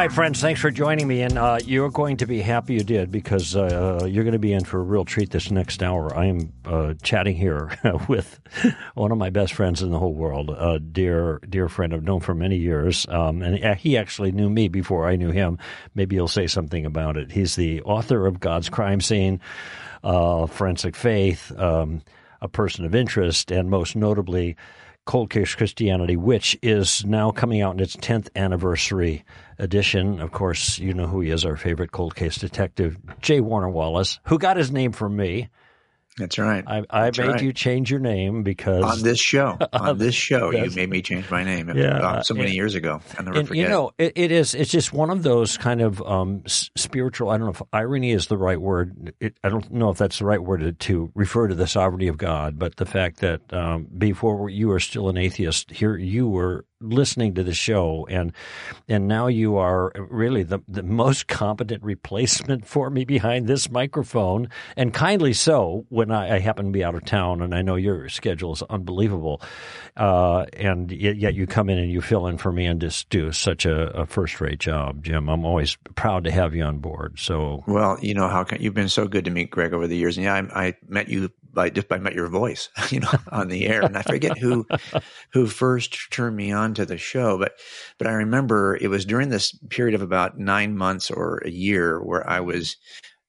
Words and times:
Right, 0.00 0.10
friends, 0.10 0.40
thanks 0.40 0.62
for 0.62 0.70
joining 0.70 1.06
me. 1.06 1.20
And 1.20 1.36
uh, 1.36 1.58
you're 1.62 1.90
going 1.90 2.16
to 2.16 2.26
be 2.26 2.40
happy 2.40 2.72
you 2.72 2.82
did 2.82 3.10
because 3.10 3.54
uh, 3.54 4.06
you're 4.08 4.24
going 4.24 4.32
to 4.32 4.38
be 4.38 4.54
in 4.54 4.64
for 4.64 4.80
a 4.80 4.82
real 4.82 5.04
treat 5.04 5.28
this 5.28 5.50
next 5.50 5.82
hour. 5.82 6.16
I 6.16 6.24
am 6.24 6.54
uh, 6.64 6.94
chatting 7.02 7.36
here 7.36 7.70
with 8.08 8.40
one 8.94 9.12
of 9.12 9.18
my 9.18 9.28
best 9.28 9.52
friends 9.52 9.82
in 9.82 9.90
the 9.90 9.98
whole 9.98 10.14
world, 10.14 10.48
a 10.48 10.78
dear, 10.78 11.38
dear 11.46 11.68
friend 11.68 11.92
I've 11.92 12.02
known 12.02 12.20
for 12.20 12.34
many 12.34 12.56
years. 12.56 13.06
Um, 13.10 13.42
and 13.42 13.78
he 13.78 13.98
actually 13.98 14.32
knew 14.32 14.48
me 14.48 14.68
before 14.68 15.06
I 15.06 15.16
knew 15.16 15.32
him. 15.32 15.58
Maybe 15.94 16.16
you'll 16.16 16.28
say 16.28 16.46
something 16.46 16.86
about 16.86 17.18
it. 17.18 17.30
He's 17.30 17.54
the 17.56 17.82
author 17.82 18.26
of 18.26 18.40
God's 18.40 18.70
Crime 18.70 19.02
Scene, 19.02 19.38
uh, 20.02 20.46
Forensic 20.46 20.96
Faith, 20.96 21.52
um, 21.58 22.00
a 22.40 22.48
person 22.48 22.86
of 22.86 22.94
interest, 22.94 23.50
and 23.50 23.68
most 23.68 23.96
notably, 23.96 24.56
Cold 25.06 25.30
Case 25.30 25.54
Christianity, 25.54 26.16
which 26.16 26.58
is 26.62 27.04
now 27.04 27.32
coming 27.32 27.62
out 27.62 27.74
in 27.74 27.80
its 27.80 27.96
10th 27.96 28.28
anniversary 28.36 29.24
edition. 29.60 30.20
Of 30.20 30.32
course, 30.32 30.78
you 30.78 30.94
know 30.94 31.06
who 31.06 31.20
he 31.20 31.30
is, 31.30 31.44
our 31.44 31.56
favorite 31.56 31.92
cold 31.92 32.14
case 32.16 32.36
detective, 32.38 32.96
J. 33.20 33.40
Warner 33.40 33.68
Wallace, 33.70 34.18
who 34.26 34.38
got 34.38 34.56
his 34.56 34.70
name 34.70 34.92
from 34.92 35.16
me. 35.16 35.48
That's 36.18 36.38
right. 36.38 36.64
I, 36.66 36.82
I 36.90 37.04
That's 37.04 37.18
made 37.18 37.26
right. 37.28 37.42
you 37.42 37.52
change 37.52 37.90
your 37.90 38.00
name 38.00 38.42
because 38.42 38.82
on 38.82 39.02
this 39.02 39.18
show. 39.18 39.56
On 39.72 39.96
this 39.96 40.14
show, 40.14 40.50
you 40.50 40.68
made 40.72 40.90
me 40.90 41.00
change 41.00 41.30
my 41.30 41.44
name. 41.44 41.70
Yeah. 41.74 41.96
uh, 41.96 42.22
so 42.22 42.34
many 42.34 42.48
And- 42.48 42.56
years 42.56 42.74
ago. 42.74 43.00
I'll 43.16 43.24
never 43.24 43.38
and, 43.38 43.48
forget. 43.48 43.62
you 43.62 43.68
know, 43.68 43.92
it, 43.96 44.12
it 44.16 44.32
is. 44.32 44.54
It's 44.54 44.70
just 44.72 44.92
one 44.92 45.08
of 45.10 45.22
those 45.22 45.56
kind 45.56 45.80
of 45.80 46.02
um, 46.02 46.42
spiritual. 46.46 47.30
I 47.30 47.38
don't 47.38 47.46
know 47.46 47.52
if 47.52 47.62
irony 47.72 48.10
is 48.10 48.26
the 48.26 48.36
right 48.36 48.60
word. 48.60 49.14
It, 49.20 49.38
I 49.42 49.48
don't 49.48 49.70
know 49.72 49.88
if 49.90 49.98
that's 49.98 50.18
the 50.18 50.26
right 50.26 50.42
word 50.42 50.60
to, 50.60 50.72
to 50.72 51.12
refer 51.14 51.46
to 51.48 51.54
the 51.54 51.68
sovereignty 51.68 52.08
of 52.08 52.18
God, 52.18 52.58
but 52.58 52.76
the 52.76 52.86
fact 52.86 53.20
that 53.20 53.40
um, 53.54 53.86
before 53.96 54.50
you 54.50 54.68
were 54.68 54.80
still 54.80 55.08
an 55.08 55.16
atheist, 55.16 55.70
here 55.70 55.96
you 55.96 56.28
were 56.28 56.66
listening 56.80 57.34
to 57.34 57.42
the 57.42 57.54
show, 57.54 58.06
and 58.10 58.32
and 58.88 59.06
now 59.08 59.26
you 59.26 59.56
are 59.56 59.92
really 59.96 60.42
the 60.42 60.60
the 60.68 60.82
most 60.82 61.28
competent 61.28 61.82
replacement 61.82 62.66
for 62.66 62.90
me 62.90 63.04
behind 63.04 63.46
this 63.46 63.70
microphone, 63.70 64.48
and 64.76 64.92
kindly 64.92 65.32
so. 65.32 65.86
When 65.88 66.10
I, 66.10 66.36
I 66.36 66.38
happen 66.38 66.66
to 66.66 66.72
be 66.72 66.84
out 66.84 66.94
of 66.94 67.04
town, 67.04 67.42
and 67.42 67.54
I 67.54 67.62
know 67.62 67.76
your 67.76 68.08
schedule 68.08 68.52
is 68.52 68.62
unbelievable, 68.62 69.42
uh, 69.96 70.46
and 70.54 70.90
yet, 70.90 71.34
you 71.34 71.46
come 71.46 71.68
in 71.68 71.78
and 71.78 71.90
you 71.90 72.00
fill 72.00 72.26
in 72.26 72.38
for 72.38 72.52
me 72.52 72.66
and 72.66 72.80
just 72.80 73.08
do 73.10 73.32
such 73.32 73.66
a, 73.66 73.90
a 73.90 74.06
first 74.06 74.40
rate 74.40 74.58
job, 74.58 75.04
Jim. 75.04 75.28
I'm 75.28 75.44
always 75.44 75.76
proud 75.94 76.24
to 76.24 76.30
have 76.30 76.54
you 76.54 76.62
on 76.64 76.78
board. 76.78 77.18
So 77.18 77.64
Well, 77.66 77.98
you 78.00 78.14
know 78.14 78.28
how 78.28 78.44
can, 78.44 78.60
you've 78.62 78.74
been 78.74 78.88
so 78.88 79.06
good 79.06 79.24
to 79.26 79.30
me, 79.30 79.44
Greg, 79.44 79.72
over 79.72 79.86
the 79.86 79.96
years. 79.96 80.16
And 80.16 80.24
yeah, 80.24 80.34
I, 80.34 80.66
I 80.66 80.76
met 80.88 81.08
you 81.08 81.30
by 81.52 81.70
just 81.70 81.88
by 81.88 81.98
met 81.98 82.14
your 82.14 82.28
voice, 82.28 82.68
you 82.90 83.00
know, 83.00 83.12
on 83.30 83.48
the 83.48 83.66
air. 83.66 83.84
And 83.84 83.96
I 83.96 84.02
forget 84.02 84.38
who 84.38 84.66
who 85.32 85.46
first 85.46 86.10
turned 86.10 86.36
me 86.36 86.52
on 86.52 86.74
to 86.74 86.86
the 86.86 86.98
show, 86.98 87.38
but 87.38 87.54
but 87.98 88.06
I 88.06 88.12
remember 88.12 88.76
it 88.80 88.88
was 88.88 89.04
during 89.04 89.28
this 89.28 89.52
period 89.68 89.94
of 89.94 90.02
about 90.02 90.38
nine 90.38 90.76
months 90.76 91.10
or 91.10 91.42
a 91.44 91.50
year 91.50 92.02
where 92.02 92.28
I 92.28 92.40
was 92.40 92.76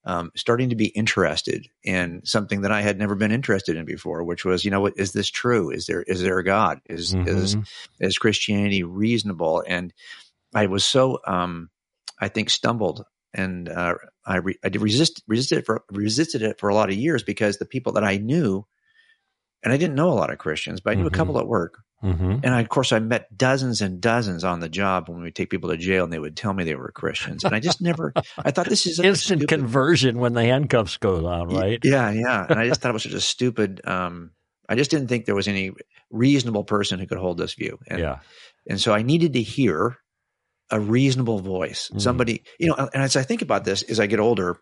um, 0.04 0.32
starting 0.36 0.70
to 0.70 0.76
be 0.76 0.88
interested 0.88 1.68
in 1.84 2.22
something 2.24 2.62
that 2.62 2.72
I 2.72 2.82
had 2.82 2.98
never 2.98 3.14
been 3.14 3.32
interested 3.32 3.78
in 3.78 3.86
before, 3.86 4.24
which 4.24 4.44
was, 4.44 4.66
you 4.66 4.72
know, 4.72 4.82
what 4.82 4.94
is 4.98 5.12
this 5.12 5.30
true? 5.30 5.70
Is 5.70 5.86
there 5.86 6.02
is 6.04 6.22
there 6.22 6.40
a 6.40 6.44
God? 6.44 6.80
Is 6.90 7.16
is 7.26 7.56
Mhm. 7.56 7.66
is 8.00 8.18
Christianity 8.18 8.84
reasonable? 8.84 9.64
And 9.68 9.94
I 10.56 10.66
was 10.66 10.86
so, 10.86 11.20
um, 11.28 11.70
I 12.20 12.28
think, 12.30 12.50
stumbled, 12.50 13.06
and 13.34 13.70
uh, 13.70 13.96
I 14.26 14.38
re- 14.38 14.60
I 14.64 14.68
resist 14.70 15.24
resisted 15.28 15.60
it 15.60 15.66
for 15.66 15.84
resisted 15.92 16.42
it 16.42 16.60
for 16.60 16.70
a 16.70 16.76
lot 16.76 16.90
of 16.90 16.96
years 16.96 17.24
because 17.24 17.58
the 17.58 17.66
people 17.66 17.94
that 17.94 18.04
I 18.04 18.18
knew, 18.18 18.66
and 19.64 19.72
I 19.74 19.78
didn't 19.78 19.96
know 19.96 20.10
a 20.10 20.14
lot 20.16 20.32
of 20.32 20.38
Christians, 20.38 20.82
but 20.82 20.92
I 20.92 20.96
knew 20.96 21.04
Mhm. 21.06 21.14
a 21.14 21.18
couple 21.18 21.40
at 21.40 21.48
work, 21.48 21.80
Mhm. 22.04 22.42
and 22.44 22.54
I, 22.54 22.62
of 22.62 22.70
course 22.70 22.92
I 22.92 23.00
met 23.00 23.36
dozens 23.38 23.82
and 23.82 24.02
dozens 24.02 24.44
on 24.44 24.60
the 24.60 24.70
job 24.70 25.08
when 25.08 25.22
we 25.22 25.32
take 25.32 25.50
people 25.50 25.70
to 25.70 25.78
jail, 25.78 26.04
and 26.04 26.12
they 26.12 26.20
would 26.20 26.36
tell 26.36 26.54
me 26.54 26.64
they 26.64 26.76
were 26.76 26.92
Christians, 26.92 27.44
and 27.44 27.54
I 27.56 27.60
just 27.60 27.82
never. 27.82 28.12
I 28.38 28.52
thought 28.52 28.68
this 28.68 28.86
is 28.88 29.00
a 29.00 29.04
instant 29.06 29.42
stupid- 29.42 29.50
conversion 29.60 30.18
when 30.20 30.34
the 30.34 30.44
handcuffs 30.44 30.98
go 30.98 31.26
on, 31.28 31.50
right? 31.50 31.80
yeah, 31.84 32.10
yeah. 32.12 32.46
And 32.50 32.60
I 32.60 32.68
just 32.68 32.82
thought 32.82 32.90
it 32.90 32.94
was 32.94 33.04
such 33.04 33.14
a 33.14 33.22
stupid. 33.22 33.82
Um, 33.86 34.32
I 34.68 34.76
just 34.76 34.90
didn't 34.92 35.08
think 35.10 35.26
there 35.26 35.36
was 35.36 35.48
any 35.48 35.72
reasonable 36.10 36.64
person 36.64 37.00
who 37.00 37.06
could 37.08 37.18
hold 37.18 37.38
this 37.38 37.54
view. 37.54 37.78
And, 37.88 38.00
yeah. 38.00 38.20
and 38.70 38.80
so 38.80 38.94
I 38.94 39.02
needed 39.04 39.34
to 39.34 39.42
hear 39.42 39.98
a 40.72 40.80
reasonable 40.80 41.40
voice, 41.40 41.90
Mhm. 41.94 42.02
somebody, 42.02 42.44
you 42.60 42.68
know. 42.68 42.76
And 42.76 43.04
as 43.04 43.16
I 43.16 43.24
think 43.24 43.42
about 43.42 43.66
this, 43.66 43.84
as 43.84 44.00
I 44.00 44.08
get 44.08 44.20
older, 44.20 44.58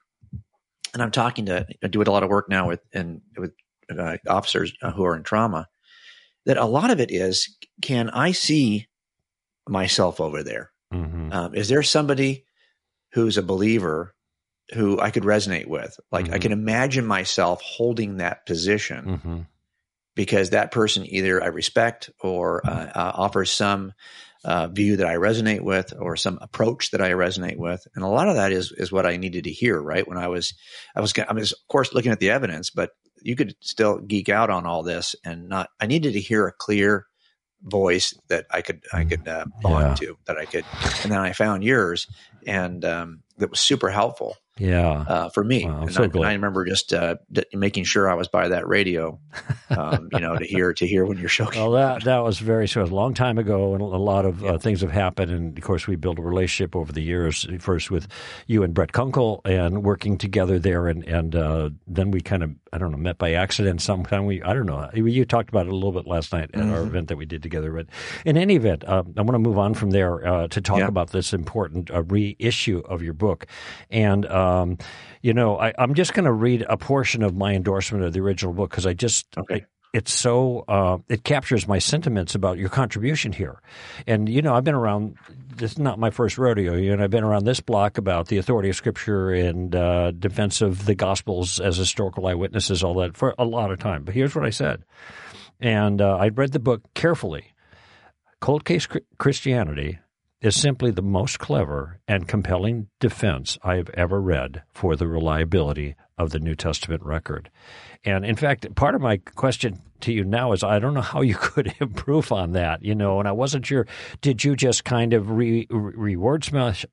and 0.94 1.02
I'm 1.04 1.12
talking 1.12 1.46
to, 1.46 1.68
I 1.84 1.88
do 1.88 2.02
a 2.02 2.04
lot 2.04 2.24
of 2.24 2.30
work 2.30 2.50
now 2.50 2.68
with 2.68 2.82
and 2.94 3.22
with 3.38 3.54
uh, 3.96 4.18
officers 4.28 4.74
who 4.96 5.04
are 5.04 5.16
in 5.16 5.24
trauma. 5.24 5.68
That 6.46 6.58
a 6.58 6.66
lot 6.66 6.90
of 6.90 7.00
it 7.00 7.12
is, 7.12 7.56
can 7.82 8.10
I 8.10 8.32
see 8.32 8.88
myself 9.68 10.20
over 10.20 10.42
there? 10.44 10.72
Mhm. 10.94 11.34
Um, 11.34 11.54
is 11.56 11.70
there 11.70 11.84
somebody 11.84 12.46
who's 13.14 13.38
a 13.38 13.44
believer 13.44 14.16
who 14.74 15.00
I 15.00 15.12
could 15.12 15.24
resonate 15.24 15.68
with? 15.68 16.00
Like 16.12 16.30
I 16.32 16.38
Mhm. 16.38 16.42
can 16.42 16.52
imagine 16.52 17.06
myself 17.06 17.62
holding 17.62 18.18
that 18.18 18.46
position 18.46 19.06
Mhm. 19.06 19.48
because 20.16 20.52
that 20.52 20.72
person 20.72 21.06
either 21.06 21.44
I 21.44 21.48
respect 21.48 22.10
or 22.22 22.66
uh, 22.66 22.92
uh, 22.96 23.12
offers 23.16 23.52
some 23.52 23.94
uh, 24.46 24.68
view 24.68 24.98
that 24.98 25.08
I 25.08 25.16
resonate 25.16 25.62
with 25.62 25.94
or 26.00 26.16
some 26.16 26.40
approach 26.42 26.92
that 26.92 27.02
I 27.02 27.12
resonate 27.12 27.58
with, 27.58 27.86
and 27.96 28.04
a 28.04 28.08
lot 28.08 28.30
of 28.30 28.36
that 28.36 28.52
is 28.52 28.72
is 28.72 28.92
what 28.92 29.06
I 29.06 29.18
needed 29.18 29.44
to 29.46 29.52
hear. 29.52 29.82
Right 29.82 30.08
when 30.08 30.18
I 30.18 30.28
was 30.28 30.54
I 30.96 31.02
was 31.02 31.14
I 31.18 31.34
was 31.34 31.52
of 31.52 31.68
course 31.68 31.94
looking 31.94 32.12
at 32.12 32.20
the 32.20 32.30
evidence, 32.30 32.70
but 32.70 32.92
you 33.22 33.36
could 33.36 33.56
still 33.60 34.00
geek 34.00 34.30
out 34.30 34.50
on 34.50 34.66
all 34.66 34.84
this 34.84 35.16
and 35.26 35.50
not. 35.50 35.70
I 35.80 35.88
needed 35.88 36.14
to 36.14 36.22
hear 36.22 36.48
a 36.48 36.54
clear 36.54 37.06
voice 37.62 38.14
that 38.30 38.46
I 38.52 38.62
could 38.62 38.84
I 38.94 39.04
could 39.04 39.28
uh, 39.28 39.46
bond 39.62 40.00
Yeah. 40.02 40.08
to 40.08 40.18
that 40.28 40.38
I 40.38 40.46
could, 40.46 40.66
and 41.04 41.12
then 41.12 41.20
I 41.20 41.34
found 41.34 41.64
yours, 41.64 42.08
and 42.48 42.86
um, 42.86 43.24
that 43.38 43.50
was 43.50 43.60
super 43.60 43.90
helpful 43.90 44.38
Yeah. 44.60 45.06
uh, 45.08 45.30
for 45.30 45.44
me. 45.44 45.66
Wow, 45.66 45.82
and, 45.84 45.94
so 45.94 46.04
I, 46.04 46.06
and 46.06 46.26
I 46.26 46.34
remember 46.34 46.66
just 46.66 46.94
uh, 46.94 47.16
d- 47.32 47.46
making 47.54 47.86
sure 47.86 48.10
I 48.10 48.14
was 48.14 48.28
by 48.28 48.50
that 48.50 48.68
radio, 48.68 49.20
um, 49.70 50.10
you 50.12 50.20
know, 50.20 50.38
to 50.38 50.46
hear 50.46 50.74
to 50.74 50.86
hear 50.88 51.06
when 51.06 51.18
your 51.18 51.30
show 51.30 51.46
came. 51.48 51.62
Well, 51.64 51.72
that 51.72 52.04
that 52.04 52.20
was 52.20 52.40
very 52.40 52.68
so. 52.68 52.82
It 52.82 52.84
was 52.84 52.92
a 52.92 52.96
long 52.96 53.14
time 53.14 53.38
ago, 53.38 53.74
and 53.74 53.82
a 53.82 53.86
lot 53.86 54.26
of 54.26 54.44
uh, 54.44 54.58
things 54.58 54.82
have 54.82 54.92
happened. 54.92 55.32
And 55.32 55.58
of 55.58 55.64
course, 55.64 55.88
we 55.88 55.96
built 55.96 56.20
a 56.20 56.22
relationship 56.22 56.76
over 56.76 56.92
the 56.92 57.02
years. 57.02 57.48
First 57.60 57.90
with 57.90 58.08
you 58.48 58.64
and 58.64 58.74
Brett 58.74 58.92
Kunkle, 58.92 59.42
and 59.46 59.84
working 59.84 60.18
together 60.18 60.60
there, 60.60 60.88
and 60.88 61.04
and 61.06 61.36
uh, 61.36 61.70
then 61.88 62.12
we 62.12 62.20
kind 62.22 62.44
of 62.44 62.52
I 62.74 62.78
don't 62.78 62.92
know 62.92 62.98
met 62.98 63.18
by 63.18 63.34
accident. 63.34 63.82
Sometime 63.82 64.26
we 64.26 64.44
I 64.44 64.54
don't 64.54 64.66
know. 64.66 64.90
You 64.94 65.24
talked 65.26 65.50
about 65.50 65.68
it 65.68 65.72
a 65.72 65.76
little 65.76 65.92
bit 65.94 66.06
last 66.06 66.34
night 66.34 66.52
at 66.54 66.60
Mm-hmm. 66.60 66.74
our 66.74 66.82
event 66.82 67.08
that 67.08 67.16
we 67.18 67.26
did 67.26 67.42
together. 67.42 67.72
But 67.72 67.86
in 68.26 68.36
any 68.36 68.56
event, 68.58 68.84
uh, 68.84 69.04
I 69.18 69.22
want 69.22 69.36
to 69.36 69.40
move 69.40 69.58
on 69.58 69.74
from 69.74 69.92
there 69.92 70.28
uh, 70.28 70.48
to 70.50 70.60
talk 70.62 70.80
Yeah. 70.80 70.88
about 70.88 71.12
this 71.12 71.32
important 71.34 71.90
uh, 71.90 72.04
reissue 72.04 72.80
of 72.86 73.02
your 73.02 73.14
book, 73.14 73.46
and. 73.90 74.26
Um, 74.26 74.49
you 75.22 75.34
know, 75.34 75.58
I, 75.60 75.74
I'm 75.78 75.94
just 75.94 76.14
going 76.14 76.26
to 76.26 76.32
read 76.34 76.66
a 76.70 76.78
portion 76.78 77.24
of 77.24 77.36
my 77.36 77.54
endorsement 77.54 78.04
of 78.04 78.14
the 78.14 78.20
original 78.22 78.54
book 78.54 78.70
because 78.70 78.86
I 78.86 78.94
just 78.94 79.26
Okay. 79.38 79.66
it's 79.94 80.14
so 80.14 80.64
uh, 80.68 80.98
it 81.10 81.24
captures 81.24 81.68
my 81.68 81.80
sentiments 81.80 82.36
about 82.36 82.58
your 82.58 82.70
contribution 82.70 83.32
here. 83.34 83.62
And 84.08 84.30
you 84.30 84.42
know, 84.42 84.54
I've 84.56 84.64
been 84.64 84.76
around. 84.76 85.16
This 85.56 85.74
is 85.74 85.80
not 85.80 86.00
my 86.00 86.10
first 86.10 86.38
rodeo. 86.38 86.76
You 86.76 86.96
know, 86.96 87.04
I've 87.04 87.10
been 87.10 87.24
around 87.26 87.44
this 87.46 87.60
block 87.60 87.98
about 87.98 88.28
the 88.28 88.38
authority 88.38 88.70
of 88.70 88.76
Scripture 88.78 89.32
and 89.32 89.76
uh, 89.76 90.12
defense 90.12 90.62
of 90.62 90.86
the 90.86 90.96
Gospels 90.96 91.60
as 91.60 91.76
historical 91.76 92.28
eyewitnesses, 92.28 92.82
all 92.84 92.94
that 92.96 93.18
for 93.18 93.36
a 93.38 93.44
lot 93.44 93.72
of 93.72 93.80
time. 93.80 94.04
But 94.04 94.14
here's 94.16 94.34
what 94.36 94.46
I 94.46 94.52
said, 94.52 94.84
and 95.60 96.02
uh, 96.02 96.16
I 96.16 96.30
read 96.30 96.54
the 96.54 96.60
book 96.60 96.82
carefully. 96.94 97.54
Cold 98.40 98.64
Case 98.64 98.88
Christianity 99.18 100.00
is 100.42 100.60
simply 100.60 100.92
the 100.92 101.02
most 101.02 101.40
clever 101.40 102.00
and 102.08 102.28
compelling 102.28 102.88
defense 103.00 103.58
I 103.64 103.76
have 103.76 103.90
ever 103.90 104.22
read 104.22 104.64
for 104.72 104.96
the 104.96 105.08
reliability 105.08 105.96
of 106.18 106.32
the 106.32 106.40
New 106.40 106.56
Testament 106.56 107.04
record. 107.04 107.50
And 108.06 108.26
in 108.26 108.36
fact, 108.36 108.74
part 108.76 108.96
of 108.96 109.02
my 109.02 109.18
question 109.18 109.82
to 110.02 110.14
you 110.14 110.24
now 110.24 110.54
is 110.54 110.64
I 110.64 110.80
don't 110.80 110.94
know 110.94 111.02
how 111.02 111.22
you 111.22 111.36
could 111.40 111.74
improve 111.80 112.32
on 112.32 112.54
that, 112.54 112.84
you 112.84 112.96
know, 112.96 113.20
and 113.20 113.28
I 113.28 113.34
wasn't 113.34 113.66
sure. 113.66 113.86
Did 114.22 114.44
you 114.44 114.56
just 114.56 114.86
kind 114.86 115.14
of 115.14 115.30
re, 115.30 115.68
re 115.70 116.16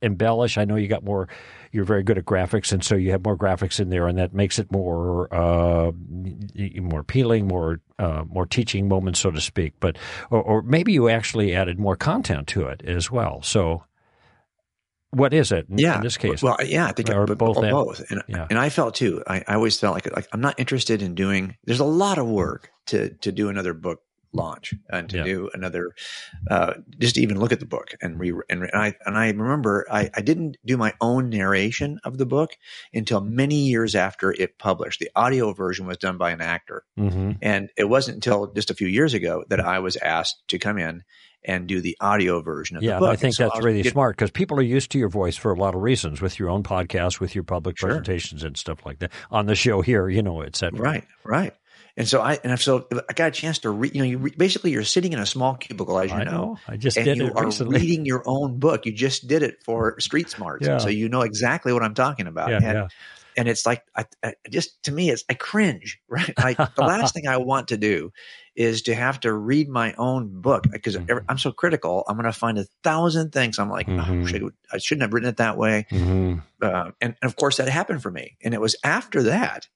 embellish? 0.02 0.58
I 0.58 0.64
know 0.64 0.76
you 0.76 0.88
got 0.88 1.04
more, 1.04 1.28
you're 1.72 1.84
very 1.84 2.02
good 2.02 2.18
at 2.18 2.24
graphics, 2.24 2.72
and 2.72 2.82
so 2.84 2.94
you 2.94 3.10
have 3.10 3.24
more 3.24 3.36
graphics 3.36 3.78
in 3.80 3.90
there, 3.90 4.06
and 4.06 4.18
that 4.18 4.32
makes 4.34 4.58
it 4.58 4.70
more 4.72 5.32
uh, 5.34 5.92
more 6.80 7.00
appealing, 7.00 7.46
more 7.48 7.80
uh, 7.98 8.24
more 8.28 8.46
teaching 8.46 8.88
moments, 8.88 9.20
so 9.20 9.30
to 9.30 9.40
speak. 9.40 9.74
But 9.80 9.96
or, 10.30 10.42
or 10.42 10.62
maybe 10.62 10.92
you 10.92 11.08
actually 11.08 11.54
added 11.54 11.78
more 11.78 11.96
content 11.96 12.46
to 12.48 12.66
it 12.66 12.82
as 12.84 13.10
well. 13.10 13.42
So, 13.42 13.84
what 15.10 15.32
is 15.32 15.52
it 15.52 15.66
in, 15.70 15.78
yeah, 15.78 15.96
in 15.96 16.02
this 16.02 16.16
case? 16.16 16.42
Well, 16.42 16.56
yeah, 16.64 16.86
I 16.86 16.92
think 16.92 17.08
Or 17.10 17.24
it, 17.24 17.26
both 17.28 17.38
both, 17.38 17.56
and- 17.58 17.70
both. 17.70 18.10
And, 18.10 18.22
Yeah. 18.28 18.46
and 18.50 18.58
I 18.58 18.68
felt 18.68 18.94
too. 18.94 19.22
I, 19.26 19.42
I 19.46 19.54
always 19.54 19.78
felt 19.78 19.94
like 19.94 20.14
like 20.14 20.28
I'm 20.32 20.40
not 20.40 20.58
interested 20.58 21.02
in 21.02 21.14
doing. 21.14 21.56
There's 21.64 21.80
a 21.80 21.84
lot 21.84 22.18
of 22.18 22.26
work 22.26 22.70
to 22.86 23.10
to 23.10 23.32
do 23.32 23.48
another 23.48 23.72
book 23.74 24.00
launch 24.32 24.74
and 24.90 25.08
to 25.10 25.16
Yeah. 25.18 25.24
do 25.24 25.50
another 25.54 25.92
uh, 26.50 26.74
just 26.98 27.14
to 27.14 27.22
even 27.22 27.38
look 27.38 27.52
at 27.52 27.60
the 27.60 27.66
book 27.66 27.94
and 28.02 28.18
re 28.20 28.32
and, 28.50 28.62
and 28.64 28.70
I 28.74 28.94
and 29.06 29.16
I 29.16 29.28
remember 29.30 29.86
I, 29.90 30.10
I 30.14 30.20
didn't 30.20 30.56
do 30.64 30.76
my 30.76 30.92
own 31.00 31.30
narration 31.30 31.98
of 32.04 32.18
the 32.18 32.26
book 32.26 32.50
until 32.92 33.20
many 33.20 33.66
years 33.66 33.94
after 33.94 34.32
it 34.32 34.58
published. 34.58 35.00
The 35.00 35.10
audio 35.16 35.52
version 35.52 35.86
was 35.86 35.96
done 35.98 36.18
by 36.18 36.30
an 36.32 36.40
actor. 36.40 36.84
hmm 36.96 37.32
And 37.40 37.70
it 37.76 37.84
wasn't 37.88 38.16
until 38.16 38.48
just 38.52 38.70
a 38.70 38.74
few 38.74 38.88
years 38.88 39.14
ago 39.14 39.44
that 39.48 39.60
I 39.60 39.78
was 39.78 39.96
asked 39.96 40.36
to 40.48 40.58
come 40.58 40.78
in 40.78 41.02
and 41.48 41.68
do 41.68 41.80
the 41.80 41.96
audio 42.00 42.42
version 42.42 42.76
of 42.76 42.82
yeah, 42.82 42.94
the 42.94 42.98
book. 43.00 43.06
Yeah, 43.06 43.12
I 43.12 43.16
think 43.16 43.34
so 43.34 43.44
that's 43.44 43.56
I 43.56 43.58
really 43.60 43.76
getting- 43.78 43.92
smart 43.92 44.16
because 44.16 44.32
people 44.32 44.58
are 44.58 44.62
used 44.62 44.90
to 44.90 44.98
your 44.98 45.08
voice 45.08 45.36
for 45.36 45.52
a 45.52 45.56
lot 45.56 45.76
of 45.76 45.80
reasons 45.80 46.20
with 46.20 46.40
your 46.40 46.50
own 46.50 46.64
podcast, 46.64 47.20
with 47.20 47.36
your 47.36 47.44
public 47.44 47.78
Sure. 47.78 47.88
presentations 47.90 48.42
and 48.42 48.56
stuff 48.56 48.84
like 48.84 48.98
that. 48.98 49.12
On 49.30 49.46
the 49.46 49.54
show 49.54 49.80
here, 49.80 50.08
you 50.08 50.22
know, 50.22 50.40
et 50.40 50.56
cetera. 50.56 50.80
Right, 50.80 51.04
right. 51.24 51.54
And 51.98 52.06
so 52.06 52.20
I 52.20 52.38
and 52.44 52.60
so 52.60 52.86
I 53.08 53.12
got 53.14 53.28
a 53.28 53.30
chance 53.30 53.60
to 53.60 53.70
read. 53.70 53.94
You 53.94 54.02
know, 54.02 54.08
you 54.08 54.18
re, 54.18 54.34
basically 54.36 54.70
you're 54.70 54.84
sitting 54.84 55.12
in 55.14 55.18
a 55.18 55.24
small 55.26 55.54
cubicle, 55.56 55.98
as 55.98 56.10
you 56.10 56.16
I 56.18 56.24
know, 56.24 56.30
know. 56.30 56.58
I 56.68 56.76
just 56.76 56.96
and 56.98 57.06
did 57.06 57.16
you 57.16 57.28
it 57.28 57.32
are 57.36 57.46
recently. 57.46 57.80
reading 57.80 58.04
your 58.04 58.22
own 58.26 58.58
book. 58.58 58.84
You 58.84 58.92
just 58.92 59.26
did 59.26 59.42
it 59.42 59.62
for 59.64 59.98
Street 60.00 60.30
Smarts, 60.30 60.66
Yeah. 60.66 60.76
so 60.78 60.88
you 60.90 61.08
know 61.08 61.22
exactly 61.22 61.72
what 61.72 61.82
I'm 61.82 61.94
talking 61.94 62.26
about. 62.26 62.50
yeah, 62.50 62.56
and, 62.62 62.64
yeah. 62.78 62.88
and 63.38 63.48
it's 63.48 63.64
like 63.64 63.82
I, 63.96 64.04
I 64.22 64.34
just 64.50 64.82
to 64.84 64.92
me, 64.92 65.08
it's 65.10 65.24
I 65.30 65.34
cringe. 65.34 65.98
Right, 66.08 66.34
like 66.38 66.56
the 66.58 66.82
last 66.86 67.14
thing 67.14 67.26
I 67.28 67.38
want 67.38 67.68
to 67.68 67.78
do 67.78 68.12
is 68.54 68.82
to 68.82 68.94
have 68.94 69.20
to 69.20 69.32
read 69.32 69.68
my 69.68 69.94
own 69.98 70.40
book 70.40 70.66
because 70.70 70.96
Mhm. 70.96 71.24
I'm 71.28 71.38
so 71.38 71.50
critical. 71.52 72.04
I'm 72.08 72.16
going 72.16 72.24
to 72.24 72.32
find 72.32 72.58
a 72.58 72.64
thousand 72.84 73.32
things. 73.32 73.58
I'm 73.58 73.68
like, 73.70 73.86
Mhm. 73.86 74.22
oh, 74.22 74.26
should, 74.26 74.42
I 74.72 74.78
shouldn't 74.78 75.02
have 75.02 75.12
written 75.12 75.28
it 75.30 75.36
that 75.38 75.56
way. 75.58 75.86
hmm 75.90 76.34
uh, 76.62 76.90
and, 77.02 77.14
and 77.20 77.30
of 77.30 77.36
course 77.36 77.58
that 77.58 77.68
happened 77.68 78.02
for 78.02 78.10
me. 78.10 78.36
And 78.42 78.54
it 78.54 78.60
was 78.62 78.76
after 78.82 79.24
that 79.24 79.68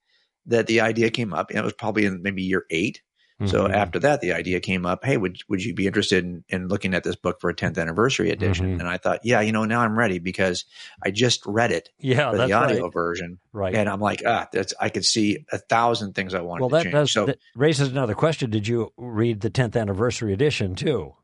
that 0.46 0.66
the 0.66 0.81
idea 0.81 1.10
came 1.10 1.32
up. 1.32 1.50
And 1.50 1.58
it 1.58 1.64
was 1.64 1.72
probably 1.75 2.04
in 2.06 2.22
maybe 2.22 2.42
year 2.42 2.64
8 2.70 3.00
So 3.46 3.64
Mhm. 3.64 3.72
after 3.72 3.98
that, 4.00 4.20
the 4.20 4.34
idea 4.34 4.60
came 4.60 4.84
up. 4.84 5.02
Hey, 5.02 5.16
would 5.16 5.38
would 5.48 5.64
you 5.64 5.72
be 5.75 5.87
interested 5.87 6.25
in, 6.25 6.44
in 6.50 6.69
looking 6.69 6.92
at 6.92 7.04
this 7.04 7.16
book 7.16 7.40
for 7.40 7.48
a 7.48 7.54
10th 7.54 7.78
anniversary 7.78 8.31
edition? 8.31 8.66
Mhm. 8.76 8.81
And 8.81 8.87
I 8.88 8.98
thought, 8.98 9.20
yeah, 9.25 9.40
you 9.40 9.50
know, 9.50 9.64
now 9.64 9.81
I'm 9.81 9.96
ready 9.98 10.19
because 10.19 10.66
I 11.06 11.10
just 11.10 11.40
read 11.46 11.72
it 11.72 11.88
yeah, 11.98 12.32
the 12.32 12.52
audio 12.52 12.84
right. 12.84 12.92
version, 12.92 13.38
Right. 13.54 13.75
and 13.75 13.88
I'm 13.88 14.00
like, 14.00 14.22
ah, 14.26 14.46
that's 14.52 14.75
I 14.78 14.90
could 14.90 15.06
see 15.06 15.38
a 15.52 15.58
thousand 15.58 16.14
things 16.14 16.34
I 16.34 16.43
wanted 16.43 16.60
well, 16.60 16.69
to 16.69 16.76
that 16.76 16.82
change. 16.82 16.93
does 16.93 17.12
so 17.12 17.25
that 17.26 17.38
raises 17.54 17.88
another 17.88 18.14
question. 18.14 18.50
Did 18.50 18.69
you 18.69 18.90
read 18.98 19.40
the 19.40 19.48
10th 19.50 19.75
anniversary 19.75 20.34
edition 20.34 20.75
too? 20.75 21.14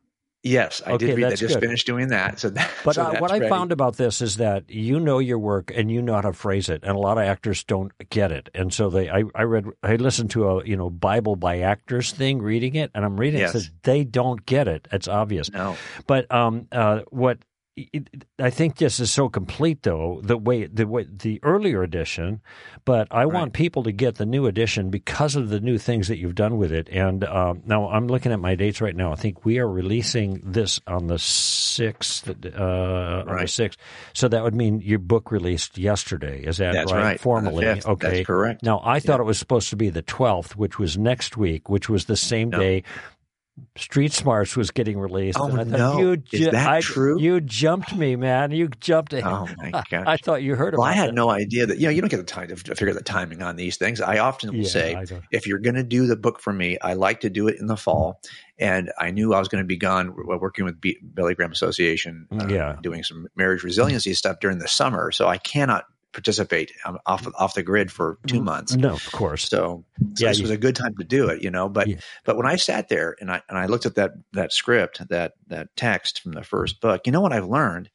Yes, 0.47 0.83
I 0.87 0.93
Okay, 0.93 1.07
did 1.07 1.17
read. 1.17 1.27
I 1.27 1.37
just 1.37 1.55
good. 1.55 1.63
finished 1.63 1.87
doing 1.87 2.09
that. 2.09 2.39
So 2.39 2.51
that, 2.51 2.71
But 2.85 2.95
so 2.95 3.03
uh, 3.03 3.19
what 3.19 3.31
I 3.31 3.39
ready. 3.39 3.51
found 3.51 3.73
about 3.73 3.97
this 3.97 4.23
is 4.23 4.37
that 4.37 4.71
you 4.71 5.01
know 5.01 5.19
your 5.19 5.39
work 5.39 5.73
and 5.75 5.91
you 5.91 6.01
know 6.03 6.15
how 6.15 6.21
to 6.23 6.33
phrase 6.33 6.69
it, 6.69 6.83
and 6.85 6.93
a 6.97 6.99
lot 6.99 7.19
of 7.19 7.25
actors 7.25 7.65
don't 7.65 7.93
get 8.11 8.33
it. 8.33 8.49
And 8.55 8.73
so 8.73 8.89
they, 8.91 9.11
I, 9.11 9.25
I 9.35 9.43
read, 9.43 9.67
I 9.83 9.97
listened 9.97 10.31
to 10.33 10.49
a 10.49 10.65
you 10.65 10.77
know 10.77 10.89
Bible 10.91 11.37
by 11.37 11.61
actors 11.61 12.13
thing, 12.13 12.41
reading 12.41 12.75
it, 12.77 12.91
and 12.95 13.05
I'm 13.05 13.19
reading 13.19 13.41
Yes. 13.41 13.51
it. 13.51 13.53
Says 13.61 13.71
they 13.83 14.05
don't 14.05 14.45
get 14.47 14.69
it. 14.69 14.89
It's 14.93 15.09
obvious. 15.09 15.51
no, 15.51 15.77
But 16.07 16.31
um, 16.33 16.69
uh, 16.73 17.01
what 17.11 17.39
I 18.39 18.49
think 18.49 18.77
this 18.77 19.01
is 19.01 19.11
so 19.11 19.29
complete, 19.29 19.83
though 19.83 20.21
the 20.23 20.39
way 20.39 20.65
the 20.67 20.87
way 20.87 21.05
the 21.11 21.41
earlier 21.43 21.83
edition. 21.83 22.41
But 22.87 23.09
I 23.11 23.27
want 23.27 23.53
people 23.53 23.83
to 23.83 23.93
get 23.93 24.15
the 24.15 24.25
new 24.25 24.47
edition 24.47 24.89
because 24.89 25.37
of 25.37 25.51
the 25.51 25.61
new 25.61 25.77
things 25.77 26.09
that 26.09 26.17
you've 26.17 26.35
done 26.35 26.57
with 26.57 26.73
it. 26.73 26.89
And 26.91 27.23
um, 27.25 27.63
now 27.67 27.89
I'm 27.91 28.07
looking 28.07 28.33
at 28.33 28.41
my 28.41 28.55
dates 28.55 28.81
right 28.81 28.97
now. 28.97 29.13
I 29.13 29.17
think 29.17 29.45
we 29.45 29.59
are 29.59 29.69
releasing 29.69 30.41
this 30.43 30.81
on 30.87 31.07
the 31.09 31.19
sixth, 31.19 32.29
uh, 32.29 32.33
on 32.33 33.27
the 33.27 33.33
Right. 33.33 33.51
sixth. 33.51 33.79
So 34.15 34.29
that 34.29 34.43
would 34.43 34.55
mean 34.55 34.81
your 34.81 34.99
book 34.99 35.31
released 35.31 35.77
yesterday. 35.77 36.45
Is 36.45 36.57
that 36.57 36.73
that's 36.73 36.93
right? 36.93 37.03
right. 37.03 37.21
Formally, 37.21 37.65
fifth. 37.65 37.87
okay. 37.87 38.09
that's 38.19 38.27
correct. 38.27 38.63
Now, 38.63 38.81
I 38.85 39.01
thought 39.01 39.21
it 39.21 39.25
was 39.25 39.39
supposed 39.39 39.69
to 39.71 39.77
be 39.77 39.91
the 39.91 40.03
12th, 40.03 40.53
which 40.57 40.79
was 40.79 40.97
next 40.97 41.37
week, 41.37 41.69
which 41.69 41.91
was 41.91 42.07
the 42.07 42.17
same 42.17 42.49
No. 42.51 42.59
day 42.59 42.85
Street 43.77 44.13
Smarts 44.13 44.55
was 44.57 44.71
getting 44.71 44.99
released. 44.99 45.39
Oh, 45.41 45.49
thought, 45.49 45.67
no. 45.67 45.99
You 45.99 46.23
Is 46.33 46.47
that 46.51 46.69
I- 46.69 46.81
true? 46.81 47.19
You 47.21 47.41
jumped 47.41 47.95
me, 47.95 48.15
man. 48.17 48.51
You 48.51 48.69
jumped. 48.81 49.15
Oh 49.15 49.49
my 49.57 49.71
gosh! 49.91 50.05
I 50.07 50.17
thought 50.19 50.43
you 50.43 50.55
heard 50.55 50.75
Well, 50.75 50.83
about 50.83 50.91
I 50.93 50.95
had 50.95 51.09
that. 51.09 51.15
no 51.15 51.31
idea 51.31 51.67
that 51.67 51.79
you 51.79 51.85
know 51.87 51.91
you 51.91 52.01
don't 52.03 52.11
get 52.11 52.19
the 52.19 52.23
time 52.25 52.49
to, 52.49 52.57
to 52.57 52.75
figure 52.75 52.93
the 52.93 53.03
timing 53.03 53.43
on 53.43 53.57
these 53.57 53.77
things. 53.77 54.01
I 54.01 54.19
often 54.19 54.51
will 54.51 54.59
Yeah, 54.61 54.69
say, 54.69 55.05
if 55.33 55.47
you're 55.47 55.59
going 55.59 55.75
to 55.77 55.83
do 55.83 56.07
the 56.07 56.17
book 56.17 56.41
for 56.41 56.53
me, 56.53 56.79
I 56.83 56.95
like 56.95 57.21
to 57.21 57.31
do 57.31 57.49
it 57.49 57.59
in 57.59 57.67
the 57.67 57.77
fall. 57.77 58.21
And 58.59 58.91
I 58.99 59.11
knew 59.11 59.35
I 59.35 59.39
was 59.39 59.49
going 59.49 59.63
to 59.63 59.67
be 59.69 59.77
gone 59.77 60.15
working 60.17 60.65
with 60.65 60.81
B- 60.81 60.99
Billy 61.15 61.35
Graham 61.35 61.53
Association, 61.53 62.27
uh, 62.33 62.47
Yeah. 62.49 62.77
doing 62.83 63.03
some 63.05 63.27
marriage 63.37 63.63
resiliency 63.63 64.15
stuff 64.15 64.39
during 64.41 64.59
the 64.59 64.69
summer. 64.69 65.11
So 65.13 65.29
I 65.29 65.37
cannot 65.39 65.85
participate. 66.17 66.73
I'm 66.85 66.99
off 67.07 67.27
off 67.37 67.55
the 67.55 67.63
grid 67.63 67.93
for 67.93 68.19
two 68.27 68.43
months. 68.43 68.75
No, 68.75 68.95
of 68.95 69.13
course. 69.13 69.49
So, 69.49 69.85
so 69.99 70.25
Yeah, 70.25 70.29
this 70.31 70.39
you- 70.39 70.43
was 70.45 70.51
a 70.51 70.57
good 70.57 70.75
time 70.75 70.97
to 70.97 71.05
do 71.05 71.29
it, 71.29 71.43
you 71.43 71.51
know. 71.51 71.69
But 71.69 71.87
Yeah. 71.89 71.97
but 72.25 72.37
when 72.37 72.47
I 72.47 72.57
sat 72.57 72.89
there 72.89 73.15
and 73.21 73.31
I 73.31 73.43
and 73.49 73.59
I 73.59 73.67
looked 73.67 73.87
at 73.87 73.95
that 73.97 74.13
that 74.33 74.53
script, 74.53 75.07
that 75.09 75.35
that 75.49 75.69
text 75.77 76.21
from 76.23 76.33
the 76.33 76.43
first 76.43 76.81
book, 76.81 77.03
you 77.07 77.13
know 77.13 77.21
what 77.21 77.33
I've 77.33 77.47
learned 77.49 77.91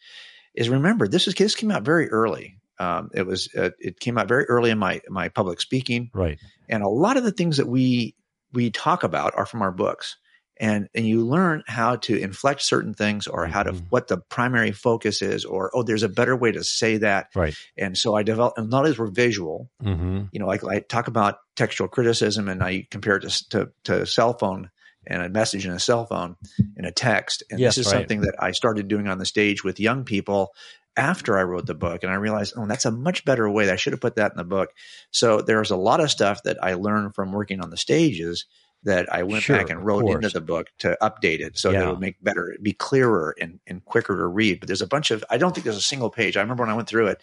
is 0.53 0.69
remember 0.69 1.07
this 1.07 1.27
is 1.27 1.33
this 1.33 1.55
came 1.55 1.71
out 1.71 1.83
very 1.83 2.09
early. 2.09 2.57
Um, 2.79 3.09
it 3.13 3.25
was 3.25 3.49
uh, 3.57 3.71
it 3.79 3.99
came 3.99 4.17
out 4.17 4.27
very 4.27 4.45
early 4.45 4.69
in 4.69 4.77
my 4.77 5.01
my 5.09 5.29
public 5.29 5.59
speaking, 5.61 6.09
Right. 6.13 6.39
and 6.69 6.83
a 6.83 6.87
lot 6.89 7.17
of 7.17 7.23
the 7.23 7.31
things 7.31 7.57
that 7.57 7.67
we 7.67 8.15
we 8.53 8.69
talk 8.69 9.03
about 9.03 9.33
are 9.35 9.45
from 9.45 9.61
our 9.61 9.71
books. 9.71 10.17
And, 10.61 10.87
and 10.93 11.07
you 11.07 11.25
learn 11.25 11.63
how 11.67 11.95
to 11.97 12.15
inflect 12.15 12.61
certain 12.61 12.93
things 12.93 13.25
or 13.27 13.47
how 13.47 13.63
to 13.63 13.71
Mhm. 13.73 13.85
what 13.89 14.07
the 14.07 14.17
primary 14.17 14.71
focus 14.71 15.21
is 15.21 15.43
or 15.43 15.71
oh 15.73 15.83
there's 15.83 16.03
a 16.03 16.09
better 16.09 16.35
way 16.37 16.51
to 16.51 16.63
say 16.63 16.97
that 16.97 17.27
Right. 17.35 17.55
and 17.77 17.97
so 17.97 18.15
i 18.15 18.21
developed 18.21 18.59
and 18.59 18.69
not 18.69 18.85
as 18.85 18.97
were 18.97 19.07
visual 19.09 19.69
hmm 19.81 20.21
you 20.31 20.39
know, 20.39 20.47
like 20.47 20.63
I 20.63 20.79
talk 20.79 21.07
about 21.07 21.39
textual 21.55 21.87
criticism 21.89 22.47
and 22.47 22.63
I 22.63 22.87
compare 22.89 23.17
it 23.17 23.29
to, 23.29 23.49
to, 23.49 23.71
to 23.83 24.05
cell 24.05 24.37
phone 24.37 24.69
and 25.05 25.21
a 25.21 25.29
message 25.29 25.65
in 25.65 25.73
a 25.73 25.79
cell 25.79 26.05
phone 26.05 26.37
in 26.77 26.85
a 26.85 26.91
text. 26.91 27.43
And 27.51 27.59
Yes, 27.59 27.75
this 27.75 27.85
is 27.85 27.91
right. 27.93 27.99
something 27.99 28.21
that 28.21 28.35
I 28.39 28.51
started 28.51 28.87
doing 28.87 29.07
on 29.07 29.17
the 29.17 29.25
stage 29.25 29.63
with 29.63 29.79
young 29.79 30.05
people 30.05 30.53
after 30.95 31.37
I 31.37 31.43
wrote 31.43 31.65
the 31.65 31.73
book. 31.73 32.03
And 32.03 32.11
I 32.11 32.15
realized, 32.15 32.53
oh, 32.55 32.65
that's 32.65 32.85
a 32.85 32.91
much 32.91 33.25
better 33.25 33.49
way. 33.49 33.69
I 33.69 33.75
should 33.75 33.93
have 33.93 34.01
put 34.01 34.15
that 34.15 34.31
in 34.31 34.37
the 34.37 34.43
book. 34.43 34.69
So 35.11 35.41
there's 35.41 35.71
a 35.71 35.75
lot 35.77 35.99
of 35.99 36.11
stuff 36.11 36.43
that 36.43 36.63
I 36.63 36.75
learned 36.75 37.15
from 37.15 37.31
working 37.31 37.61
on 37.61 37.69
the 37.69 37.77
stages 37.77 38.45
that 38.83 39.13
I 39.13 39.23
went 39.23 39.43
Sure, 39.43 39.57
back 39.57 39.69
and 39.69 39.85
wrote 39.85 40.09
into 40.09 40.29
the 40.29 40.41
book 40.41 40.67
to 40.79 40.97
update 41.01 41.39
it 41.39 41.57
so 41.57 41.71
that 41.71 41.83
it 41.83 41.89
would 41.89 41.99
make 41.99 42.23
better, 42.23 42.55
be 42.61 42.73
clearer 42.73 43.35
and, 43.39 43.59
and 43.67 43.83
quicker 43.85 44.17
to 44.17 44.27
read. 44.27 44.59
But 44.59 44.67
there's 44.67 44.81
a 44.81 44.87
bunch 44.87 45.11
of, 45.11 45.23
I 45.29 45.37
don't 45.37 45.53
think 45.53 45.65
there's 45.65 45.77
a 45.77 45.81
single 45.81 46.09
page. 46.09 46.35
I 46.35 46.41
remember 46.41 46.63
when 46.63 46.71
I 46.71 46.75
went 46.75 46.89
through 46.89 47.07
it, 47.07 47.21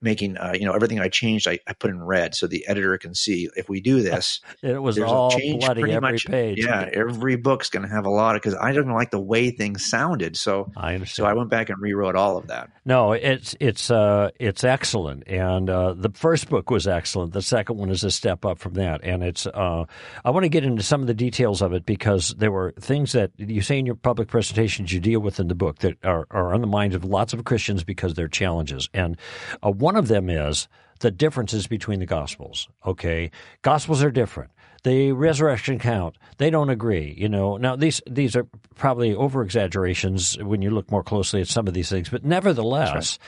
making 0.00 0.36
uh, 0.36 0.52
you 0.54 0.64
know 0.64 0.72
everything 0.72 1.00
I 1.00 1.08
changed 1.08 1.46
I, 1.48 1.58
I 1.66 1.72
put 1.72 1.90
in 1.90 2.02
red 2.02 2.34
so 2.34 2.46
the 2.46 2.66
editor 2.68 2.96
can 2.98 3.14
see 3.14 3.48
if 3.56 3.68
we 3.68 3.80
do 3.80 4.02
this 4.08 4.40
It 4.62 4.80
was 4.82 4.98
all 4.98 5.30
bloody 5.30 5.92
every 5.92 6.00
much- 6.00 6.26
page. 6.26 6.64
yeah 6.64 6.88
every 6.92 7.36
book's 7.36 7.68
going 7.70 7.82
to 7.86 7.92
have 7.94 8.06
a 8.06 8.10
lot 8.10 8.36
of 8.36 8.42
because 8.42 8.56
I 8.60 8.72
don't 8.72 8.88
like 8.92 9.10
the 9.10 9.20
way 9.20 9.50
things 9.50 9.84
sounded 9.84 10.36
so 10.36 10.70
I 10.76 10.94
understand. 10.94 11.14
so 11.16 11.24
I 11.26 11.34
went 11.34 11.50
back 11.50 11.68
and 11.70 11.80
rewrote 11.80 12.16
all 12.16 12.36
of 12.36 12.46
that 12.48 12.70
No, 12.84 13.12
it's 13.12 13.54
it's 13.60 13.90
uh, 13.90 14.30
it's 14.38 14.64
excellent, 14.64 15.24
and 15.28 15.68
uh, 15.68 15.92
the 15.94 16.10
first 16.14 16.48
book 16.48 16.70
was 16.70 16.86
excellent. 16.86 17.32
The 17.34 17.42
second 17.42 17.76
one 17.76 17.90
is 17.90 18.02
a 18.04 18.10
step 18.10 18.44
up 18.46 18.58
from 18.58 18.74
that, 18.74 19.04
and 19.04 19.22
it's. 19.22 19.46
Uh, 19.46 19.84
I 20.24 20.30
want 20.30 20.44
to 20.44 20.48
get 20.48 20.64
into 20.64 20.82
some 20.82 21.02
of 21.02 21.06
the 21.06 21.12
details 21.14 21.60
of 21.60 21.74
it 21.74 21.84
because 21.84 22.34
there 22.38 22.50
were 22.50 22.72
things 22.80 23.12
that 23.12 23.32
you 23.36 23.60
say 23.60 23.78
in 23.78 23.84
your 23.84 23.94
public 23.94 24.28
presentations 24.28 24.90
you 24.92 25.00
deal 25.00 25.20
with 25.20 25.38
in 25.38 25.48
the 25.48 25.54
book 25.54 25.78
that 25.80 26.02
are, 26.02 26.26
are 26.30 26.54
on 26.54 26.60
the 26.62 26.66
minds 26.66 26.94
of 26.94 27.04
lots 27.04 27.34
of 27.34 27.44
Christians 27.44 27.84
because 27.84 28.14
they're 28.14 28.28
challenges, 28.28 28.88
and 28.94 29.18
uh, 29.62 29.70
one 29.88 29.96
of 29.96 30.08
them 30.08 30.28
is 30.28 30.68
the 31.00 31.10
differences 31.10 31.66
between 31.66 31.98
the 31.98 32.04
Gospels. 32.04 32.68
Okay, 32.84 33.30
Gospels 33.62 34.02
are 34.02 34.10
different. 34.10 34.50
The 34.84 35.12
resurrection 35.12 35.78
count, 35.78 36.18
they 36.36 36.50
don't 36.50 36.68
agree. 36.68 37.14
You 37.16 37.30
know, 37.30 37.56
now 37.56 37.74
these 37.74 38.02
these 38.06 38.36
are 38.36 38.46
probably 38.74 39.14
over 39.14 39.40
exaggerations 39.42 40.36
when 40.42 40.60
you 40.60 40.68
look 40.68 40.90
more 40.90 41.02
closely 41.02 41.40
at 41.40 41.48
some 41.48 41.66
of 41.66 41.72
these 41.72 41.88
things, 41.88 42.10
but 42.10 42.22
nevertheless, 42.22 43.18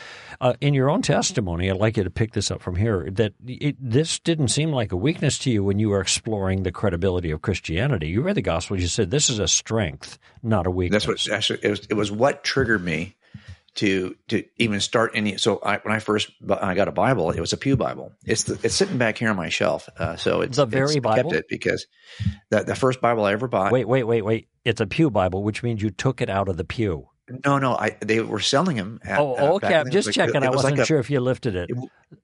uh, 0.42 0.52
in 0.60 0.74
your 0.74 0.90
own 0.90 1.00
testimony, 1.00 1.70
I'd 1.70 1.78
like 1.78 1.96
you 1.96 2.04
to 2.04 2.10
pick 2.10 2.34
this 2.34 2.50
up 2.50 2.60
from 2.60 2.76
here. 2.76 3.08
That 3.10 3.32
it, 3.46 3.76
this 3.80 4.18
didn't 4.18 4.48
seem 4.48 4.70
like 4.70 4.92
a 4.92 4.98
weakness 4.98 5.38
to 5.38 5.50
you 5.50 5.64
when 5.64 5.78
you 5.78 5.88
were 5.88 6.02
exploring 6.02 6.62
the 6.62 6.72
credibility 6.72 7.30
of 7.30 7.40
Christianity. 7.40 8.08
You 8.08 8.20
read 8.20 8.36
the 8.36 8.42
Gospels, 8.42 8.82
you 8.82 8.88
said 8.88 9.10
this 9.10 9.30
is 9.30 9.38
a 9.38 9.48
strength, 9.48 10.18
not 10.42 10.66
a 10.66 10.70
weakness. 10.70 11.06
that's 11.06 11.26
what 11.26 11.34
actually 11.34 11.60
it 11.62 11.70
was, 11.70 11.86
it 11.88 11.94
was 11.94 12.12
what 12.12 12.44
triggered 12.44 12.84
me 12.84 13.16
to 13.76 14.16
to 14.28 14.44
even 14.56 14.80
start 14.80 15.12
any 15.14 15.36
so 15.36 15.60
I, 15.62 15.78
when 15.78 15.94
I 15.94 16.00
first 16.00 16.30
I 16.50 16.74
got 16.74 16.88
a 16.88 16.92
Bible 16.92 17.30
it 17.30 17.40
was 17.40 17.52
a 17.52 17.56
pew 17.56 17.76
Bible 17.76 18.12
it's 18.24 18.44
the, 18.44 18.58
it's 18.62 18.74
sitting 18.74 18.98
back 18.98 19.16
here 19.18 19.30
on 19.30 19.36
my 19.36 19.48
shelf 19.48 19.88
uh, 19.98 20.16
so 20.16 20.40
it's 20.40 20.56
The 20.56 20.66
very 20.66 20.96
it's, 20.96 20.96
I 20.96 21.00
Bible? 21.00 21.30
kept 21.30 21.44
it 21.44 21.46
because 21.48 21.86
the 22.50 22.64
the 22.64 22.74
first 22.74 23.00
Bible 23.00 23.24
I 23.24 23.32
ever 23.32 23.46
bought 23.46 23.70
Wait, 23.72 23.86
wait, 23.86 24.04
wait, 24.04 24.22
wait. 24.22 24.48
It's 24.64 24.80
a 24.80 24.86
pew 24.86 25.10
Bible, 25.10 25.42
which 25.42 25.62
means 25.62 25.82
you 25.82 25.90
took 25.90 26.20
it 26.20 26.28
out 26.28 26.48
of 26.48 26.56
the 26.56 26.64
pew. 26.64 27.08
No 27.44 27.58
no 27.58 27.76
I 27.76 27.96
they 28.00 28.20
were 28.20 28.40
selling 28.40 28.76
them 28.76 29.00
at, 29.04 29.18
Oh, 29.18 29.34
uh, 29.36 29.52
okay. 29.54 29.74
I'm 29.74 29.90
just 29.90 30.08
like- 30.08 30.14
checking. 30.14 30.36
it 30.42 30.46
I 30.46 30.50
was 30.50 30.56
wasn't 30.58 30.78
like 30.78 30.82
a- 30.82 30.86
sure 30.86 30.98
if 30.98 31.10
you 31.10 31.20
lifted 31.20 31.54
it. 31.56 31.70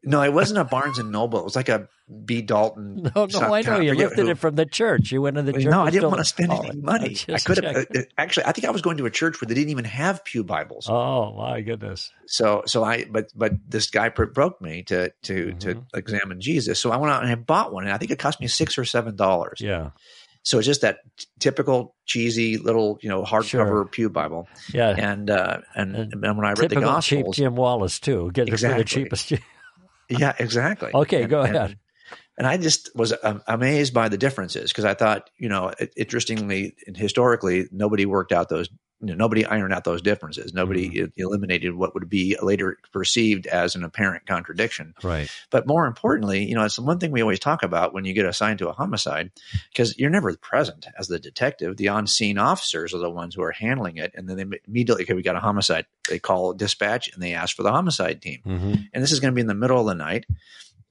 no 0.03 0.23
it 0.23 0.33
wasn't 0.33 0.59
a 0.59 0.65
Barnes 0.65 0.99
and 0.99 1.11
Noble 1.13 1.39
it 1.39 1.45
was 1.45 1.55
like 1.57 1.69
a 1.69 1.89
B 2.25 2.41
Dalton 2.43 3.11
No, 3.17 3.27
no, 3.27 3.41
I 3.55 3.63
know 3.63 3.81
you 3.81 3.95
lifted 3.95 4.27
who- 4.27 4.31
it 4.31 4.39
from 4.39 4.55
the 4.55 4.67
church. 4.67 5.11
You 5.13 5.23
went 5.23 5.37
to 5.37 5.43
the 5.43 5.53
church. 5.53 5.65
no, 5.65 5.83
I 5.83 5.91
didn't 5.91 6.09
want 6.09 6.19
to 6.21 6.25
spend 6.25 6.53
Oh, 6.53 6.61
any 6.61 6.71
I'm 6.71 6.83
money. 6.83 7.17
I 7.29 7.39
could 7.39 7.63
have 7.65 7.77
uh, 7.77 8.03
actually. 8.17 8.47
I 8.47 8.53
think 8.53 8.65
I 8.67 8.71
was 8.71 8.81
going 8.83 8.97
to 8.99 9.07
a 9.07 9.11
church 9.11 9.41
where 9.41 9.47
they 9.47 9.55
didn't 9.55 9.71
even 9.71 9.85
have 9.85 10.25
pew 10.25 10.45
Bibles. 10.45 10.89
Oh 10.89 11.35
my 11.37 11.61
goodness! 11.63 12.13
So, 12.27 12.63
so 12.67 12.85
I, 12.85 13.05
but, 13.11 13.33
but 13.35 13.53
this 13.69 13.91
guy 13.91 14.09
broke 14.11 14.61
me 14.61 14.83
to, 14.85 15.11
to, 15.23 15.53
to 15.55 15.75
Mm-hmm. 15.75 15.97
examine 15.99 16.41
Jesus. 16.41 16.79
So 16.79 16.91
I 16.93 16.97
went 16.97 17.13
out 17.13 17.23
and 17.23 17.31
I 17.33 17.35
bought 17.35 17.73
one, 17.73 17.85
and 17.85 17.93
I 17.93 17.99
think 17.99 18.11
it 18.13 18.19
cost 18.21 18.41
me 18.41 18.47
six 18.47 18.79
or 18.79 18.85
seven 18.85 19.17
dollars. 19.17 19.61
Yeah, 19.61 19.91
So 20.47 20.59
it's 20.59 20.67
just 20.67 20.83
that 20.83 20.99
t- 21.17 21.27
typical 21.41 21.97
cheesy 22.05 22.57
little, 22.57 23.01
you 23.03 23.09
know, 23.09 23.25
hardcover 23.25 23.67
Sure. 23.67 23.85
pew 23.87 24.09
Bible. 24.09 24.47
yeah. 24.73 24.95
And 24.97 25.29
uh, 25.29 25.59
and, 25.75 25.97
And 25.97 26.13
and, 26.25 26.37
when 26.37 26.47
I 26.47 26.51
read 26.51 26.57
the 26.59 26.69
Typical 26.69 27.01
cheap 27.01 27.19
Gospels, 27.25 27.37
Jim 27.37 27.57
Wallace 27.57 27.99
too. 27.99 28.31
Get 28.33 28.49
it 28.49 28.57
for 28.61 28.69
the 28.75 28.85
cheapest. 28.85 29.33
yeah, 30.09 30.35
exactly. 30.39 30.93
Okay, 30.95 31.23
And- 31.23 31.31
go 31.31 31.41
ahead. 31.41 31.79
And 32.39 32.47
I 32.47 32.57
just 32.57 32.95
was 32.95 33.15
um, 33.23 33.43
amazed 33.47 33.95
by 33.95 34.09
the 34.09 34.19
differences 34.19 34.71
because 34.71 34.85
I 34.85 34.95
thought, 34.95 35.31
you 35.39 35.49
know, 35.49 35.73
interestingly 35.97 36.75
and 36.87 36.97
historically, 36.97 37.69
nobody 37.73 38.07
worked 38.07 38.33
out 38.33 38.49
those 38.49 38.69
you 39.03 39.09
know, 39.09 39.15
nobody 39.15 39.45
ironed 39.45 39.75
out 39.75 39.85
those 39.85 40.01
differences. 40.01 40.55
Nobody 40.55 40.89
Mhm. 40.89 41.13
eliminated 41.19 41.75
what 41.75 41.93
would 41.93 42.09
be 42.09 42.35
later 42.41 42.79
perceived 42.95 43.47
as 43.47 43.75
an 43.75 43.85
apparent 43.85 44.25
contradiction. 44.25 44.95
Right. 45.03 45.31
But 45.51 45.67
more 45.67 45.87
importantly, 45.87 46.47
you 46.49 46.55
know, 46.55 46.65
it's 46.65 46.77
the 46.77 46.83
one 46.83 46.99
thing 46.99 47.11
we 47.11 47.21
always 47.21 47.39
talk 47.39 47.63
about 47.63 47.93
when 47.93 48.07
you 48.07 48.15
get 48.15 48.25
assigned 48.25 48.59
to 48.61 48.71
a 48.71 48.73
homicide, 48.73 49.33
because 49.71 49.99
you're 49.99 50.09
never 50.09 50.35
present 50.39 50.87
as 50.99 51.09
the 51.09 51.19
detective. 51.19 51.77
The 51.77 51.89
on 51.89 52.07
scene 52.07 52.39
officers 52.39 52.95
are 52.95 52.99
the 52.99 53.11
ones 53.11 53.35
who 53.35 53.43
are 53.43 53.53
handling 53.53 53.99
it. 53.99 54.13
And 54.15 54.31
then 54.31 54.37
they 54.39 54.59
immediately, 54.67 55.05
okay, 55.05 55.13
we 55.13 55.23
got 55.23 55.37
a 55.37 55.41
homicide. 55.41 55.85
They 56.09 56.19
call 56.19 56.55
dispatch 56.55 57.13
and 57.13 57.23
they 57.23 57.35
ask 57.35 57.55
for 57.55 57.65
the 57.65 57.73
homicide 57.73 58.23
team. 58.23 58.41
hmm 58.45 58.75
And 58.95 59.03
this 59.03 59.13
is 59.13 59.21
going 59.21 59.33
to 59.33 59.35
be 59.35 59.43
in 59.43 59.47
the 59.47 59.55
middle 59.55 59.79
of 59.79 59.87
the 59.87 59.95
night. 59.95 60.25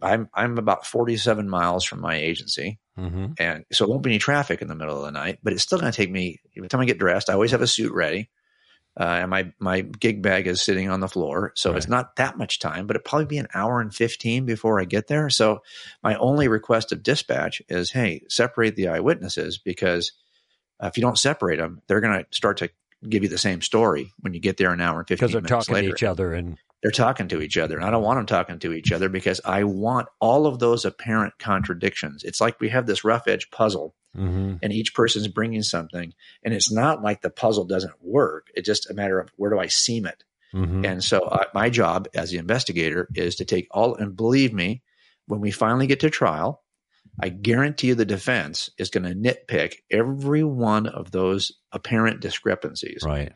I'm, 0.05 0.29
I'm 0.33 0.57
about 0.57 0.85
47 0.85 1.49
miles 1.49 1.83
from 1.83 2.01
my 2.01 2.15
agency. 2.15 2.79
hmm 2.95 3.27
And 3.37 3.65
so 3.71 3.85
it 3.85 3.89
won't 3.89 4.03
be 4.03 4.11
any 4.11 4.19
traffic 4.19 4.61
in 4.61 4.67
the 4.67 4.75
middle 4.75 4.97
of 4.97 5.05
the 5.05 5.11
night, 5.11 5.39
but 5.43 5.53
it's 5.53 5.63
still 5.63 5.79
going 5.79 5.91
to 5.91 5.95
take 5.95 6.11
me, 6.11 6.39
by 6.55 6.63
the 6.63 6.69
time 6.69 6.81
I 6.81 6.85
get 6.85 6.99
dressed, 6.99 7.29
I 7.29 7.33
always 7.33 7.51
have 7.51 7.61
a 7.61 7.67
suit 7.67 7.93
ready. 7.93 8.29
Uh, 8.97 9.03
and 9.03 9.29
my, 9.29 9.51
my 9.59 9.81
gig 9.81 10.21
bag 10.21 10.47
is 10.47 10.61
sitting 10.61 10.89
on 10.89 11.01
the 11.01 11.09
floor. 11.09 11.51
So 11.55 11.75
it's 11.75 11.89
not 11.89 12.15
that 12.15 12.37
much 12.37 12.59
time, 12.59 12.87
but 12.87 12.95
it'd 12.95 13.03
probably 13.03 13.25
be 13.25 13.39
an 13.39 13.49
hour 13.53 13.81
and 13.81 13.93
15 13.93 14.45
before 14.45 14.79
I 14.79 14.85
get 14.85 15.07
there. 15.07 15.29
So 15.29 15.63
my 16.01 16.15
only 16.15 16.47
request 16.47 16.93
of 16.93 17.03
dispatch 17.03 17.61
is, 17.67 17.91
Hey, 17.91 18.21
separate 18.29 18.77
the 18.77 18.87
eyewitnesses 18.87 19.57
because 19.57 20.13
uh, 20.81 20.87
if 20.87 20.95
you 20.95 21.01
don't 21.01 21.19
separate 21.19 21.57
them, 21.57 21.81
they're 21.87 21.99
going 21.99 22.19
to 22.19 22.25
start 22.31 22.57
to 22.57 22.69
give 23.07 23.23
you 23.23 23.29
the 23.29 23.37
same 23.37 23.61
story 23.61 24.13
when 24.19 24.33
you 24.33 24.39
get 24.39 24.57
there 24.57 24.71
an 24.71 24.81
hour 24.81 24.99
and 24.99 25.07
15 25.07 25.27
Because 25.27 25.33
they're 25.33 25.57
talking 25.57 25.75
later 25.75 25.89
to 25.89 25.95
each 25.95 26.03
other 26.03 26.33
and 26.33 26.57
they're 26.85 26.91
talking 26.91 27.27
to 27.27 27.41
each 27.41 27.57
other. 27.57 27.77
And 27.77 27.83
I 27.83 27.89
don't 27.89 28.03
want 28.03 28.19
them 28.19 28.27
talking 28.27 28.59
to 28.59 28.71
each 28.71 28.91
other 28.91 29.09
because 29.09 29.41
I 29.43 29.63
want 29.63 30.07
all 30.21 30.45
of 30.45 30.59
those 30.59 30.85
apparent 30.85 31.33
contradictions. 31.39 32.23
It's 32.23 32.39
like 32.39 32.59
we 32.59 32.69
have 32.69 32.85
this 32.85 33.03
rough 33.03 33.27
edge 33.27 33.49
puzzle 33.49 33.95
Mhm. 34.15 34.59
and 34.61 34.71
each 34.71 34.93
person's 34.93 35.27
bringing 35.27 35.63
something. 35.63 36.13
And 36.43 36.53
it's 36.53 36.71
not 36.71 37.01
like 37.01 37.23
the 37.23 37.31
puzzle 37.31 37.65
doesn't 37.65 37.95
work. 38.03 38.49
It's 38.53 38.67
just 38.67 38.87
a 38.87 38.93
matter 38.93 39.19
of 39.19 39.31
where 39.35 39.49
do 39.49 39.57
I 39.57 39.65
seam 39.65 40.05
it? 40.05 40.23
Mhm. 40.53 40.85
And 40.85 41.03
so 41.03 41.21
uh, 41.21 41.45
my 41.55 41.71
job 41.71 42.07
as 42.13 42.29
the 42.29 42.37
investigator 42.37 43.07
is 43.15 43.35
to 43.37 43.45
take 43.45 43.67
all, 43.71 43.95
and 43.95 44.15
believe 44.15 44.53
me, 44.53 44.83
when 45.25 45.41
we 45.41 45.49
finally 45.49 45.87
get 45.87 46.01
to 46.01 46.11
trial, 46.11 46.61
I 47.21 47.29
guarantee 47.29 47.87
you 47.87 47.95
the 47.95 48.05
defense 48.05 48.69
is 48.77 48.89
going 48.89 49.03
to 49.03 49.15
nitpick 49.15 49.75
every 49.89 50.43
one 50.43 50.87
of 50.87 51.11
those 51.11 51.51
apparent 51.71 52.19
discrepancies 52.21 53.01
right. 53.05 53.31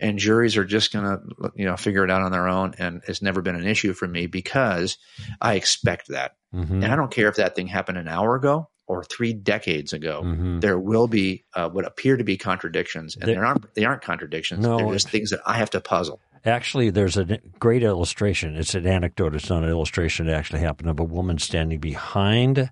and 0.00 0.18
juries 0.18 0.56
are 0.56 0.64
just 0.64 0.92
going 0.92 1.04
to 1.04 1.52
you 1.54 1.64
know 1.64 1.76
figure 1.76 2.04
it 2.04 2.10
out 2.10 2.22
on 2.22 2.32
their 2.32 2.48
own 2.48 2.74
and 2.78 3.02
it's 3.08 3.22
never 3.22 3.40
been 3.42 3.54
an 3.56 3.66
issue 3.66 3.92
for 3.92 4.08
me 4.08 4.26
because 4.26 4.96
i 5.40 5.54
expect 5.54 6.08
that 6.08 6.36
hmm 6.52 6.62
and 6.82 6.86
i 6.86 6.96
don't 6.96 7.10
care 7.10 7.28
if 7.28 7.36
that 7.36 7.54
thing 7.54 7.66
happened 7.66 7.98
an 7.98 8.08
hour 8.08 8.34
ago 8.34 8.68
or 8.86 9.04
three 9.04 9.32
decades 9.34 9.92
ago 9.92 10.22
hmm 10.22 10.60
there 10.60 10.78
will 10.78 11.06
be 11.08 11.44
uh, 11.54 11.68
what 11.68 11.86
appear 11.86 12.16
to 12.16 12.24
be 12.24 12.36
contradictions 12.38 13.14
and 13.16 13.24
There- 13.26 13.34
there 13.36 13.44
aren't 13.44 13.74
they 13.74 13.84
aren't 13.84 14.02
contradictions 14.02 14.66
No. 14.66 14.78
they're 14.78 14.92
just 14.94 15.10
things 15.10 15.30
that 15.30 15.40
i 15.46 15.54
have 15.58 15.70
to 15.70 15.80
puzzle 15.80 16.20
Actually, 16.44 16.90
there's 16.90 17.16
a 17.16 17.38
great 17.60 17.84
illustration. 17.84 18.56
It's 18.56 18.74
an 18.74 18.84
anecdote. 18.84 19.36
It's 19.36 19.48
not 19.48 19.62
an 19.62 19.68
illustration. 19.68 20.28
It 20.28 20.32
actually 20.32 20.58
happened 20.58 20.90
of 20.90 20.98
a 20.98 21.04
woman 21.04 21.38
standing 21.38 21.78
behind 21.78 22.68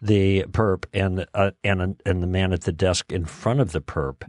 the 0.00 0.44
perp 0.50 0.84
and 0.92 1.26
uh, 1.34 1.50
and 1.64 2.00
and 2.04 2.22
the 2.22 2.26
man 2.26 2.52
at 2.52 2.62
the 2.62 2.72
desk 2.72 3.12
in 3.12 3.24
front 3.24 3.60
of 3.60 3.72
the 3.72 3.80
perp. 3.80 4.22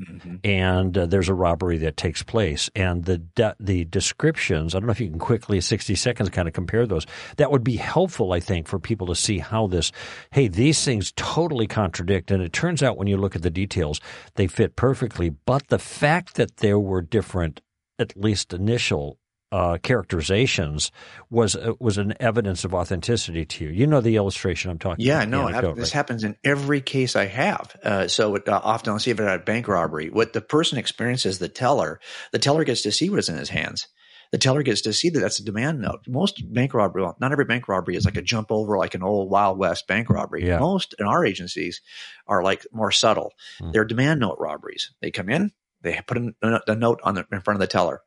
And 0.43 0.97
uh, 0.97 1.05
there's 1.05 1.29
a 1.29 1.33
robbery 1.33 1.77
that 1.79 1.97
takes 1.97 2.23
place, 2.23 2.69
and 2.75 3.05
the 3.05 3.17
de- 3.17 3.55
the 3.59 3.85
descriptions. 3.85 4.73
I 4.73 4.79
don't 4.79 4.88
know 4.88 4.91
if 4.91 4.99
you 4.99 5.09
can 5.09 5.19
quickly, 5.19 5.61
sixty 5.61 5.95
seconds, 5.95 6.29
kind 6.29 6.47
of 6.47 6.53
compare 6.53 6.88
those. 6.88 7.05
That 7.38 7.51
would 7.51 7.63
be 7.63 7.75
helpful, 7.75 8.33
I 8.33 8.39
think, 8.39 8.67
for 8.67 8.79
people 8.79 9.07
to 9.07 9.15
see 9.15 9.39
how 9.39 9.67
this. 9.67 9.91
Hey, 10.31 10.47
these 10.47 10.83
things 10.83 11.13
totally 11.15 11.67
contradict, 11.67 12.31
and 12.31 12.41
it 12.41 12.53
turns 12.53 12.81
out 12.81 12.97
when 12.97 13.07
you 13.07 13.17
look 13.17 13.35
at 13.35 13.41
the 13.41 13.49
details, 13.49 14.01
they 14.35 14.47
fit 14.47 14.75
perfectly. 14.75 15.29
But 15.29 15.67
the 15.67 15.79
fact 15.79 16.35
that 16.35 16.57
there 16.57 16.79
were 16.79 17.01
different 17.01 17.61
at 17.99 18.15
least 18.15 18.53
initial 18.53 19.19
uh, 19.51 19.77
characterizations 19.82 20.91
was 21.29 21.56
uh, 21.56 21.74
was 21.79 21.98
an 21.98 22.13
evidence 22.20 22.63
of 22.63 22.74
authenticity 22.74 23.46
to 23.46 23.65
you. 23.65 23.72
You 23.72 23.88
know 23.88 24.01
the 24.01 24.15
illustration 24.15 24.72
I'm 24.72 24.79
talking. 24.79 25.06
yeah 25.06 25.24
about, 25.24 25.29
no 25.29 25.51
the 25.51 25.58
I- 25.58 25.74
this 25.74 25.89
right? 25.89 25.91
happens 25.91 26.24
in 26.24 26.36
every 26.44 26.82
case 26.82 27.15
i 27.15 27.25
have 27.25 27.75
uh, 27.84 28.08
so 28.08 28.36
it, 28.36 28.48
uh, 28.48 28.60
often 28.63 28.94
i'll 28.94 29.00
see 29.00 29.12
if 29.12 29.20
it 29.20 29.24
had 29.24 29.39
a 29.39 29.44
bank 29.44 29.68
robbery 29.68 30.10
what 30.10 30.34
the 30.34 30.41
person 30.41 30.77
experiences 30.77 31.39
the 31.39 31.50
teller 31.50 32.00
the 32.32 32.39
teller 32.39 32.63
gets 32.63 32.82
to 32.84 32.91
see 32.91 33.10
what's 33.10 33.29
in 33.29 33.38
his 33.38 33.50
hands 33.50 33.88
the 34.32 34.38
teller 34.38 34.62
gets 34.62 34.82
to 34.82 34.94
see 34.94 35.10
that 35.10 35.20
that's 35.20 35.39
a 35.39 35.44
demand 35.44 35.82
note. 35.82 36.01
Most 36.08 36.53
bank 36.53 36.75
robbery, 36.75 37.01
well, 37.01 37.18
not 37.20 37.32
every 37.32 37.46
bank 37.46 37.68
robbery 37.68 37.96
is 37.96 38.06
like 38.06 38.18
a 38.18 38.22
jump 38.22 38.51
over, 38.51 38.77
like 38.77 38.94
an 38.94 39.01
old 39.01 39.32
Wild 39.32 39.58
West 39.58 39.88
bank 39.88 40.08
robbery. 40.08 40.46
Yeah. 40.46 40.60
Most 40.60 40.94
in 41.00 41.08
our 41.08 41.25
agencies 41.25 41.82
are 42.27 42.44
like 42.44 42.63
more 42.72 42.91
subtle. 42.91 43.34
Hmm. 43.60 43.72
They're 43.72 43.86
demand 43.86 44.20
note 44.20 44.38
robberies. 44.39 44.94
They 45.01 45.10
come 45.10 45.29
in, 45.29 45.51
they 45.82 46.00
put 46.06 46.18
a, 46.18 46.62
a 46.68 46.75
note 46.75 47.00
on 47.03 47.15
the, 47.15 47.25
in 47.32 47.41
front 47.41 47.56
of 47.56 47.62
the 47.62 47.68
teller. 47.68 48.01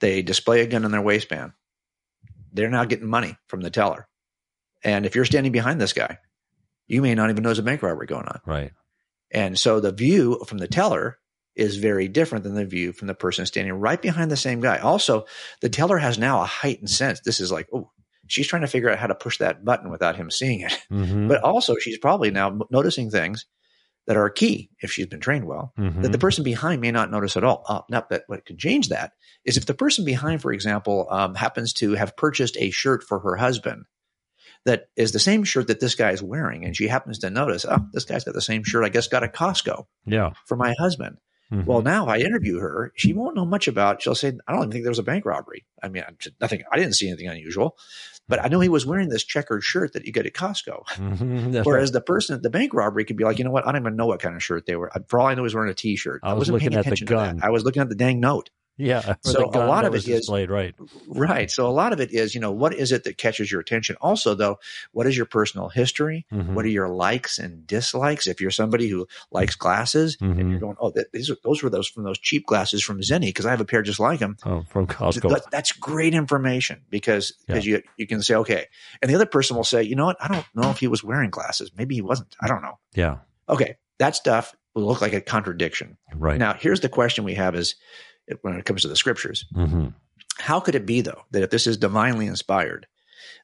They 0.00 0.22
display 0.22 0.60
a 0.60 0.66
gun 0.66 0.84
in 0.84 0.90
their 0.90 1.02
waistband. 1.02 1.52
They're 2.52 2.70
now 2.70 2.84
getting 2.84 3.08
money 3.08 3.36
from 3.46 3.60
the 3.60 3.70
teller. 3.70 4.08
And 4.82 5.06
if 5.06 5.14
you're 5.14 5.24
standing 5.24 5.52
behind 5.52 5.80
this 5.80 5.92
guy, 5.92 6.18
you 6.86 7.02
may 7.02 7.14
not 7.14 7.30
even 7.30 7.42
know 7.42 7.48
there's 7.48 7.58
a 7.58 7.62
bank 7.62 7.82
robbery 7.82 8.06
going 8.06 8.26
on. 8.26 8.40
right. 8.46 8.72
And 9.30 9.58
so 9.58 9.80
the 9.80 9.90
view 9.90 10.40
from 10.46 10.58
the 10.58 10.68
teller 10.68 11.18
is 11.56 11.76
very 11.76 12.06
different 12.08 12.44
than 12.44 12.54
the 12.54 12.64
view 12.64 12.92
from 12.92 13.08
the 13.08 13.14
person 13.14 13.46
standing 13.46 13.72
right 13.74 14.00
behind 14.00 14.30
the 14.30 14.36
same 14.36 14.60
guy. 14.60 14.78
Also, 14.78 15.24
the 15.60 15.68
teller 15.68 15.98
has 15.98 16.18
now 16.18 16.40
a 16.40 16.46
heightened 16.46 16.90
sense. 16.90 17.20
This 17.20 17.40
is 17.40 17.50
like, 17.50 17.68
oh, 17.72 17.90
she's 18.28 18.46
trying 18.46 18.62
to 18.62 18.68
figure 18.68 18.90
out 18.90 18.98
how 18.98 19.06
to 19.06 19.14
push 19.14 19.38
that 19.38 19.64
button 19.64 19.90
without 19.90 20.16
him 20.16 20.30
seeing 20.30 20.60
it. 20.60 20.78
Mm-hmm. 20.90 21.28
But 21.28 21.42
also, 21.42 21.76
she's 21.76 21.98
probably 21.98 22.30
now 22.30 22.60
noticing 22.70 23.10
things 23.10 23.46
that 24.06 24.16
are 24.16 24.28
key 24.30 24.70
if 24.80 24.92
she's 24.92 25.06
been 25.06 25.20
trained 25.20 25.46
well 25.46 25.72
Mm-hmm. 25.78 26.02
that 26.02 26.12
the 26.12 26.18
person 26.18 26.44
behind 26.44 26.80
may 26.80 26.90
not 26.90 27.10
notice 27.10 27.36
at 27.36 27.44
all. 27.44 27.64
Uh, 27.68 27.80
now, 27.88 28.04
but 28.08 28.24
what 28.26 28.44
could 28.44 28.58
change 28.58 28.88
that 28.90 29.12
is 29.44 29.56
if 29.56 29.66
the 29.66 29.74
person 29.74 30.04
behind, 30.04 30.42
for 30.42 30.52
example, 30.52 31.06
um, 31.10 31.34
happens 31.34 31.72
to 31.74 31.94
have 31.94 32.16
purchased 32.16 32.56
a 32.58 32.70
shirt 32.70 33.02
for 33.02 33.18
her 33.20 33.36
husband 33.36 33.84
that 34.66 34.88
is 34.96 35.12
the 35.12 35.18
same 35.18 35.44
shirt 35.44 35.66
that 35.68 35.80
this 35.80 35.94
guy 35.94 36.10
is 36.12 36.22
wearing, 36.22 36.64
and 36.64 36.76
she 36.76 36.88
happens 36.88 37.18
to 37.18 37.30
notice, 37.30 37.64
oh, 37.68 37.78
this 37.92 38.04
guy's 38.04 38.24
got 38.24 38.34
the 38.34 38.40
same 38.40 38.64
shirt. 38.64 38.84
I 38.84 38.88
guess 38.88 39.08
got 39.08 39.22
at 39.22 39.34
Costco 39.34 39.86
yeah. 40.06 40.30
for 40.46 40.56
my 40.56 40.74
husband. 40.78 41.18
Mhm. 41.52 41.66
Well, 41.66 41.82
now 41.82 42.04
if 42.04 42.08
I 42.08 42.18
interview 42.20 42.58
her, 42.60 42.90
she 42.96 43.12
won't 43.12 43.36
know 43.36 43.44
much 43.44 43.68
about. 43.68 44.00
She'll 44.00 44.14
say, 44.14 44.32
"I 44.48 44.52
don't 44.52 44.62
even 44.62 44.70
think 44.72 44.84
there 44.84 44.90
was 44.90 44.98
a 44.98 45.02
bank 45.02 45.26
robbery. 45.26 45.66
I 45.82 45.88
mean, 45.90 46.02
nothing. 46.40 46.62
I 46.72 46.78
didn't 46.78 46.94
see 46.94 47.06
anything 47.08 47.28
unusual, 47.28 47.76
but 48.28 48.44
I 48.44 48.48
know 48.48 48.60
he 48.60 48.68
was 48.68 48.86
wearing 48.86 49.08
this 49.08 49.24
checkered 49.24 49.62
shirt 49.62 49.92
that 49.92 50.04
you 50.06 50.12
get 50.12 50.26
at 50.26 50.32
Costco." 50.32 50.84
Mhm. 50.94 51.64
Whereas 51.64 51.88
right. 51.90 51.92
the 51.94 52.00
person 52.00 52.34
at 52.36 52.42
the 52.42 52.50
bank 52.50 52.72
robbery 52.74 53.04
could 53.04 53.16
be 53.16 53.24
like, 53.24 53.38
"You 53.38 53.44
know 53.44 53.50
what? 53.50 53.66
I 53.66 53.72
don't 53.72 53.82
even 53.82 53.96
know 53.96 54.06
what 54.06 54.20
kind 54.20 54.34
of 54.34 54.42
shirt 54.42 54.66
they 54.66 54.76
were. 54.76 54.90
For 55.08 55.20
all 55.20 55.26
I 55.26 55.34
know, 55.34 55.42
he 55.42 55.44
was 55.44 55.54
wearing 55.54 55.70
a 55.70 55.74
T-shirt. 55.74 56.20
I 56.22 56.32
was 56.32 56.40
wasn't 56.50 56.54
looking 56.54 56.68
paying 56.70 56.78
at 56.78 56.84
the 56.84 56.88
attention 56.88 57.06
to 57.08 57.14
that. 57.14 57.36
gun. 57.36 57.40
I 57.42 57.50
was 57.50 57.64
looking 57.64 57.82
at 57.82 57.88
the 57.88 57.94
dang 57.94 58.20
note." 58.20 58.50
Yeah. 58.76 59.14
So 59.22 59.50
a 59.54 59.66
lot 59.66 59.84
of 59.84 59.94
it 59.94 59.98
is 59.98 60.04
displayed, 60.04 60.50
right. 60.50 60.74
Right. 61.06 61.50
So 61.50 61.66
a 61.66 61.70
lot 61.70 61.92
of 61.92 62.00
it 62.00 62.12
is, 62.12 62.34
you 62.34 62.40
know, 62.40 62.50
what 62.52 62.74
is 62.74 62.90
it 62.92 63.04
that 63.04 63.18
catches 63.18 63.50
your 63.52 63.60
attention? 63.60 63.96
Also, 64.00 64.34
though, 64.34 64.58
what 64.92 65.06
is 65.06 65.16
your 65.16 65.26
personal 65.26 65.68
history? 65.68 66.26
Mhm. 66.32 66.54
What 66.54 66.64
are 66.64 66.68
your 66.68 66.88
likes 66.88 67.38
and 67.38 67.66
dislikes? 67.66 68.26
If 68.26 68.40
you're 68.40 68.50
somebody 68.50 68.88
who 68.88 69.06
likes 69.30 69.54
glasses 69.54 70.16
and 70.20 70.36
Mhm. 70.36 70.50
you're 70.50 70.58
going, 70.60 70.76
"Oh, 70.80 70.90
that, 70.90 71.12
these 71.12 71.30
are, 71.30 71.36
those 71.44 71.62
were 71.62 71.70
those 71.70 71.86
from 71.88 72.04
those 72.04 72.18
cheap 72.18 72.46
glasses 72.46 72.82
from 72.82 73.00
Zenni 73.00 73.26
because 73.26 73.46
I 73.46 73.50
have 73.50 73.60
a 73.60 73.64
pair 73.64 73.82
just 73.82 74.00
like 74.00 74.18
them." 74.20 74.36
Oh, 74.44 74.64
from 74.68 74.86
Costco. 74.86 75.30
That- 75.30 75.50
that's 75.50 75.72
great 75.72 76.14
information 76.14 76.82
because 76.90 77.32
because 77.46 77.64
you 77.66 77.82
you 77.96 78.06
can 78.06 78.22
say 78.22 78.34
okay, 78.34 78.66
and 79.02 79.10
the 79.10 79.14
other 79.14 79.26
person 79.26 79.56
will 79.56 79.64
say, 79.64 79.82
you 79.82 79.94
know 79.94 80.06
what, 80.06 80.16
I 80.20 80.28
don't 80.28 80.46
know 80.54 80.70
if 80.70 80.78
he 80.78 80.88
was 80.88 81.04
wearing 81.04 81.30
glasses. 81.30 81.70
Maybe 81.76 81.94
he 81.94 82.02
wasn't. 82.02 82.34
I 82.40 82.48
don't 82.48 82.62
know. 82.62 82.78
yeah. 82.94 83.18
Okay, 83.48 83.76
that 83.98 84.16
stuff 84.16 84.54
will 84.74 84.84
look 84.86 85.00
like 85.00 85.12
a 85.12 85.20
contradiction. 85.20 85.96
Right. 86.14 86.38
Now, 86.38 86.54
here's 86.54 86.80
the 86.80 86.88
question 86.88 87.24
we 87.24 87.34
have: 87.34 87.54
is 87.54 87.76
when 88.42 88.56
it 88.56 88.64
comes 88.64 88.82
to 88.82 88.88
the 88.88 88.96
scriptures, 88.96 89.44
hmm 89.54 89.88
how 90.38 90.58
could 90.58 90.74
it 90.74 90.84
be 90.84 91.00
though 91.00 91.22
that 91.30 91.44
if 91.44 91.50
this 91.50 91.66
is 91.66 91.76
divinely 91.76 92.26
inspired, 92.26 92.88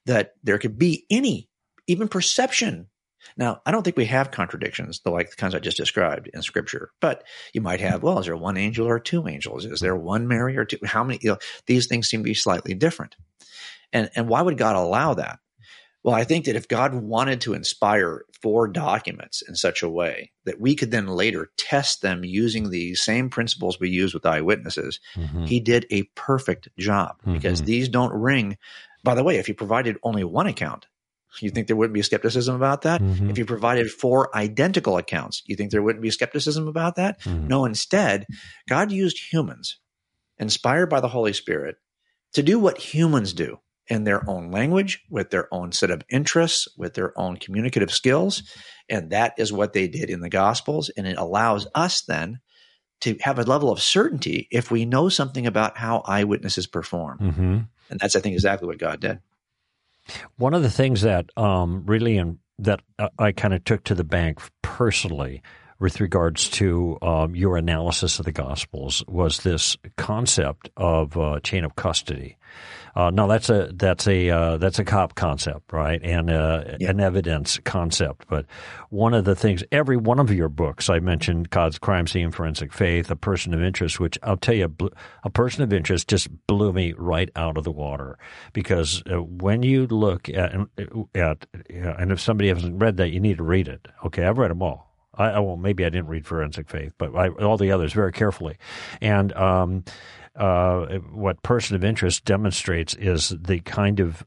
that 0.06 0.34
there 0.42 0.58
could 0.58 0.76
be 0.76 1.06
any 1.08 1.48
even 1.86 2.08
perception? 2.08 2.88
Now, 3.36 3.60
I 3.64 3.70
don't 3.70 3.82
think 3.82 3.96
we 3.96 4.06
have 4.06 4.30
contradictions, 4.30 5.00
the 5.00 5.10
like 5.10 5.30
the 5.30 5.36
kinds 5.36 5.54
I 5.54 5.60
just 5.60 5.76
described 5.76 6.28
in 6.32 6.42
Scripture. 6.42 6.90
But 7.00 7.24
you 7.52 7.60
might 7.60 7.80
have, 7.80 8.02
well, 8.02 8.18
is 8.18 8.26
there 8.26 8.36
one 8.36 8.56
angel 8.56 8.86
or 8.86 8.98
two 8.98 9.28
angels? 9.28 9.64
Is 9.64 9.80
there 9.80 9.94
one 9.94 10.26
Mary 10.26 10.56
or 10.56 10.64
two? 10.64 10.78
How 10.84 11.04
many? 11.04 11.18
You 11.22 11.32
know, 11.32 11.38
these 11.66 11.86
things 11.86 12.08
seem 12.08 12.20
to 12.20 12.24
be 12.24 12.34
slightly 12.34 12.74
different. 12.74 13.14
And 13.92 14.10
and 14.16 14.28
why 14.28 14.42
would 14.42 14.58
God 14.58 14.76
allow 14.76 15.14
that? 15.14 15.38
Well, 16.02 16.14
I 16.14 16.24
think 16.24 16.46
that 16.46 16.56
if 16.56 16.66
God 16.66 16.94
wanted 16.94 17.42
to 17.42 17.52
inspire 17.52 18.24
four 18.40 18.68
documents 18.68 19.42
in 19.46 19.54
such 19.54 19.82
a 19.82 19.88
way 19.88 20.32
that 20.46 20.58
we 20.58 20.74
could 20.74 20.90
then 20.90 21.06
later 21.06 21.50
test 21.58 22.00
them 22.00 22.24
using 22.24 22.70
the 22.70 22.94
same 22.94 23.28
principles 23.28 23.78
we 23.78 23.90
use 23.90 24.14
with 24.14 24.24
eyewitnesses, 24.24 24.98
hmm 25.14 25.44
he 25.44 25.60
did 25.60 25.86
a 25.90 26.04
perfect 26.14 26.68
job 26.78 27.16
because 27.24 27.60
Mhm. 27.62 27.64
these 27.66 27.88
don't 27.88 28.12
ring. 28.12 28.56
By 29.04 29.14
the 29.14 29.24
way, 29.24 29.36
if 29.36 29.48
you 29.48 29.54
provided 29.54 29.96
only 30.02 30.22
one 30.24 30.46
account, 30.46 30.86
you 31.40 31.50
think 31.50 31.66
there 31.66 31.76
wouldn't 31.76 31.94
be 31.94 32.02
skepticism 32.02 32.54
about 32.54 32.82
that? 32.82 33.00
Mhm. 33.02 33.30
If 33.30 33.38
you 33.38 33.44
provided 33.44 33.90
four 33.90 34.34
identical 34.36 34.96
accounts, 34.96 35.42
you 35.46 35.56
think 35.56 35.70
there 35.70 35.82
wouldn't 35.82 36.02
be 36.02 36.10
skepticism 36.10 36.66
about 36.68 36.96
that? 36.96 37.20
Mhm. 37.20 37.46
No, 37.48 37.64
instead, 37.64 38.26
God 38.68 38.90
used 38.92 39.32
humans, 39.32 39.78
inspired 40.38 40.88
by 40.88 41.00
the 41.00 41.08
Holy 41.08 41.32
Spirit, 41.32 41.76
to 42.32 42.42
do 42.42 42.58
what 42.58 42.78
humans 42.78 43.32
do 43.32 43.58
in 43.90 44.04
their 44.04 44.28
own 44.30 44.50
language, 44.50 45.02
with 45.10 45.30
their 45.30 45.52
own 45.52 45.72
set 45.72 45.90
of 45.90 46.02
interests, 46.08 46.68
with 46.78 46.94
their 46.94 47.18
own 47.18 47.36
communicative 47.36 47.90
skills. 47.90 48.44
And 48.88 49.10
that 49.10 49.34
is 49.36 49.52
what 49.52 49.72
they 49.72 49.88
did 49.88 50.08
in 50.08 50.20
the 50.20 50.30
Gospels. 50.30 50.90
And 50.96 51.06
it 51.06 51.18
allows 51.18 51.66
us 51.74 52.02
then 52.02 52.40
to 53.00 53.16
have 53.20 53.38
a 53.38 53.44
level 53.44 53.70
of 53.70 53.80
certainty 53.80 54.46
if 54.50 54.70
we 54.70 54.84
know 54.84 55.08
something 55.08 55.46
about 55.46 55.76
how 55.76 56.02
eyewitnesses 56.06 56.66
perform. 56.66 57.18
Mm-hmm. 57.18 57.58
And 57.90 58.00
that's, 58.00 58.14
I 58.14 58.20
think, 58.20 58.34
exactly 58.34 58.68
what 58.68 58.78
God 58.78 59.00
did. 59.00 59.18
One 60.36 60.54
of 60.54 60.62
the 60.62 60.70
things 60.70 61.02
that 61.02 61.26
um, 61.36 61.84
really 61.86 62.16
in, 62.16 62.38
that 62.58 62.80
I 63.18 63.32
kind 63.32 63.54
of 63.54 63.64
took 63.64 63.84
to 63.84 63.94
the 63.94 64.04
bank 64.04 64.40
personally 64.62 65.42
with 65.78 66.00
regards 66.00 66.48
to 66.50 66.98
um, 67.00 67.34
your 67.34 67.56
analysis 67.56 68.18
of 68.18 68.26
the 68.26 68.32
Gospels 68.32 69.02
was 69.08 69.38
this 69.38 69.76
concept 69.96 70.68
of 70.76 71.16
uh, 71.16 71.40
chain 71.40 71.64
of 71.64 71.74
custody. 71.74 72.36
Uh, 72.94 73.10
no, 73.10 73.28
that's 73.28 73.48
a 73.50 73.70
that's 73.74 74.06
a 74.06 74.30
uh, 74.30 74.56
that's 74.58 74.78
a 74.78 74.84
cop 74.84 75.14
concept, 75.14 75.72
right? 75.72 76.00
And 76.02 76.30
uh, 76.30 76.64
yeah. 76.78 76.90
an 76.90 77.00
evidence 77.00 77.58
concept. 77.64 78.26
But 78.28 78.46
one 78.88 79.14
of 79.14 79.24
the 79.24 79.36
things, 79.36 79.62
every 79.70 79.96
one 79.96 80.18
of 80.18 80.32
your 80.32 80.48
books, 80.48 80.90
I 80.90 80.98
mentioned 81.00 81.50
God's 81.50 81.78
crime 81.78 82.06
scene, 82.06 82.30
forensic 82.30 82.72
faith, 82.72 83.10
a 83.10 83.16
person 83.16 83.54
of 83.54 83.62
interest, 83.62 84.00
which 84.00 84.18
I'll 84.22 84.36
tell 84.36 84.54
you, 84.54 84.74
a 85.24 85.30
person 85.30 85.62
of 85.62 85.72
interest 85.72 86.08
just 86.08 86.28
blew 86.46 86.72
me 86.72 86.94
right 86.96 87.30
out 87.36 87.56
of 87.56 87.64
the 87.64 87.70
water 87.70 88.18
because 88.52 89.02
uh, 89.10 89.22
when 89.22 89.62
you 89.62 89.86
look 89.86 90.28
at 90.28 90.54
at 91.14 91.46
and 91.68 92.12
if 92.12 92.20
somebody 92.20 92.48
hasn't 92.48 92.80
read 92.80 92.96
that, 92.96 93.10
you 93.10 93.20
need 93.20 93.38
to 93.38 93.44
read 93.44 93.68
it. 93.68 93.86
Okay, 94.04 94.24
I've 94.24 94.38
read 94.38 94.50
them 94.50 94.62
all. 94.62 94.90
I, 95.14 95.38
well, 95.40 95.56
maybe 95.56 95.84
I 95.84 95.90
didn't 95.90 96.08
read 96.08 96.26
Forensic 96.26 96.70
Faith, 96.70 96.94
but 96.96 97.14
I, 97.14 97.28
all 97.28 97.56
the 97.56 97.72
others 97.72 97.92
very 97.92 98.12
carefully. 98.12 98.56
And 99.00 99.32
um, 99.34 99.84
uh, 100.40 100.98
what 101.12 101.42
Person 101.42 101.76
of 101.76 101.84
Interest 101.84 102.24
demonstrates 102.24 102.94
is 102.94 103.28
the 103.28 103.60
kind 103.60 104.00
of 104.00 104.24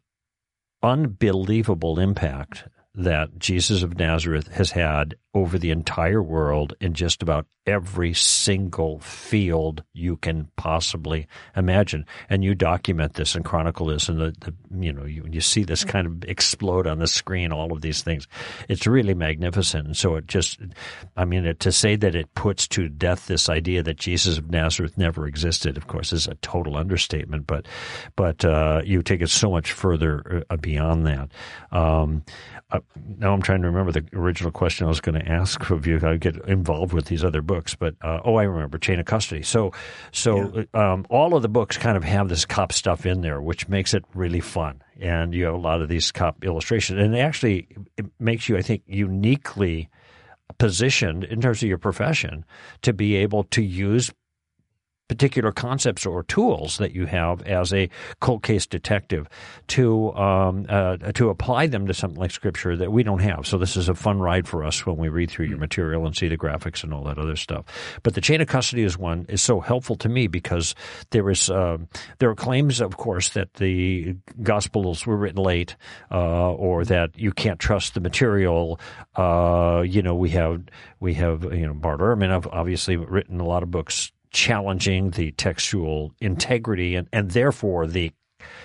unbelievable 0.84 2.00
impact 2.00 2.66
that 2.96 3.40
Jesus 3.40 3.82
of 3.84 3.98
Nazareth 3.98 4.48
has 4.50 4.72
had 4.72 5.16
over 5.36 5.58
the 5.58 5.72
entire 5.72 6.22
world 6.22 6.76
in 6.80 6.94
just 6.94 7.24
about 7.24 7.48
every 7.66 8.14
single 8.14 9.00
field 9.00 9.84
you 9.94 10.16
can 10.18 10.48
possibly 10.58 11.28
imagine. 11.56 12.06
And 12.30 12.44
you 12.44 12.54
document 12.54 13.14
this 13.14 13.34
and 13.34 13.44
chronicle 13.44 13.88
this, 13.88 14.10
and 14.10 14.20
the, 14.20 14.36
the 14.42 14.54
you 14.80 14.94
know 14.94 15.06
you, 15.06 15.26
you 15.32 15.42
see 15.42 15.64
this 15.64 15.84
kind 15.84 16.06
of 16.06 16.30
explode 16.30 16.86
on 16.86 17.00
the 17.00 17.08
screen. 17.08 17.52
All 17.52 17.72
of 17.72 17.82
these 17.82 18.04
things, 18.04 18.28
it's 18.70 18.86
really 18.86 19.16
magnificent. 19.16 19.88
And 19.88 19.98
so 19.98 20.16
it 20.16 20.28
just, 20.28 20.60
I 21.18 21.26
mean, 21.26 21.46
it, 21.46 21.60
to 21.62 21.72
say 21.72 21.96
that 21.96 22.14
it 22.14 22.36
puts 22.36 22.68
to 22.70 22.88
death 22.88 23.26
this 23.26 23.50
idea 23.50 23.82
that 23.82 23.98
Jesus 23.98 24.38
of 24.38 24.52
Nazareth 24.52 24.98
never 24.98 25.26
existed, 25.26 25.78
of 25.78 25.88
course, 25.88 26.14
is 26.14 26.28
a 26.28 26.36
total 26.36 26.78
understatement. 26.78 27.48
But 27.48 27.66
but 28.16 28.46
uh, 28.46 28.82
you 28.86 29.02
take 29.02 29.22
it 29.22 29.30
so 29.30 29.50
much 29.50 29.72
further 29.72 30.44
uh, 30.48 30.58
beyond 30.58 31.08
that. 31.08 31.32
Um, 31.72 32.24
uh, 32.72 32.82
now 33.18 33.34
I'm 33.34 33.42
trying 33.42 33.62
to 33.62 33.68
remember 33.68 33.92
the 33.92 34.06
original 34.14 34.52
question 34.52 34.86
I 34.86 34.90
was 34.90 35.02
going 35.02 35.20
to 35.20 35.28
ask 35.28 35.70
of 35.70 35.86
you. 35.88 36.00
I 36.04 36.18
get 36.18 36.36
involved 36.48 36.94
with 36.94 37.06
these 37.06 37.24
other 37.24 37.42
books, 37.42 37.76
but 37.76 37.96
uh, 38.02 38.20
oh, 38.24 38.36
I 38.36 38.44
remember 38.44 38.78
chain 38.78 39.00
of 39.00 39.06
custody. 39.06 39.44
So, 39.44 39.72
so 40.12 40.66
yeah. 40.74 40.94
um, 40.94 41.06
all 41.10 41.36
of 41.36 41.42
the 41.42 41.50
books 41.50 41.78
kind 41.78 41.98
of 41.98 42.04
have 42.04 42.30
this 42.30 42.46
cop 42.46 42.72
stuff 42.72 43.06
in 43.06 43.22
there, 43.22 43.42
which 43.42 43.68
makes 43.68 43.94
it 43.94 44.04
really 44.14 44.40
fun. 44.40 44.82
And 45.00 45.34
you 45.34 45.46
have 45.46 45.54
a 45.54 45.58
lot 45.58 45.82
of 45.82 45.90
these 45.90 46.12
cop 46.12 46.44
illustrations, 46.44 47.00
and 47.00 47.16
it 47.16 47.20
actually 47.20 47.68
it 47.98 48.06
makes 48.20 48.48
you, 48.48 48.58
I 48.58 48.62
think, 48.62 48.84
uniquely 48.86 49.90
positioned 50.58 51.24
in 51.24 51.42
terms 51.42 51.64
of 51.64 51.70
your 51.70 51.78
profession 51.78 52.46
to 52.84 52.94
be 52.94 53.16
able 53.16 53.44
to 53.46 53.62
use 53.62 54.12
particular 55.08 55.52
concepts 55.52 56.06
or 56.06 56.24
tools 56.24 56.78
that 56.78 56.94
you 56.94 57.06
have 57.06 57.42
as 57.44 57.74
a 57.74 57.90
cold 58.20 58.42
case 58.42 58.66
detective 58.66 59.28
to 59.68 60.14
um, 60.14 60.66
uh, 60.70 60.98
to 61.14 61.30
apply 61.30 61.68
them 61.68 61.88
to 61.88 61.94
something 61.94 62.20
like 62.20 62.32
scripture 62.32 62.76
that 62.78 62.92
we 62.92 63.04
don't 63.04 63.20
have. 63.20 63.46
So 63.46 63.58
this 63.58 63.76
is 63.76 63.90
a 63.90 63.96
fun 63.96 64.20
ride 64.20 64.48
for 64.48 64.64
us 64.64 64.86
when 64.86 64.98
we 64.98 65.10
read 65.10 65.30
through 65.30 65.48
your 65.48 65.58
material 65.58 66.06
and 66.06 66.16
see 66.16 66.28
the 66.28 66.38
graphics 66.38 66.84
and 66.84 66.94
all 66.94 67.04
that 67.04 67.18
other 67.18 67.36
stuff. 67.36 67.66
But 68.04 68.16
the 68.16 68.22
chain 68.22 68.42
of 68.42 68.48
custody 68.48 68.84
is 68.84 68.98
one 68.98 69.26
is 69.30 69.42
so 69.42 69.60
helpful 69.60 69.96
to 69.98 70.10
me 70.10 70.28
because 70.28 70.74
there 71.12 71.30
is 71.30 71.50
uh, 71.50 71.78
there 72.20 72.30
are 72.30 72.36
claims, 72.36 72.80
of 72.80 72.98
course, 72.98 73.30
that 73.30 73.56
the 73.56 74.16
Gospels 74.42 75.06
were 75.06 75.18
written 75.18 75.44
late 75.44 75.76
uh, 76.12 76.52
or 76.54 76.86
that 76.86 77.18
you 77.18 77.32
can't 77.32 77.60
trust 77.60 77.94
the 77.94 78.00
material. 78.00 78.80
Uh, 79.16 79.84
you 79.86 80.02
know, 80.02 80.16
we 80.16 80.30
have 80.30 80.64
we 81.00 81.14
have 81.16 81.44
you 81.54 81.68
know 81.68 81.74
Bart 81.74 82.00
Ehrman 82.00 82.48
obviously 82.52 82.96
written 82.96 83.40
a 83.40 83.46
lot 83.46 83.64
of 83.64 83.72
books 83.72 84.12
challenging 84.34 85.12
the 85.12 85.32
textual 85.32 86.14
integrity 86.20 86.96
and, 86.96 87.08
and 87.14 87.32
therefore 87.32 87.88
the 87.88 88.12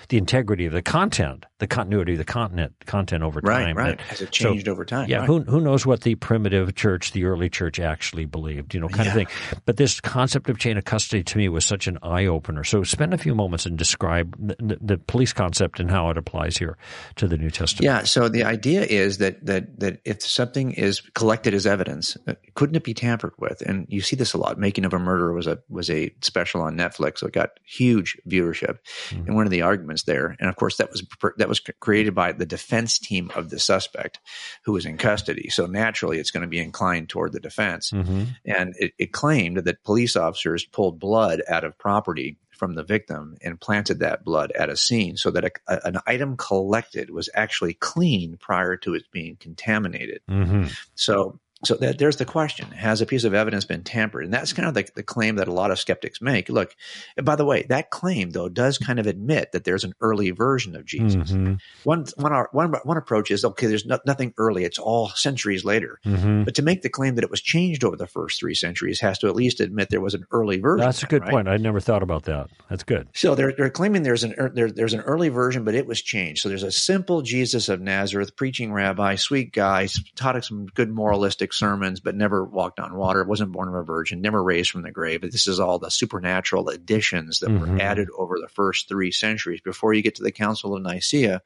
the 0.09 0.17
integrity 0.17 0.65
of 0.65 0.73
the 0.73 0.81
content, 0.81 1.45
the 1.59 1.67
continuity 1.67 2.13
of 2.13 2.17
the 2.17 2.25
content 2.25 2.73
content 2.85 3.21
over 3.21 3.41
time. 3.41 3.75
Right, 3.75 3.89
right. 3.89 4.01
Has 4.01 4.21
it 4.21 4.31
changed 4.31 4.65
so, 4.65 4.71
over 4.71 4.85
time? 4.85 5.09
Yeah. 5.09 5.19
Right. 5.19 5.27
Who 5.27 5.41
who 5.41 5.59
knows 5.59 5.85
what 5.85 6.01
the 6.01 6.15
primitive 6.15 6.73
church, 6.73 7.11
the 7.11 7.25
early 7.25 7.49
church, 7.49 7.79
actually 7.79 8.25
believed? 8.25 8.73
You 8.73 8.79
know, 8.79 8.87
kind 8.87 9.05
yeah. 9.05 9.09
of 9.09 9.13
thing. 9.13 9.27
But 9.65 9.75
this 9.75 9.99
concept 9.99 10.49
of 10.49 10.57
chain 10.57 10.77
of 10.77 10.85
custody 10.85 11.21
to 11.21 11.37
me 11.37 11.49
was 11.49 11.65
such 11.65 11.87
an 11.87 11.99
eye 12.01 12.25
opener. 12.25 12.63
So 12.63 12.83
spend 12.83 13.13
a 13.13 13.17
few 13.17 13.35
moments 13.35 13.65
and 13.65 13.77
describe 13.77 14.35
the, 14.39 14.77
the, 14.81 14.97
police 14.97 15.33
concept 15.33 15.79
and 15.79 15.89
how 15.89 16.09
it 16.09 16.17
applies 16.17 16.57
here 16.57 16.77
to 17.15 17.27
the 17.27 17.37
New 17.37 17.49
Testament. 17.49 17.83
Yeah. 17.83 18.03
So 18.03 18.29
the 18.29 18.43
idea 18.43 18.83
is 18.83 19.17
that 19.17 19.45
that 19.45 19.79
that 19.81 19.99
if 20.05 20.21
something 20.21 20.71
is 20.71 21.01
collected 21.13 21.53
as 21.53 21.67
evidence, 21.67 22.15
uh, 22.25 22.35
couldn't 22.55 22.75
it 22.75 22.85
be 22.85 22.93
tampered 22.93 23.33
with? 23.37 23.61
And 23.61 23.85
you 23.89 23.99
see 23.99 24.15
this 24.15 24.33
a 24.33 24.37
lot. 24.37 24.57
Making 24.57 24.85
of 24.85 24.93
a 24.93 24.99
Murder 24.99 25.33
was 25.33 25.45
a 25.45 25.59
was 25.67 25.89
a 25.89 26.13
special 26.21 26.61
on 26.61 26.77
Netflix. 26.77 27.19
So 27.19 27.27
it 27.27 27.33
got 27.33 27.59
huge 27.65 28.17
viewership. 28.29 28.77
Mm-hmm. 29.09 29.27
And 29.27 29.35
one 29.35 29.45
of 29.45 29.51
the 29.51 29.63
arguments 29.63 30.03
there, 30.03 30.37
and 30.39 30.49
of 30.49 30.55
course 30.55 30.77
that 30.77 30.89
was 30.89 31.03
that 31.37 31.48
was 31.49 31.59
created 31.59 32.15
by 32.15 32.31
the 32.31 32.45
defense 32.45 32.97
team 32.97 33.31
of 33.35 33.49
the 33.49 33.59
suspect 33.59 34.19
who 34.63 34.71
was 34.71 34.85
in 34.85 34.97
custody. 34.97 35.49
So 35.49 35.65
naturally, 35.65 36.19
it's 36.19 36.31
going 36.31 36.43
to 36.43 36.47
be 36.47 36.59
inclined 36.59 37.09
toward 37.09 37.33
the 37.33 37.41
defense. 37.41 37.91
Mm-hmm. 37.91 38.23
And 38.45 38.75
it, 38.77 38.93
it 38.97 39.11
claimed 39.11 39.57
that 39.57 39.83
police 39.83 40.15
officers 40.15 40.63
pulled 40.63 40.99
blood 40.99 41.41
out 41.49 41.65
of 41.65 41.77
property 41.77 42.37
from 42.51 42.75
the 42.75 42.83
victim 42.83 43.37
and 43.41 43.59
planted 43.59 43.99
that 43.99 44.23
blood 44.23 44.51
at 44.51 44.69
a 44.69 44.77
scene 44.77 45.15
so 45.17 45.31
that 45.31 45.45
a, 45.45 45.51
a, 45.67 45.79
an 45.85 45.97
item 46.05 46.37
collected 46.37 47.09
was 47.09 47.29
actually 47.33 47.73
clean 47.73 48.37
prior 48.37 48.75
to 48.77 48.93
it 48.93 49.03
being 49.11 49.37
contaminated. 49.37 50.21
Mm-hmm. 50.29 50.65
So 50.93 51.39
so 51.65 51.75
that, 51.75 51.97
there's 51.97 52.15
the 52.15 52.25
question. 52.25 52.71
Has 52.71 53.01
a 53.01 53.05
piece 53.05 53.25
of 53.25 53.33
evidence 53.33 53.65
been 53.65 53.83
tampered? 53.83 54.23
And 54.23 54.33
that's 54.33 54.53
kind 54.53 54.67
of 54.67 54.73
the, 54.73 54.89
the, 54.95 55.03
claim 55.03 55.35
that 55.35 55.47
a 55.47 55.53
lot 55.53 55.71
of 55.71 55.79
skeptics 55.79 56.21
make. 56.21 56.47
Look 56.49 56.75
by 57.21 57.35
the 57.35 57.45
way 57.45 57.63
that 57.69 57.89
claim 57.89 58.29
though 58.29 58.47
does 58.47 58.77
kind 58.77 58.99
of 58.99 59.07
admit 59.07 59.51
that 59.51 59.63
there's 59.63 59.83
an 59.83 59.93
early 60.01 60.31
version 60.31 60.75
of 60.75 60.85
jesus. 60.85 61.31
Mm-hmm. 61.31 61.55
one, 61.83 62.05
one, 62.15 62.45
one, 62.51 62.73
one 62.83 62.97
approach 62.97 63.31
is 63.31 63.43
okay 63.43 63.67
there's 63.67 63.85
no, 63.85 63.99
nothing 64.05 64.33
early. 64.37 64.63
It's 64.63 64.79
all 64.79 65.09
centuries 65.09 65.65
later. 65.65 65.99
Mm-hmm. 66.05 66.43
but 66.43 66.55
to 66.55 66.61
make 66.61 66.81
the 66.81 66.89
claim 66.89 67.15
that 67.15 67.23
it 67.23 67.31
was 67.31 67.41
changed 67.41 67.83
over 67.83 67.95
the 67.95 68.07
first 68.07 68.39
three 68.39 68.53
centuries 68.53 69.01
has 69.01 69.19
to 69.19 69.27
at 69.27 69.35
least 69.35 69.59
admit 69.59 69.89
there 69.89 70.01
was 70.01 70.13
an 70.13 70.25
early 70.31 70.59
version 70.59 70.85
that's 70.85 71.03
a 71.03 71.07
good 71.07 71.23
right? 71.23 71.31
point. 71.31 71.47
I 71.47 71.57
never 71.57 71.79
thought 71.79 72.03
about 72.03 72.23
that. 72.23 72.49
That's 72.69 72.83
good. 72.83 73.09
So 73.13 73.35
they're, 73.35 73.51
they're 73.51 73.69
claiming 73.69 74.03
there's 74.03 74.23
an 74.23 74.35
there, 74.53 74.71
there's 74.71 74.93
an 74.93 75.01
early 75.01 75.29
version 75.29 75.65
but 75.65 75.75
it 75.75 75.87
was 75.87 76.01
changed. 76.01 76.41
So 76.41 76.49
there's 76.49 76.63
a 76.63 76.71
simple 76.71 77.21
jesus 77.21 77.67
of 77.67 77.81
nazareth 77.81 78.35
preaching 78.35 78.71
rabbi 78.71 79.15
sweet 79.15 79.51
guy 79.51 79.87
taught 80.15 80.35
us 80.35 80.47
some 80.47 80.67
good 80.67 80.89
moralistic 80.89 81.48
sermons, 81.53 81.99
but 81.99 82.15
never 82.15 82.43
walked 82.43 82.79
on 82.79 82.95
water, 82.95 83.23
wasn't 83.23 83.51
born 83.51 83.69
of 83.69 83.75
a 83.75 83.83
virgin, 83.83 84.21
never 84.21 84.43
raised 84.43 84.71
from 84.71 84.81
the 84.81 84.91
grave. 84.91 85.21
But 85.21 85.31
this 85.31 85.47
is 85.47 85.59
all 85.59 85.79
the 85.79 85.91
supernatural 85.91 86.69
additions 86.69 87.39
that 87.39 87.49
mm-hmm. 87.49 87.77
were 87.77 87.81
added 87.81 88.09
over 88.17 88.37
the 88.39 88.49
first 88.49 88.87
three 88.87 89.11
centuries 89.11 89.61
before 89.61 89.93
you 89.93 90.01
get 90.01 90.15
to 90.15 90.23
the 90.23 90.31
Council 90.31 90.75
of 90.75 90.81
Nicaea 90.81 91.41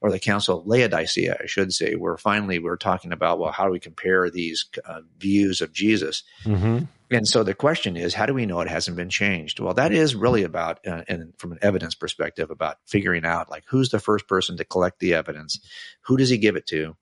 or 0.00 0.10
the 0.10 0.18
Council 0.18 0.58
of 0.58 0.66
Laodicea, 0.66 1.36
I 1.42 1.46
should 1.46 1.74
say, 1.74 1.94
where 1.94 2.16
finally 2.16 2.58
we're 2.58 2.76
talking 2.76 3.12
about, 3.12 3.38
well, 3.38 3.52
how 3.52 3.66
do 3.66 3.70
we 3.70 3.80
compare 3.80 4.30
these 4.30 4.64
uh, 4.84 5.00
views 5.18 5.60
of 5.60 5.72
Jesus? 5.72 6.22
Mm-hmm. 6.44 6.84
And 7.10 7.26
so 7.26 7.42
the 7.42 7.54
question 7.54 7.96
is, 7.96 8.14
how 8.14 8.24
do 8.24 8.32
we 8.32 8.46
know 8.46 8.60
it 8.60 8.68
hasn't 8.68 8.96
been 8.96 9.10
changed? 9.10 9.60
Well, 9.60 9.74
that 9.74 9.92
is 9.92 10.14
really 10.14 10.44
about, 10.44 10.86
uh, 10.86 11.02
and 11.08 11.34
from 11.38 11.52
an 11.52 11.58
evidence 11.60 11.94
perspective, 11.94 12.50
about 12.50 12.78
figuring 12.86 13.26
out 13.26 13.50
like 13.50 13.64
who's 13.66 13.90
the 13.90 13.98
first 13.98 14.26
person 14.26 14.56
to 14.56 14.64
collect 14.64 15.00
the 15.00 15.14
evidence, 15.14 15.60
who 16.02 16.16
does 16.16 16.30
he 16.30 16.38
give 16.38 16.56
it 16.56 16.66
to, 16.68 16.96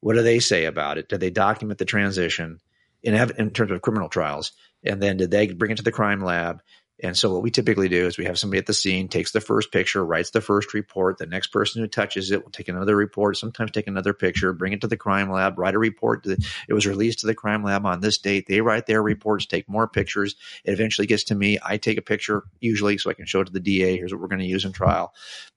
what 0.00 0.14
do 0.14 0.22
they 0.22 0.38
say 0.38 0.64
about 0.64 0.98
it? 0.98 1.08
Did 1.08 1.20
they 1.20 1.30
document 1.30 1.78
the 1.78 1.84
transition 1.84 2.60
in, 3.02 3.14
in 3.14 3.50
terms 3.50 3.70
of 3.70 3.82
criminal 3.82 4.08
trials? 4.08 4.52
And 4.84 5.02
then 5.02 5.18
did 5.18 5.30
they 5.30 5.48
bring 5.48 5.70
it 5.70 5.76
to 5.76 5.82
the 5.82 5.92
crime 5.92 6.22
lab? 6.22 6.62
And 7.02 7.16
so 7.16 7.32
what 7.32 7.42
we 7.42 7.50
typically 7.50 7.88
do 7.88 8.06
is 8.06 8.18
we 8.18 8.26
have 8.26 8.38
somebody 8.38 8.58
at 8.58 8.66
the 8.66 8.74
scene 8.74 9.08
takes 9.08 9.32
the 9.32 9.40
first 9.40 9.72
picture, 9.72 10.04
writes 10.04 10.30
the 10.30 10.40
first 10.40 10.74
report. 10.74 11.18
The 11.18 11.26
next 11.26 11.48
person 11.48 11.80
who 11.80 11.88
touches 11.88 12.30
it 12.30 12.44
will 12.44 12.50
take 12.50 12.68
another 12.68 12.94
report, 12.94 13.36
sometimes 13.36 13.70
take 13.70 13.86
another 13.86 14.12
picture, 14.12 14.52
bring 14.52 14.72
it 14.72 14.80
to 14.82 14.86
the 14.86 14.96
crime 14.96 15.30
lab, 15.30 15.58
write 15.58 15.74
a 15.74 15.78
report. 15.78 16.24
That 16.24 16.44
it 16.68 16.74
was 16.74 16.86
released 16.86 17.20
to 17.20 17.26
the 17.26 17.34
crime 17.34 17.64
lab 17.64 17.86
on 17.86 18.00
this 18.00 18.18
date. 18.18 18.46
They 18.46 18.60
write 18.60 18.86
their 18.86 19.02
reports, 19.02 19.46
take 19.46 19.68
more 19.68 19.88
pictures. 19.88 20.36
It 20.64 20.72
eventually 20.72 21.06
gets 21.06 21.24
to 21.24 21.34
me. 21.34 21.58
I 21.64 21.78
take 21.78 21.98
a 21.98 22.02
picture 22.02 22.44
usually 22.60 22.98
so 22.98 23.10
I 23.10 23.14
can 23.14 23.26
show 23.26 23.40
it 23.40 23.46
to 23.46 23.52
the 23.52 23.60
DA. 23.60 23.96
Here's 23.96 24.12
what 24.12 24.20
we're 24.20 24.28
going 24.28 24.40
to 24.40 24.46
use 24.46 24.64
in 24.64 24.72
trial. 24.72 25.14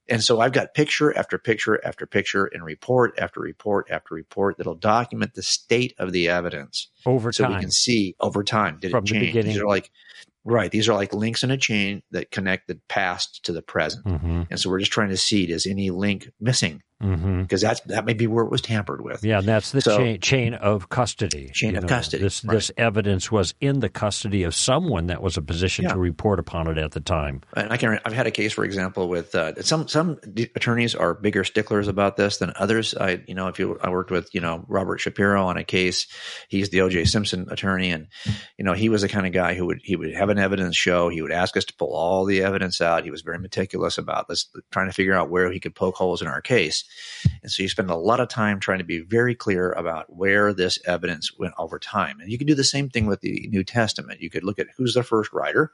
And 0.10 0.22
so 0.24 0.42
I've 0.42 0.52
got 0.52 0.74
picture 0.74 1.18
after 1.18 1.38
picture 1.38 1.80
after 1.86 2.06
picture 2.06 2.46
and 2.46 2.64
report 2.64 3.18
after 3.18 3.40
report 3.40 3.88
after 3.90 4.14
report 4.14 4.58
that'll 4.58 4.76
document 4.76 5.34
the 5.34 5.44
state 5.44 5.94
of 5.98 6.12
the 6.12 6.28
evidence 6.28 6.90
over 7.06 7.32
time. 7.32 7.52
So 7.52 7.56
we 7.56 7.62
can 7.62 7.72
see 7.72 8.16
over 8.20 8.44
time 8.44 8.80
did 8.82 8.92
From 8.92 9.06
it 9.06 9.08
change? 9.08 9.22
The 9.22 9.28
beginning. 9.28 9.54
These 9.54 9.62
are 9.62 9.68
like 9.68 9.92
Right. 10.46 10.72
These 10.72 10.90
are 10.90 10.94
like 10.94 11.14
links 11.14 11.44
in 11.44 11.52
a 11.52 11.58
chain 11.58 12.04
that 12.12 12.32
connect 12.32 12.68
the 12.68 12.80
past 12.90 13.46
to 13.46 13.54
the 13.54 13.62
present. 13.62 14.06
Mm-hmm. 14.06 14.44
And 14.50 14.60
so 14.60 14.70
we're 14.70 14.80
just 14.80 14.92
trying 14.92 15.10
to 15.10 15.18
see 15.18 15.50
is 15.50 15.66
any 15.66 15.90
link 15.90 16.32
missing 16.40 16.82
because 17.04 17.62
that's 17.62 17.82
that 17.82 18.06
may 18.06 18.14
be 18.14 18.28
where 18.28 18.46
it 18.46 18.52
was 18.52 18.62
tampered 18.62 19.02
with. 19.02 19.24
Yeah, 19.24 19.40
and 19.40 19.48
that's 19.48 19.72
the 19.72 19.82
So- 19.82 19.98
chain, 19.98 20.20
chain 20.22 20.54
of 20.54 20.90
custody. 20.90 21.50
Chain 21.54 21.76
of 21.76 21.84
know, 21.84 21.90
custody, 21.90 22.24
This 22.24 22.44
right. 22.46 22.54
this 22.56 22.72
evidence 22.78 23.32
was 23.32 23.54
in 23.60 23.80
the 23.82 23.90
custody 23.90 24.44
of 24.44 24.56
someone 24.56 25.08
that 25.08 25.22
was 25.22 25.36
a 25.38 25.42
position 25.42 25.84
Yeah. 25.86 25.94
to 25.94 26.00
report 26.00 26.40
upon 26.40 26.68
it 26.68 26.78
at 26.78 26.92
the 26.92 27.00
time. 27.02 27.42
And 27.56 27.72
I 27.72 27.78
can. 27.78 28.00
I've 28.06 28.14
had 28.14 28.28
a 28.28 28.32
case, 28.32 28.54
for 28.54 28.64
example, 28.64 29.10
with 29.10 29.36
uh, 29.36 29.62
some 29.64 29.88
some 29.88 30.18
attorneys 30.56 30.96
are 30.96 31.14
bigger 31.14 31.44
sticklers 31.44 31.88
about 31.88 32.18
this 32.18 32.38
than 32.38 32.54
others. 32.56 32.94
I, 32.96 33.22
you 33.28 33.36
know, 33.36 33.48
if 33.48 33.60
you, 33.60 33.78
I 33.82 33.90
worked 33.90 34.12
with, 34.12 34.34
you 34.34 34.42
know, 34.42 34.64
Robert 34.68 35.00
Shapiro 35.00 35.46
on 35.46 35.58
a 35.58 35.64
case. 35.64 36.08
He's 36.48 36.70
the 36.70 36.82
O.J. 36.82 37.06
Simpson 37.06 37.48
attorney, 37.52 37.92
and 37.92 38.08
you 38.58 38.64
know, 38.66 38.74
he 38.74 38.90
was 38.90 39.02
the 39.02 39.10
kind 39.10 39.26
of 39.28 39.34
guy 39.34 39.54
who 39.56 39.66
would 39.66 39.82
he 39.84 39.96
would 39.96 40.14
have 40.16 40.30
an 40.30 40.40
evidence 40.40 40.76
show. 40.78 41.10
He 41.10 41.22
would 41.22 41.32
ask 41.32 41.58
us 41.58 41.66
to 41.66 41.74
pull 41.74 41.94
all 41.94 42.26
the 42.26 42.44
evidence 42.44 42.80
out. 42.82 43.04
He 43.04 43.12
was 43.12 43.22
very 43.22 43.40
meticulous 43.40 43.98
about 43.98 44.28
this, 44.28 44.48
trying 44.72 44.88
to 44.88 44.94
figure 44.94 45.14
out 45.14 45.30
where 45.30 45.52
he 45.52 45.60
could 45.60 45.76
poke 45.76 45.96
holes 45.96 46.22
in 46.22 46.28
our 46.28 46.42
case. 46.42 46.84
And 47.42 47.52
so 47.52 47.64
you 47.64 47.70
spend 47.70 47.90
a 47.90 47.96
lot 47.96 48.20
of 48.20 48.30
time 48.30 48.60
trying 48.60 48.80
to 48.80 48.84
be 48.84 49.00
very 49.00 49.36
clear 49.36 49.72
about 49.72 50.16
where 50.16 50.54
this 50.54 50.80
evidence 50.86 51.38
went 51.38 51.54
over 51.58 51.80
time. 51.80 52.20
And 52.20 52.32
you 52.32 52.38
can 52.38 52.48
do 52.48 52.56
the 52.56 52.64
same 52.64 52.90
thing 52.90 53.06
with 53.06 53.22
the 53.22 53.48
New 53.52 53.64
Testament. 53.64 54.22
You 54.22 54.30
could 54.30 54.44
look 54.44 54.60
at 54.60 54.68
who's 54.78 54.94
the 54.94 55.04
first 55.04 55.34
writer 55.34 55.72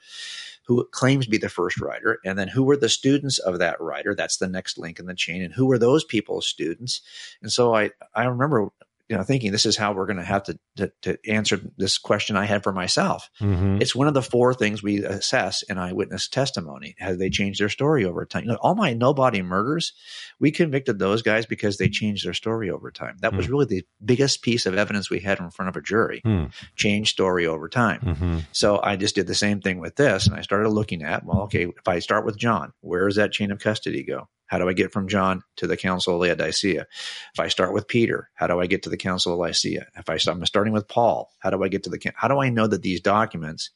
who 0.69 0.87
claims 0.91 1.25
to 1.25 1.31
be 1.31 1.39
the 1.39 1.49
first 1.49 1.81
writer, 1.81 2.19
and 2.23 2.37
then 2.37 2.47
who 2.47 2.61
were 2.61 2.77
the 2.77 2.87
students 2.87 3.39
of 3.39 3.57
that 3.57 3.81
writer. 3.81 4.13
That's 4.13 4.37
the 4.37 4.47
next 4.47 4.77
link 4.77 4.99
in 4.99 5.07
the 5.07 5.15
chain, 5.15 5.41
and 5.41 5.51
who 5.51 5.65
were 5.65 5.79
those 5.79 6.03
people's 6.03 6.45
students. 6.45 7.01
And 7.41 7.51
so 7.51 7.73
I 7.73 7.89
I 8.13 8.25
remember 8.25 8.69
you 9.09 9.17
know 9.17 9.23
thinking 9.23 9.51
this 9.51 9.65
is 9.65 9.75
how 9.75 9.91
we're 9.91 10.05
going 10.05 10.17
to 10.17 10.23
have 10.23 10.43
to, 10.43 10.59
to 10.77 10.91
to 11.01 11.17
answer 11.27 11.59
this 11.77 11.97
question 11.97 12.35
I 12.35 12.45
had 12.45 12.63
for 12.63 12.71
myself. 12.71 13.29
Mm-hmm. 13.41 13.81
It's 13.81 13.95
one 13.95 14.07
of 14.07 14.13
the 14.13 14.21
four 14.21 14.53
things 14.53 14.83
we 14.83 15.03
assess 15.03 15.63
in 15.63 15.77
eyewitness 15.77 16.27
testimony. 16.27 16.95
Have 16.99 17.17
they 17.17 17.29
changed 17.29 17.59
their 17.59 17.69
story 17.69 18.05
over 18.05 18.25
time? 18.25 18.43
You 18.43 18.51
know, 18.51 18.59
all 18.61 18.75
my 18.75 18.93
nobody 18.93 19.41
murders, 19.41 19.93
we 20.39 20.51
convicted 20.51 20.99
those 20.99 21.23
guys 21.23 21.47
because 21.47 21.77
they 21.77 21.89
changed 21.89 22.25
their 22.25 22.33
story 22.33 22.69
over 22.69 22.91
time. 22.91 23.17
That 23.21 23.33
was 23.33 23.49
really 23.49 23.65
the 23.65 23.85
biggest 24.03 24.43
piece 24.43 24.65
of 24.65 24.77
evidence 24.77 25.09
we 25.09 25.19
had 25.19 25.39
in 25.39 25.49
front 25.49 25.69
of 25.69 25.75
a 25.75 25.81
jury. 25.81 26.21
Hmm. 26.23 26.45
Change 26.75 27.09
story 27.09 27.47
over 27.47 27.67
time. 27.67 28.01
Mm-hmm. 28.01 28.37
So 28.51 28.79
I 28.81 28.95
just 28.95 29.15
did 29.15 29.27
the 29.27 29.35
same 29.35 29.59
thing 29.59 29.79
with 29.79 29.95
this, 29.95 30.27
and 30.27 30.35
I 30.35 30.41
started 30.41 30.69
looking 30.69 31.03
at 31.03 31.25
well, 31.25 31.41
okay, 31.41 31.63
if 31.63 31.87
I 31.87 31.99
start 31.99 32.25
with 32.25 32.37
John, 32.37 32.73
where 32.81 33.07
does 33.07 33.15
that 33.15 33.31
chain 33.31 33.51
of 33.51 33.59
custody 33.59 34.03
go? 34.03 34.27
How 34.49 34.57
do 34.57 34.67
I 34.67 34.73
get 34.73 34.91
from 34.91 35.07
John 35.07 35.43
to 35.57 35.67
the 35.67 35.77
Council 35.77 36.15
of 36.15 36.21
Laodicea? 36.21 36.87
If 37.33 37.39
I 37.39 37.47
start 37.47 37.73
with 37.73 37.87
Peter, 37.87 38.29
how 38.33 38.47
do 38.47 38.59
I 38.59 38.65
get 38.65 38.83
to 38.83 38.89
the 38.89 38.97
Council 38.97 39.31
of 39.31 39.39
Laodicea? 39.39 39.87
If 39.95 40.09
I 40.09 40.17
start, 40.17 40.37
I'm 40.37 40.45
starting 40.45 40.73
with 40.73 40.87
Paul, 40.87 41.31
how 41.39 41.51
do 41.51 41.63
I 41.63 41.67
get 41.67 41.83
to 41.83 41.89
the? 41.89 42.11
How 42.15 42.27
do 42.27 42.41
I 42.41 42.49
know 42.49 42.67
that 42.67 42.81
these 42.81 42.99
documents 42.99 43.69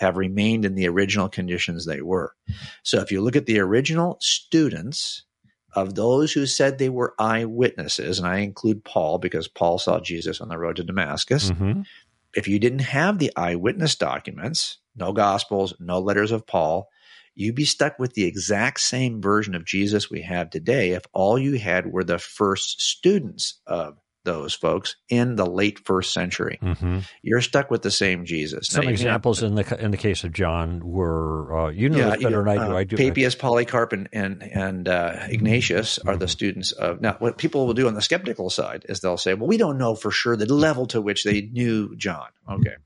have 0.00 0.16
remained 0.16 0.64
in 0.64 0.74
the 0.74 0.86
original 0.86 1.28
conditions 1.28 1.86
they 1.86 2.02
were? 2.02 2.34
So 2.82 3.00
if 3.00 3.10
you 3.10 3.20
look 3.22 3.36
at 3.36 3.46
the 3.46 3.58
original 3.58 4.18
students 4.20 5.24
of 5.74 5.94
those 5.94 6.32
who 6.32 6.46
said 6.46 6.78
they 6.78 6.88
were 6.88 7.14
eyewitnesses, 7.18 8.18
and 8.18 8.28
I 8.28 8.38
include 8.38 8.84
Paul 8.84 9.18
because 9.18 9.48
Paul 9.48 9.78
saw 9.78 9.98
Jesus 10.00 10.40
on 10.40 10.48
the 10.48 10.58
road 10.58 10.76
to 10.76 10.84
Damascus 10.84 11.50
Mm-hmm. 11.50 11.82
if 12.34 12.48
you 12.48 12.58
didn't 12.58 12.80
have 12.80 13.18
the 13.18 13.32
eyewitness 13.36 13.94
documents, 13.94 14.78
no 14.94 15.12
gospels, 15.12 15.74
no 15.80 15.98
letters 16.00 16.32
of 16.32 16.46
Paul, 16.46 16.88
you'd 17.38 17.54
be 17.54 17.64
stuck 17.64 17.98
with 17.98 18.14
the 18.14 18.24
exact 18.24 18.80
same 18.80 19.22
version 19.22 19.54
of 19.54 19.64
Jesus 19.64 20.10
we 20.10 20.22
have 20.22 20.50
today 20.50 20.90
if 20.90 21.04
all 21.12 21.38
you 21.38 21.56
had 21.58 21.90
were 21.92 22.04
the 22.04 22.18
first 22.18 22.80
students 22.82 23.60
of 23.66 23.96
those 24.24 24.52
folks 24.52 24.96
in 25.08 25.36
the 25.36 25.46
late 25.46 25.78
first 25.86 26.12
century. 26.12 26.58
Mm-hmm. 26.60 26.98
You're 27.22 27.40
stuck 27.40 27.70
with 27.70 27.80
the 27.80 27.90
same 27.90 28.26
Jesus. 28.26 28.68
Some 28.68 28.82
Now, 28.82 28.88
have- 28.88 28.92
examples 28.92 29.42
in 29.42 29.54
the 29.54 29.82
in 29.82 29.90
the 29.90 29.96
case 29.96 30.22
of 30.24 30.32
John 30.32 30.80
were 30.84 31.68
uh, 31.68 31.70
you 31.70 31.88
know 31.88 32.10
this 32.10 32.22
better 32.24 32.44
than 32.44 32.48
I 32.48 32.66
do. 32.66 32.72
uh, 32.72 32.76
I 32.76 32.84
do. 32.84 32.96
Papias, 32.96 33.34
Polycarp, 33.36 33.92
and 33.94 34.08
and, 34.12 34.42
and 34.42 34.88
uh, 34.88 35.14
Ignatius 35.28 35.98
are 36.00 36.16
the 36.16 36.28
students 36.28 36.72
of. 36.72 37.00
Now, 37.00 37.16
what 37.20 37.38
people 37.38 37.66
will 37.66 37.72
do 37.74 37.86
on 37.86 37.94
the 37.94 38.02
skeptical 38.02 38.50
side 38.50 38.84
is 38.88 39.00
they'll 39.00 39.16
say, 39.16 39.32
"Well, 39.32 39.46
we 39.46 39.56
don't 39.56 39.78
know 39.78 39.94
for 39.94 40.10
sure 40.10 40.36
the 40.36 40.52
level 40.52 40.86
to 40.88 41.00
which 41.00 41.24
they 41.24 41.42
knew 41.42 41.96
John." 41.96 42.26
Okay, 42.50 42.70
like 42.70 42.78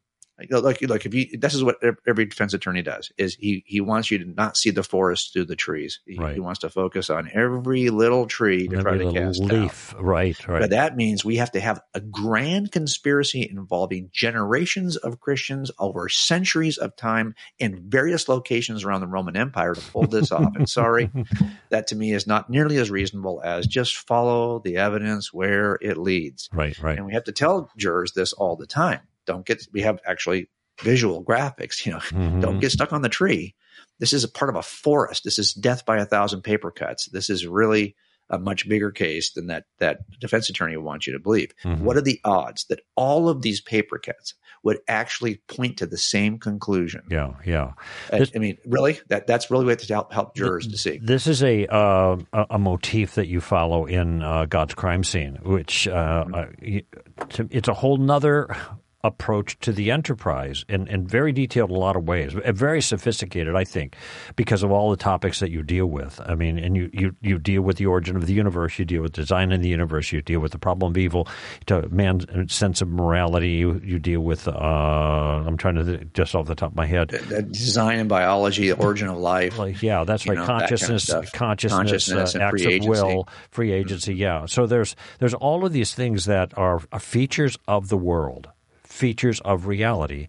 like, 0.51 0.81
like 0.89 1.07
if 1.07 1.15
you 1.15 1.39
this 1.39 1.55
is 1.55 1.63
what 1.65 1.77
every 2.07 2.25
defense 2.27 2.55
attorney 2.55 2.83
does 2.83 3.11
is 3.19 3.35
he 3.35 3.63
he 3.67 3.81
wants 3.81 4.11
you 4.11 4.19
to 4.19 4.25
not 4.25 4.57
see 4.57 4.71
the 4.71 4.83
forest 4.83 5.33
through 5.33 5.45
the 5.47 5.57
trees. 5.57 6.01
He, 6.07 6.19
Right. 6.19 6.35
he 6.35 6.41
wants 6.41 6.61
to 6.61 6.69
focus 6.71 7.11
on 7.11 7.31
every 7.33 7.91
little 7.91 8.27
tree 8.27 8.69
to 8.69 8.83
try 8.83 8.93
Every 8.95 8.99
to 8.99 9.11
little 9.11 9.23
cast 9.23 9.41
leaf, 9.41 9.95
right, 9.99 10.49
right. 10.49 10.61
But 10.61 10.71
that 10.71 10.97
means 10.97 11.25
we 11.25 11.37
have 11.37 11.51
to 11.53 11.61
have 11.61 11.81
a 11.95 12.01
grand 12.01 12.73
conspiracy 12.73 13.49
involving 13.51 14.11
generations 14.13 14.97
of 14.97 15.21
Christians 15.21 15.71
over 15.79 16.09
centuries 16.09 16.79
of 16.79 16.95
time 16.97 17.35
in 17.59 17.83
various 17.89 18.29
locations 18.29 18.85
around 18.85 19.01
the 19.01 19.07
Roman 19.07 19.37
Empire 19.37 19.75
to 19.75 19.81
pull 19.91 20.07
this 20.07 20.31
off. 20.33 20.55
And 20.57 20.69
sorry, 20.69 21.11
that 21.71 21.87
to 21.89 21.97
me 21.97 22.13
is 22.13 22.27
not 22.27 22.51
nearly 22.51 22.77
as 22.79 22.91
reasonable 22.91 23.41
as 23.45 23.67
just 23.67 23.97
follow 23.97 24.61
the 24.61 24.77
evidence 24.77 25.33
where 25.33 25.79
it 25.81 25.97
leads. 25.97 26.49
right, 26.53 26.79
right. 26.81 26.97
And 26.99 27.07
we 27.07 27.15
have 27.15 27.25
to 27.25 27.33
tell 27.33 27.71
jurors 27.77 28.13
this 28.13 28.33
all 28.33 28.57
the 28.57 28.67
time. 28.67 29.01
Don't 29.27 29.45
get, 29.47 29.67
we 29.73 29.83
have 29.83 29.99
actually 30.07 30.49
visual 30.83 31.23
graphics, 31.25 31.85
you 31.87 31.93
know, 31.93 31.99
Mhm. 31.99 32.41
don't 32.43 32.61
get 32.61 32.73
stuck 32.73 32.93
on 32.93 33.03
the 33.03 33.09
tree. 33.09 33.55
This 33.99 34.13
is 34.13 34.25
a 34.25 34.29
part 34.29 34.49
of 34.49 34.57
a 34.57 34.63
forest. 34.63 35.23
This 35.25 35.39
is 35.39 35.53
death 35.53 35.85
by 35.87 35.99
a 35.99 36.07
thousand 36.07 36.43
paper 36.43 36.71
cuts. 36.71 37.07
This 37.07 37.31
is 37.31 37.47
really 37.47 37.95
a 38.31 38.39
much 38.39 38.67
bigger 38.69 38.91
case 38.91 39.33
than 39.33 39.49
that 39.49 39.65
that 39.79 39.99
defense 40.19 40.49
attorney 40.49 40.77
would 40.77 40.85
want 40.85 41.07
you 41.07 41.13
to 41.13 41.19
believe. 41.19 41.53
Mhm. 41.65 41.81
What 41.81 41.97
are 41.97 42.01
the 42.03 42.19
odds 42.25 42.65
that 42.71 42.81
all 42.97 43.29
of 43.29 43.43
these 43.43 43.61
paper 43.61 43.99
cuts 43.99 44.35
would 44.65 44.79
actually 44.89 45.37
point 45.49 45.77
to 45.79 45.87
the 45.87 45.99
same 45.99 46.39
conclusion? 46.39 47.03
Yeah, 47.11 47.33
yeah. 47.45 47.73
I- 48.13 48.21
This- 48.21 48.31
I 48.35 48.39
mean, 48.39 48.57
really, 48.65 48.99
that 49.09 49.27
that's 49.27 49.51
really 49.51 49.67
what 49.67 49.81
to 49.81 49.93
help 49.93 50.13
help 50.13 50.35
jurors 50.35 50.67
to 50.69 50.79
see. 50.79 50.99
This 51.03 51.27
is 51.27 51.43
a 51.43 51.67
uh, 51.67 52.17
a 52.49 52.59
motif 52.59 53.15
that 53.17 53.27
you 53.27 53.41
follow 53.41 53.85
in 53.87 54.23
uh, 54.23 54.47
God's 54.47 54.75
crime 54.75 55.05
scene, 55.05 55.39
which 55.43 55.87
uh, 55.87 56.25
uh, 56.33 56.47
y- 56.63 56.83
to- 57.31 57.49
it's 57.51 57.69
a 57.69 57.75
whole 57.75 57.99
nother 57.99 58.57
approach 59.05 59.59
to 59.61 59.73
the 59.73 59.91
enterprise 59.91 60.65
and, 60.69 60.89
and 60.89 61.09
very 61.09 61.33
detailed 61.33 61.71
in 61.71 61.77
a 61.77 61.79
lot 61.79 61.97
of 61.97 62.05
ways, 62.07 62.35
Uh, 62.37 62.53
very 62.53 62.81
sophisticated, 62.81 63.57
I 63.57 63.65
think, 63.65 63.97
because 64.37 64.63
of 64.63 64.71
all 64.71 64.91
the 64.91 64.97
topics 64.97 65.41
that 65.41 65.51
you 65.51 65.63
deal 65.63 65.87
with. 65.87 66.21
I 66.25 66.35
mean, 66.37 66.59
and 66.59 66.77
you, 66.77 66.89
you, 66.93 67.17
you 67.21 67.39
deal 67.39 67.63
with 67.63 67.79
the 67.79 67.87
origin 67.87 68.15
of 68.17 68.27
the 68.27 68.33
universe, 68.33 68.79
you 68.79 68.85
deal 68.85 69.03
with 69.03 69.13
design 69.13 69.51
in 69.51 69.61
the 69.61 69.69
universe, 69.69 70.13
you 70.13 70.23
deal 70.23 70.39
with 70.41 70.53
the 70.53 70.59
problem 70.59 70.93
of 70.93 70.97
evil, 70.99 71.27
to 71.67 71.89
man's 71.89 72.27
sense 72.55 72.81
of 72.81 72.89
morality, 72.89 73.51
you, 73.51 73.81
you 73.85 73.99
deal 73.99 74.21
with, 74.21 74.47
uh, 74.47 74.53
I'm 74.53 75.57
trying 75.57 75.75
to 75.77 75.85
th- 75.85 76.09
just 76.15 76.35
off 76.35 76.47
the 76.47 76.55
top 76.55 76.71
of 76.71 76.77
my 76.77 76.87
head, 76.87 77.09
The 77.09 77.43
design 77.43 77.99
and 77.99 78.09
biology, 78.09 78.69
the 78.69 78.77
origin 78.77 79.09
of 79.09 79.19
life. 79.19 79.59
like, 79.59 79.83
yeah, 79.83 80.05
that's 80.05 80.27
right. 80.29 80.37
know, 80.37 80.47
that 80.47 80.47
kind 80.47 80.63
of 80.63 80.69
consciousness, 80.69 81.31
consciousness, 81.33 81.73
Consciousness 81.73 82.35
uh, 82.35 82.39
and 82.39 82.43
acts 82.49 82.63
free 82.63 82.79
of 82.79 82.85
will, 82.87 83.29
free 83.51 83.73
agency. 83.73 84.15
Yeah. 84.15 84.47
So 84.47 84.67
there's 84.67 84.95
there's 85.19 85.35
all 85.35 85.65
of 85.65 85.73
these 85.73 85.95
things 85.95 86.27
that 86.27 86.57
are, 86.57 86.81
are 86.93 87.01
features 87.01 87.59
of 87.67 87.89
the 87.89 87.97
world, 87.97 88.49
features 88.93 89.41
of 89.41 89.67
reality, 89.67 90.29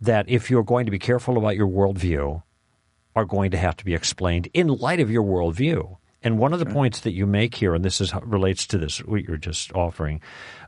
that 0.00 0.28
if 0.28 0.50
you're 0.50 0.62
going 0.62 0.86
to 0.86 0.92
be 0.92 0.98
careful 0.98 1.36
about 1.36 1.56
your 1.56 1.68
worldview, 1.68 2.42
are 3.16 3.24
going 3.24 3.50
to 3.50 3.58
have 3.58 3.76
to 3.76 3.84
be 3.84 3.94
explained 3.94 4.48
in 4.54 4.68
light 4.68 5.00
of 5.00 5.10
your 5.10 5.24
worldview. 5.24 5.96
And 6.22 6.38
one 6.38 6.52
of 6.52 6.60
the 6.60 6.66
points 6.66 7.00
that 7.00 7.12
you 7.12 7.26
make 7.26 7.56
here, 7.56 7.74
and 7.74 7.84
this 7.84 8.00
is 8.00 8.12
relates 8.22 8.66
to 8.68 8.78
this 8.78 8.98
what 8.98 9.22
you're 9.22 9.36
just 9.36 9.72
offering, 9.72 10.20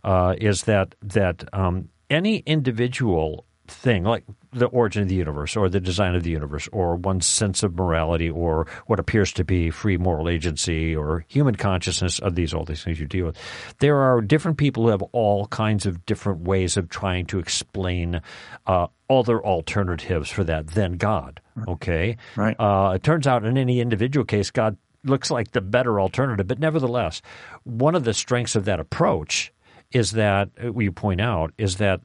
uh, 0.02 0.34
is 0.38 0.64
that 0.64 0.94
that 1.02 1.44
um, 1.52 1.88
any 2.08 2.38
individual 2.38 3.44
thing, 3.66 4.04
like 4.04 4.24
the 4.52 4.66
origin 4.66 5.02
of 5.02 5.08
the 5.08 5.14
universe, 5.14 5.56
or 5.56 5.68
the 5.68 5.80
design 5.80 6.14
of 6.14 6.22
the 6.24 6.30
universe, 6.30 6.68
or 6.72 6.96
one's 6.96 7.26
sense 7.26 7.62
of 7.62 7.76
morality, 7.76 8.28
or 8.28 8.66
what 8.86 8.98
appears 8.98 9.32
to 9.34 9.44
be 9.44 9.70
free 9.70 9.96
moral 9.96 10.28
agency, 10.28 10.94
or 10.96 11.24
human 11.28 11.54
consciousness, 11.54 12.18
of 12.18 12.34
these 12.34 12.52
all 12.52 12.64
these 12.64 12.82
things 12.82 12.98
you 12.98 13.06
deal 13.06 13.26
with, 13.26 13.36
there 13.78 13.96
are 13.98 14.20
different 14.20 14.58
people 14.58 14.82
who 14.84 14.88
have 14.90 15.02
all 15.12 15.46
kinds 15.46 15.86
of 15.86 16.04
different 16.04 16.40
ways 16.40 16.76
of 16.76 16.88
trying 16.88 17.26
to 17.26 17.38
explain 17.38 18.20
uh, 18.66 18.86
other 19.08 19.40
alternatives 19.44 20.30
for 20.30 20.42
that 20.44 20.66
than 20.68 20.92
God. 20.96 21.40
Okay, 21.68 22.16
Right. 22.36 22.56
uh, 22.58 22.92
it 22.94 23.02
turns 23.02 23.26
out 23.26 23.44
in 23.44 23.56
any 23.58 23.80
individual 23.80 24.24
case, 24.24 24.50
God 24.50 24.76
looks 25.04 25.30
like 25.30 25.52
the 25.52 25.60
better 25.60 26.00
alternative. 26.00 26.46
But 26.46 26.58
nevertheless, 26.58 27.22
one 27.64 27.94
of 27.94 28.04
the 28.04 28.14
strengths 28.14 28.56
of 28.56 28.64
that 28.64 28.80
approach 28.80 29.52
is 29.92 30.12
that, 30.12 30.50
uh, 30.62 30.72
you 30.72 30.92
point 30.92 31.20
out, 31.20 31.52
is 31.58 31.76
that 31.76 32.00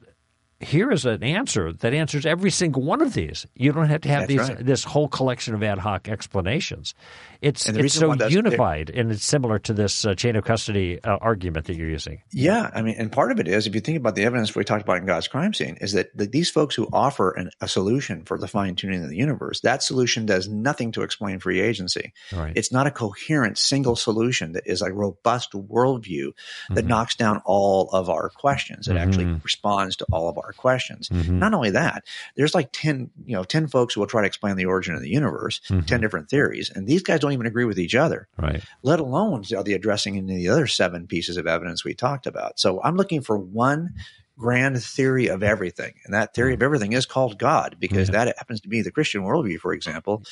here 0.60 0.90
is 0.90 1.04
an 1.04 1.22
answer 1.22 1.72
that 1.72 1.92
answers 1.92 2.24
every 2.24 2.50
single 2.50 2.82
one 2.82 3.02
of 3.02 3.12
these. 3.12 3.46
You 3.54 3.72
don't 3.72 3.88
have 3.88 4.00
to 4.02 4.08
have 4.08 4.20
That's 4.28 4.28
these 4.28 4.56
right. 4.56 4.64
this 4.64 4.84
whole 4.84 5.08
collection 5.08 5.54
of 5.54 5.62
ad 5.62 5.78
hoc 5.78 6.08
explanations. 6.08 6.94
It's 7.42 7.68
it's 7.68 7.94
so 7.94 8.14
unified, 8.28 8.90
and 8.90 9.12
it's 9.12 9.24
similar 9.24 9.58
to 9.60 9.74
this 9.74 10.06
uh, 10.06 10.14
chain 10.14 10.36
of 10.36 10.44
custody 10.44 10.98
uh, 11.04 11.18
argument 11.20 11.66
that 11.66 11.76
you're 11.76 11.90
using. 11.90 12.22
Yeah, 12.32 12.70
I 12.74 12.80
mean, 12.80 12.94
and 12.98 13.12
part 13.12 13.30
of 13.30 13.38
it 13.38 13.46
is 13.48 13.66
if 13.66 13.74
you 13.74 13.82
think 13.82 13.98
about 13.98 14.14
the 14.14 14.24
evidence 14.24 14.54
we 14.54 14.64
talked 14.64 14.82
about 14.82 14.96
in 14.96 15.06
God's 15.06 15.28
crime 15.28 15.52
scene, 15.52 15.76
is 15.82 15.92
that, 15.92 16.16
that 16.16 16.32
these 16.32 16.48
folks 16.50 16.74
who 16.74 16.88
offer 16.92 17.32
an, 17.32 17.50
a 17.60 17.68
solution 17.68 18.24
for 18.24 18.38
the 18.38 18.48
fine 18.48 18.74
tuning 18.74 19.02
of 19.02 19.10
the 19.10 19.16
universe, 19.16 19.60
that 19.60 19.82
solution 19.82 20.24
does 20.24 20.48
nothing 20.48 20.92
to 20.92 21.02
explain 21.02 21.38
free 21.38 21.60
agency. 21.60 22.14
Right. 22.32 22.54
It's 22.56 22.72
not 22.72 22.86
a 22.86 22.90
coherent 22.90 23.58
single 23.58 23.96
solution 23.96 24.52
that 24.52 24.62
is 24.66 24.80
a 24.80 24.90
robust 24.90 25.52
worldview 25.52 26.32
that 26.70 26.86
Mhm. 26.86 26.88
knocks 26.88 27.14
down 27.16 27.42
all 27.44 27.90
of 27.90 28.08
our 28.08 28.30
questions. 28.30 28.88
It 28.88 28.96
actually 28.96 29.26
Mhm. 29.26 29.44
responds 29.44 29.96
to 29.96 30.06
all 30.10 30.30
of 30.30 30.38
our 30.38 30.45
our 30.46 30.52
questions. 30.52 31.08
Mm-hmm. 31.08 31.38
Not 31.38 31.52
only 31.52 31.70
that, 31.70 32.04
there's 32.36 32.54
like 32.54 32.70
10, 32.72 33.10
you 33.26 33.34
know, 33.34 33.44
10 33.44 33.66
folks 33.66 33.94
who 33.94 34.00
will 34.00 34.06
try 34.06 34.22
to 34.22 34.26
explain 34.26 34.56
the 34.56 34.64
origin 34.64 34.94
of 34.94 35.02
the 35.02 35.10
universe, 35.10 35.60
mm-hmm. 35.68 35.84
10 35.84 36.00
different 36.00 36.30
theories. 36.30 36.70
And 36.74 36.86
these 36.86 37.02
guys 37.02 37.20
don't 37.20 37.32
even 37.32 37.46
agree 37.46 37.64
with 37.64 37.78
each 37.78 37.94
other. 37.94 38.28
Right. 38.38 38.62
Let 38.82 39.00
alone 39.00 39.44
are 39.54 39.62
they 39.62 39.74
addressing 39.74 40.16
any 40.16 40.32
of 40.32 40.38
the 40.38 40.48
other 40.48 40.66
seven 40.66 41.06
pieces 41.06 41.36
of 41.36 41.46
evidence 41.46 41.84
we 41.84 41.94
talked 41.94 42.26
about. 42.26 42.58
So 42.58 42.80
I'm 42.82 42.96
looking 42.96 43.20
for 43.20 43.36
one 43.36 43.94
grand 44.38 44.82
theory 44.82 45.28
of 45.28 45.42
everything. 45.42 45.94
And 46.04 46.14
that 46.14 46.34
theory 46.34 46.54
of 46.54 46.60
mm. 46.60 46.64
everything 46.64 46.92
is 46.92 47.06
called 47.06 47.38
God 47.38 47.76
because 47.78 48.08
yeah. 48.08 48.24
that 48.24 48.36
happens 48.38 48.60
to 48.62 48.68
be 48.68 48.82
the 48.82 48.92
Christian 48.92 49.22
worldview, 49.22 49.58
for 49.58 49.72
example. 49.72 50.22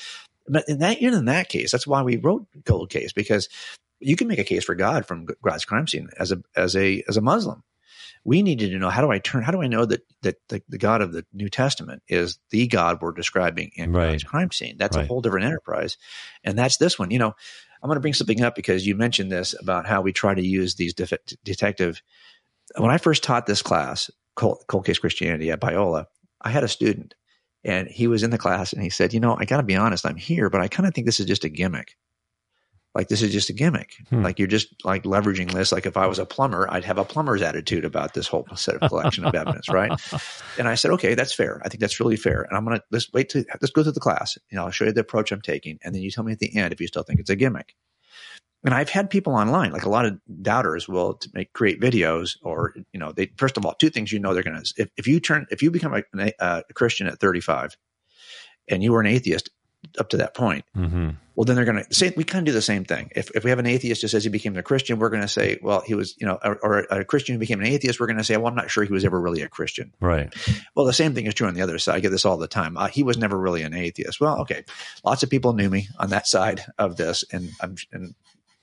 But 0.47 0.69
in 0.69 0.79
that, 0.79 1.01
even 1.01 1.15
in 1.15 1.25
that 1.25 1.49
case, 1.49 1.73
that's 1.73 1.87
why 1.87 2.03
we 2.03 2.17
wrote 2.17 2.47
Cold 2.67 2.91
Case 2.91 3.13
because 3.13 3.49
you 4.01 4.17
can 4.17 4.29
make 4.29 4.39
a 4.39 4.45
case 4.45 4.65
for 4.65 4.75
God 4.75 5.07
from 5.07 5.27
God's 5.43 5.65
crime 5.65 5.87
scene 5.87 6.11
as 6.19 6.33
a, 6.33 6.43
as 6.55 6.77
a, 6.77 7.03
as 7.09 7.17
a 7.17 7.23
Muslim. 7.23 7.63
We 8.25 8.43
needed 8.43 8.71
to 8.71 8.79
know 8.79 8.89
how 8.89 9.03
do 9.03 9.11
I 9.11 9.19
turn, 9.19 9.43
how 9.43 9.53
do 9.53 9.63
I 9.63 9.67
know 9.67 9.85
that, 9.85 10.01
that 10.23 10.37
the, 10.49 10.63
the 10.69 10.79
God 10.79 11.03
of 11.03 11.13
the 11.13 11.27
New 11.33 11.49
Testament 11.49 12.03
is 12.09 12.39
the 12.51 12.67
God 12.67 13.03
we're 13.03 13.13
describing 13.13 13.71
in 13.77 13.93
right. 13.93 14.13
God's 14.13 14.25
crime 14.25 14.51
scene? 14.51 14.77
That's 14.79 14.97
right. 14.97 15.05
a 15.05 15.09
whole 15.09 15.21
different 15.21 15.47
enterprise. 15.47 15.99
And 16.43 16.59
that's 16.59 16.79
this 16.79 16.99
one. 16.99 17.11
You 17.11 17.19
know, 17.19 17.35
I'm 17.83 17.89
going 17.89 17.97
to 17.97 18.01
bring 18.01 18.15
something 18.15 18.43
up 18.43 18.55
because 18.55 18.87
you 18.87 18.95
mentioned 18.95 19.31
this 19.31 19.55
about 19.61 19.87
how 19.87 20.01
we 20.01 20.13
try 20.13 20.35
to 20.35 20.45
use 20.45 20.77
these 20.77 20.95
def- 20.95 21.13
detective 21.45 22.03
when 22.77 22.91
I 22.91 22.99
first 22.99 23.23
taught 23.23 23.47
this 23.47 23.63
class, 23.63 24.11
cold, 24.37 24.65
cold 24.69 24.87
case 24.87 24.99
Christianity 24.99 25.51
at 25.51 25.61
Biola, 25.61 26.07
I 26.41 26.51
had 26.51 26.65
a 26.65 26.69
student 26.69 27.15
and 27.63 27.89
he 27.89 28.07
was 28.07 28.23
in 28.23 28.31
the 28.31 28.39
class 28.39 28.73
and 28.73 28.83
he 28.83 28.91
said, 28.91 29.15
you 29.15 29.21
know, 29.21 29.37
I 29.39 29.45
got 29.45 29.59
to 29.59 29.63
be 29.63 29.77
honest, 29.77 30.07
I'm 30.07 30.17
here, 30.17 30.51
but 30.51 30.61
I 30.61 30.69
kind 30.69 30.87
of 30.87 30.95
think 30.95 31.07
this 31.07 31.21
is 31.21 31.27
just 31.27 31.45
a 31.45 31.49
gimmick. 31.49 31.97
Like 32.95 33.09
this 33.09 33.23
is 33.23 33.33
just 33.33 33.51
a 33.51 33.53
gimmick. 33.53 33.97
Hmm. 34.11 34.23
Like 34.23 34.39
you're 34.39 34.47
just 34.47 34.85
like 34.85 35.03
leveraging 35.03 35.51
this. 35.53 35.73
Like 35.73 35.87
if 35.87 35.97
I 35.97 36.07
was 36.07 36.19
a 36.19 36.27
plumber, 36.27 36.69
I'd 36.71 36.85
have 36.85 36.99
a 36.99 37.05
plumber's 37.05 37.43
attitude 37.43 37.85
about 37.85 38.15
this 38.15 38.29
whole 38.29 38.47
set 38.55 38.77
of 38.77 38.89
collection 38.89 39.25
of 39.25 39.35
evidence, 39.35 39.69
right? 39.69 39.93
And 40.57 40.69
I 40.69 40.77
said, 40.77 40.93
okay, 40.93 41.17
that's 41.17 41.35
fair. 41.35 41.61
I 41.65 41.69
think 41.69 41.81
that's 41.81 41.99
really 41.99 42.17
fair. 42.17 42.43
And 42.43 42.57
I'm 42.57 42.65
gonna 42.65 42.81
let's 42.93 43.13
wait 43.13 43.29
to 43.31 43.45
let's 43.61 43.73
go 43.73 43.83
through 43.83 43.93
the 43.93 44.01
class. 44.01 44.39
You 44.51 44.57
know, 44.57 44.65
I'll 44.65 44.71
show 44.71 44.85
you 44.85 44.93
the 44.93 45.01
approach 45.01 45.33
I'm 45.33 45.41
taking, 45.41 45.81
and 45.83 45.93
then 45.93 46.03
you 46.03 46.13
tell 46.13 46.23
me 46.23 46.33
at 46.33 46.39
the 46.39 46.57
end 46.57 46.73
if 46.73 46.81
you 46.81 46.87
still 46.87 47.03
think 47.03 47.19
it's 47.19 47.31
a 47.31 47.35
gimmick. 47.35 47.75
And 48.65 48.73
I've 48.73 48.89
had 48.89 49.11
people 49.11 49.35
online, 49.35 49.73
like 49.73 49.85
a 49.85 49.91
lot 49.91 50.07
of 50.07 50.19
doubters 50.41 50.89
will 50.89 51.21
make 51.35 51.53
create 51.53 51.81
videos 51.81 52.39
or, 52.43 52.75
you 52.95 52.99
know, 52.99 53.13
they, 53.13 53.31
first 53.37 53.59
of 53.59 53.67
all, 53.67 53.75
two 53.75 53.91
things 53.91 54.11
you 54.11 54.19
know 54.19 54.33
they're 54.33 54.43
going 54.43 54.61
to, 54.61 54.75
if, 54.79 54.89
if 54.97 55.07
you 55.07 55.21
turn, 55.21 55.47
if 55.51 55.63
you 55.63 55.71
become 55.71 55.95
a, 55.95 56.33
a, 56.39 56.63
Christian 56.73 57.07
at 57.07 57.21
35 57.21 57.77
and 58.69 58.83
you 58.83 58.93
were 58.93 59.01
an 59.01 59.07
atheist 59.07 59.51
up 59.99 60.09
to 60.11 60.17
that 60.19 60.35
point, 60.35 60.65
mm-hmm. 60.77 61.11
well, 61.35 61.45
then 61.45 61.57
they're 61.57 61.65
going 61.65 61.85
to 61.85 61.95
say, 61.95 62.13
we 62.17 62.25
kind 62.25 62.43
of 62.43 62.47
do 62.47 62.53
the 62.53 62.63
same 62.63 62.85
thing. 62.85 63.11
If, 63.15 63.31
if 63.35 63.45
we 63.45 63.51
have 63.51 63.59
an 63.59 63.67
atheist 63.67 64.03
who 64.03 64.09
says 64.09 64.25
he 64.25 64.31
became 64.31 64.57
a 64.57 64.63
Christian, 64.63 64.99
we're 64.99 65.11
going 65.11 65.23
to 65.23 65.29
say, 65.29 65.59
well, 65.63 65.81
he 65.81 65.95
was, 65.95 66.15
you 66.19 66.27
know, 66.27 66.39
or, 66.45 66.59
or 66.63 66.79
a 66.91 67.05
Christian 67.05 67.35
who 67.35 67.39
became 67.39 67.61
an 67.61 67.67
atheist, 67.67 68.01
we're 68.01 68.07
going 68.07 68.19
to 68.19 68.25
say, 68.25 68.37
well, 68.37 68.49
I'm 68.49 68.55
not 68.55 68.71
sure 68.71 68.85
he 68.85 68.93
was 68.93 69.05
ever 69.05 69.21
really 69.21 69.43
a 69.43 69.49
Christian. 69.49 69.93
Right. 70.01 70.33
Well, 70.75 70.87
the 70.87 70.93
same 70.93 71.15
thing 71.15 71.27
is 71.27 71.35
true 71.35 71.47
on 71.47 71.55
the 71.55 71.63
other 71.63 71.79
side. 71.79 71.97
I 71.97 72.01
get 72.01 72.11
this 72.11 72.25
all 72.25 72.37
the 72.37 72.49
time. 72.49 72.77
Uh, 72.77 72.89
he 72.89 73.03
was 73.03 73.19
never 73.19 73.39
really 73.39 73.63
an 73.63 73.75
atheist. 73.75 74.21
Well, 74.21 74.41
okay. 74.41 74.65
Lots 75.05 75.23
of 75.23 75.31
people 75.31 75.53
knew 75.53 75.71
me 75.71 75.89
on 75.99 76.11
that 76.11 76.27
side 76.27 76.65
of 76.79 76.97
this. 76.97 77.25
And 77.33 77.51
I'm, 77.61 77.77
and 77.93 78.15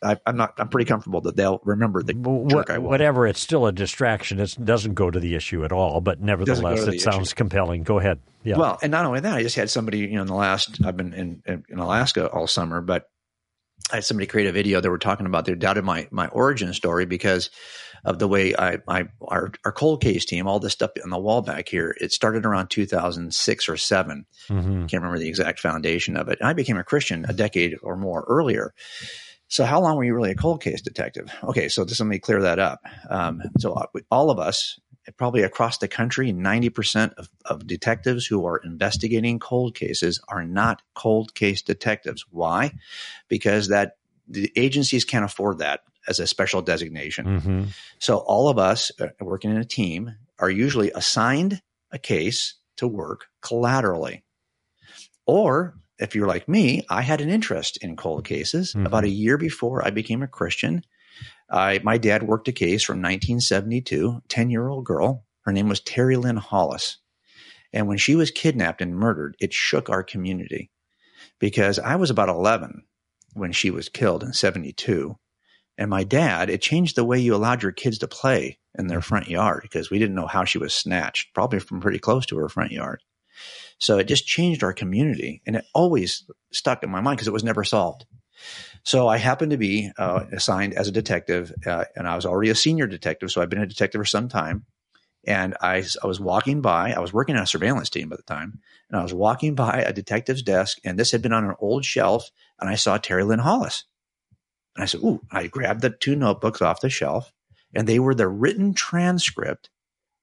I, 0.03 0.17
am 0.25 0.37
not. 0.37 0.53
I'm 0.57 0.69
pretty 0.69 0.87
comfortable 0.87 1.21
that 1.21 1.35
they'll 1.35 1.61
remember 1.63 2.01
the 2.01 2.15
was. 2.15 2.79
Whatever, 2.79 3.27
it's 3.27 3.39
still 3.39 3.67
a 3.67 3.71
distraction. 3.71 4.39
It 4.39 4.57
doesn't 4.63 4.95
go 4.95 5.11
to 5.11 5.19
the 5.19 5.35
issue 5.35 5.63
at 5.63 5.71
all. 5.71 6.01
But 6.01 6.19
nevertheless, 6.21 6.87
it 6.87 7.01
sounds 7.01 7.29
issue. 7.29 7.35
compelling. 7.35 7.83
Go 7.83 7.99
ahead. 7.99 8.19
Yeah. 8.43 8.57
Well, 8.57 8.79
and 8.81 8.91
not 8.91 9.05
only 9.05 9.19
that, 9.19 9.35
I 9.35 9.43
just 9.43 9.55
had 9.55 9.69
somebody. 9.69 9.99
You 9.99 10.15
know, 10.15 10.21
in 10.21 10.27
the 10.27 10.35
last, 10.35 10.83
I've 10.83 10.97
been 10.97 11.13
in 11.13 11.43
in, 11.45 11.63
in 11.69 11.79
Alaska 11.79 12.29
all 12.29 12.47
summer, 12.47 12.81
but 12.81 13.09
I 13.91 13.95
had 13.95 14.05
somebody 14.05 14.25
create 14.25 14.47
a 14.47 14.51
video. 14.51 14.81
They 14.81 14.89
were 14.89 14.97
talking 14.97 15.25
about 15.25 15.45
they 15.45 15.55
doubted 15.55 15.83
my 15.83 16.07
my 16.11 16.27
origin 16.27 16.73
story 16.73 17.05
because 17.05 17.49
of 18.03 18.19
the 18.19 18.27
way 18.27 18.55
I, 18.55 18.79
I 18.87 19.05
our 19.21 19.51
our 19.65 19.71
cold 19.71 20.01
case 20.01 20.25
team, 20.25 20.47
all 20.47 20.59
this 20.59 20.73
stuff 20.73 20.91
on 21.03 21.09
the 21.09 21.19
wall 21.19 21.41
back 21.41 21.69
here. 21.69 21.95
It 21.99 22.11
started 22.11 22.45
around 22.45 22.69
2006 22.69 23.69
or 23.69 23.77
7 23.77 24.25
mm-hmm. 24.49 24.85
Can't 24.85 24.93
remember 24.93 25.19
the 25.19 25.29
exact 25.29 25.59
foundation 25.59 26.17
of 26.17 26.27
it. 26.29 26.39
I 26.41 26.53
became 26.53 26.77
a 26.77 26.83
Christian 26.83 27.25
a 27.27 27.33
decade 27.33 27.77
or 27.83 27.95
more 27.95 28.25
earlier. 28.27 28.73
So, 29.51 29.65
how 29.65 29.81
long 29.81 29.97
were 29.97 30.05
you 30.05 30.15
really 30.15 30.31
a 30.31 30.35
cold 30.35 30.63
case 30.63 30.81
detective? 30.81 31.29
Okay, 31.43 31.67
so 31.67 31.83
just 31.83 31.99
let 31.99 32.07
me 32.07 32.19
clear 32.19 32.41
that 32.43 32.57
up. 32.57 32.79
Um, 33.09 33.41
so, 33.59 33.85
all 34.09 34.31
of 34.31 34.39
us, 34.39 34.79
probably 35.17 35.43
across 35.43 35.77
the 35.77 35.89
country, 35.89 36.31
90% 36.31 37.15
of, 37.15 37.29
of 37.43 37.67
detectives 37.67 38.25
who 38.25 38.45
are 38.45 38.59
investigating 38.59 39.39
cold 39.39 39.75
cases 39.75 40.21
are 40.29 40.45
not 40.45 40.81
cold 40.93 41.35
case 41.35 41.61
detectives. 41.61 42.25
Why? 42.29 42.71
Because 43.27 43.67
that 43.67 43.97
the 44.25 44.49
agencies 44.55 45.03
can't 45.03 45.25
afford 45.25 45.57
that 45.57 45.81
as 46.07 46.21
a 46.21 46.27
special 46.27 46.61
designation. 46.61 47.25
Mm-hmm. 47.25 47.63
So, 47.99 48.19
all 48.19 48.47
of 48.47 48.57
us 48.57 48.89
uh, 49.01 49.07
working 49.19 49.51
in 49.51 49.57
a 49.57 49.65
team 49.65 50.15
are 50.39 50.49
usually 50.49 50.91
assigned 50.91 51.61
a 51.91 51.99
case 51.99 52.53
to 52.77 52.87
work 52.87 53.25
collaterally. 53.41 54.23
Or 55.25 55.75
if 56.01 56.15
you're 56.15 56.27
like 56.27 56.49
me, 56.49 56.83
I 56.89 57.01
had 57.01 57.21
an 57.21 57.29
interest 57.29 57.77
in 57.77 57.95
cold 57.95 58.25
cases. 58.25 58.73
Mm-hmm. 58.73 58.85
About 58.85 59.03
a 59.03 59.09
year 59.09 59.37
before 59.37 59.85
I 59.85 59.91
became 59.91 60.23
a 60.23 60.27
Christian, 60.27 60.83
I, 61.49 61.79
my 61.83 61.97
dad 61.97 62.23
worked 62.23 62.47
a 62.47 62.53
case 62.53 62.83
from 62.83 62.97
1972, 62.97 64.23
10 64.27 64.49
year 64.49 64.67
old 64.67 64.85
girl. 64.85 65.25
Her 65.41 65.51
name 65.51 65.69
was 65.69 65.79
Terry 65.79 66.17
Lynn 66.17 66.37
Hollis. 66.37 66.97
And 67.73 67.87
when 67.87 67.97
she 67.97 68.15
was 68.15 68.31
kidnapped 68.31 68.81
and 68.81 68.95
murdered, 68.95 69.37
it 69.39 69.53
shook 69.53 69.89
our 69.89 70.03
community 70.03 70.71
because 71.39 71.79
I 71.79 71.95
was 71.95 72.09
about 72.09 72.29
11 72.29 72.83
when 73.33 73.51
she 73.51 73.71
was 73.71 73.87
killed 73.87 74.23
in 74.23 74.33
72. 74.33 75.15
And 75.77 75.89
my 75.89 76.03
dad, 76.03 76.49
it 76.49 76.61
changed 76.61 76.95
the 76.95 77.05
way 77.05 77.19
you 77.19 77.33
allowed 77.33 77.63
your 77.63 77.71
kids 77.71 77.97
to 77.99 78.07
play 78.07 78.59
in 78.77 78.87
their 78.87 79.01
front 79.01 79.29
yard 79.29 79.61
because 79.63 79.89
we 79.89 79.99
didn't 79.99 80.15
know 80.15 80.27
how 80.27 80.43
she 80.43 80.57
was 80.57 80.73
snatched, 80.73 81.33
probably 81.33 81.59
from 81.59 81.79
pretty 81.79 81.99
close 81.99 82.25
to 82.27 82.37
her 82.37 82.49
front 82.49 82.71
yard. 82.71 83.01
So 83.81 83.97
it 83.97 84.07
just 84.07 84.27
changed 84.27 84.63
our 84.63 84.73
community 84.73 85.41
and 85.47 85.55
it 85.55 85.65
always 85.73 86.23
stuck 86.53 86.83
in 86.83 86.91
my 86.91 87.01
mind 87.01 87.17
because 87.17 87.27
it 87.27 87.33
was 87.33 87.43
never 87.43 87.63
solved. 87.63 88.05
So 88.83 89.07
I 89.07 89.17
happened 89.17 89.51
to 89.51 89.57
be 89.57 89.91
uh, 89.97 90.25
assigned 90.31 90.75
as 90.75 90.87
a 90.87 90.91
detective 90.91 91.51
uh, 91.65 91.85
and 91.95 92.07
I 92.07 92.15
was 92.15 92.25
already 92.25 92.51
a 92.51 92.55
senior 92.55 92.85
detective. 92.85 93.31
So 93.31 93.41
I've 93.41 93.49
been 93.49 93.61
a 93.61 93.67
detective 93.67 93.99
for 93.99 94.05
some 94.05 94.29
time. 94.29 94.65
And 95.25 95.55
I, 95.61 95.83
I 96.03 96.07
was 96.07 96.19
walking 96.19 96.61
by, 96.61 96.93
I 96.93 96.99
was 96.99 97.13
working 97.13 97.35
on 97.35 97.43
a 97.43 97.47
surveillance 97.47 97.89
team 97.89 98.11
at 98.11 98.17
the 98.17 98.23
time, 98.23 98.59
and 98.89 98.99
I 98.99 99.03
was 99.03 99.13
walking 99.13 99.53
by 99.53 99.83
a 99.85 99.93
detective's 99.93 100.41
desk, 100.41 100.79
and 100.83 100.97
this 100.97 101.11
had 101.11 101.21
been 101.21 101.31
on 101.31 101.45
an 101.45 101.53
old 101.59 101.85
shelf, 101.85 102.31
and 102.59 102.67
I 102.67 102.73
saw 102.73 102.97
Terry 102.97 103.23
Lynn 103.23 103.37
Hollis. 103.37 103.83
And 104.75 104.81
I 104.81 104.87
said, 104.87 105.01
Ooh, 105.01 105.21
I 105.31 105.45
grabbed 105.45 105.81
the 105.81 105.91
two 105.91 106.15
notebooks 106.15 106.59
off 106.59 106.81
the 106.81 106.89
shelf, 106.89 107.31
and 107.71 107.87
they 107.87 107.99
were 107.99 108.15
the 108.15 108.27
written 108.27 108.73
transcript 108.73 109.69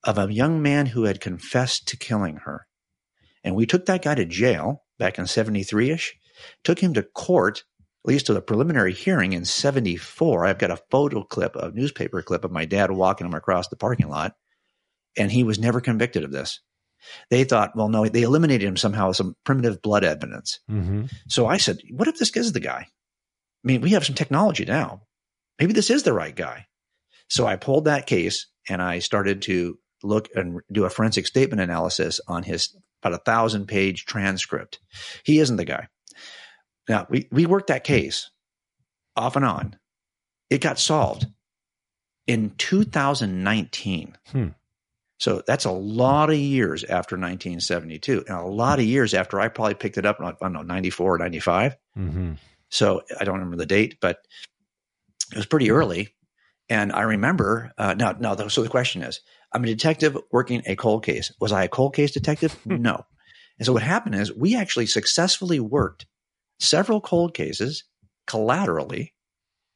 of 0.03 0.19
a 0.19 0.33
young 0.33 0.63
man 0.63 0.87
who 0.87 1.05
had 1.05 1.21
confessed 1.21 1.87
to 1.89 1.97
killing 1.97 2.39
her. 2.39 2.68
And 3.45 3.55
we 3.55 3.67
took 3.67 3.87
that 3.87 4.03
guy 4.03 4.15
to 4.15 4.25
jail 4.25 4.85
back 4.99 5.19
in 5.19 5.27
73 5.27 5.91
ish, 5.91 6.17
took 6.65 6.79
him 6.81 6.95
to 6.95 7.03
court, 7.03 7.65
at 8.05 8.09
least 8.09 8.27
to 8.27 8.35
the 8.35 8.43
preliminary 8.43 8.93
hearing 8.93 9.33
in 9.33 9.45
74. 9.45 10.47
I've 10.47 10.59
got 10.59 10.71
a 10.71 10.83
photo 10.91 11.23
clip, 11.23 11.57
a 11.57 11.71
newspaper 11.71 12.23
clip 12.23 12.45
of 12.45 12.53
my 12.53 12.65
dad 12.65 12.91
walking 12.91 13.27
him 13.27 13.35
across 13.35 13.69
the 13.69 13.77
parking 13.77 14.09
lot. 14.09 14.35
And 15.17 15.33
he 15.33 15.45
was 15.45 15.59
never 15.59 15.81
convicted 15.81 16.25
of 16.25 16.33
this. 16.33 16.61
They 17.31 17.45
thought, 17.45 17.77
well, 17.77 17.89
no, 17.89 18.07
they 18.07 18.23
eliminated 18.23 18.67
him 18.67 18.77
somehow, 18.77 19.09
with 19.09 19.17
some 19.17 19.37
primitive 19.45 19.83
blood 19.83 20.05
evidence. 20.05 20.61
Mm-hmm. 20.71 21.07
So 21.29 21.47
I 21.47 21.57
said, 21.57 21.79
what 21.91 22.09
if 22.09 22.19
this 22.19 22.31
is 22.37 22.53
the 22.53 22.61
guy? 22.61 22.87
I 22.89 23.67
mean, 23.67 23.81
we 23.81 23.91
have 23.91 24.05
some 24.05 24.15
technology 24.15 24.65
now. 24.65 25.03
Maybe 25.59 25.73
this 25.73 25.91
is 25.91 26.03
the 26.03 26.13
right 26.13 26.35
guy. 26.35 26.67
So 27.29 27.47
I 27.47 27.57
pulled 27.57 27.85
that 27.85 28.07
case 28.07 28.47
and 28.69 28.81
I 28.81 29.01
started 29.01 29.43
to 29.43 29.79
look 30.03 30.29
and 30.35 30.61
do 30.71 30.85
a 30.85 30.91
forensic 30.91 31.27
statement 31.27 31.61
analysis 31.61 32.21
on 32.29 32.43
his 32.43 32.77
about 33.03 33.19
a 33.19 33.23
thousand 33.23 33.67
page 33.67 34.05
transcript. 34.05 34.81
He 35.25 35.39
isn't 35.39 35.57
the 35.57 35.65
guy. 35.65 35.89
Now, 36.89 37.07
we, 37.09 37.29
we 37.31 37.47
worked 37.47 37.69
that 37.69 37.85
case 37.85 38.31
off 39.17 39.37
and 39.37 39.45
on. 39.45 39.77
It 40.51 40.61
got 40.61 40.79
solved 40.79 41.27
in 42.27 42.53
2019. 42.57 44.17
Hmm. 44.31 44.49
So 45.19 45.43
that's 45.47 45.65
a 45.65 45.73
lot 45.73 46.31
of 46.31 46.37
years 46.37 46.85
after 46.85 47.17
1972 47.17 48.25
and 48.29 48.37
a 48.37 48.43
lot 48.43 48.79
of 48.79 48.85
years 48.85 49.15
after 49.15 49.41
I 49.41 49.49
probably 49.49 49.75
picked 49.75 49.99
it 49.99 50.07
up, 50.07 50.21
I 50.21 50.33
don't 50.41 50.53
know, 50.53 50.63
94 50.63 51.15
or 51.15 51.19
95. 51.19 51.77
Mm-hmm. 51.99 52.33
So 52.71 53.03
I 53.19 53.25
don't 53.25 53.35
remember 53.35 53.57
the 53.57 53.67
date, 53.67 53.99
but 54.01 54.19
it 55.33 55.37
was 55.37 55.47
pretty 55.47 55.71
early. 55.71 56.15
And 56.69 56.93
I 56.93 57.03
remember, 57.03 57.73
uh, 57.79 57.95
now, 57.95 58.13
now, 58.13 58.37
so 58.49 58.63
the 58.63 58.69
question 58.69 59.03
is, 59.03 59.21
I'm 59.53 59.65
a 59.65 59.67
detective 59.67 60.17
working 60.31 60.63
a 60.67 60.77
cold 60.77 61.05
case. 61.05 61.33
Was 61.41 61.53
I 61.53 61.65
a 61.65 61.69
cold 61.69 61.95
case 61.95 62.13
detective? 62.13 62.53
Hmm. 62.65 62.83
no. 62.83 63.05
And 63.59 63.67
so 63.67 63.73
what 63.73 63.83
happened 63.83 64.15
is 64.15 64.33
we 64.33 64.57
actually 64.57 64.87
successfully 64.87 65.59
worked 65.59 66.07
several 66.61 67.01
cold 67.01 67.35
cases 67.35 67.85
collaterally. 68.27 69.15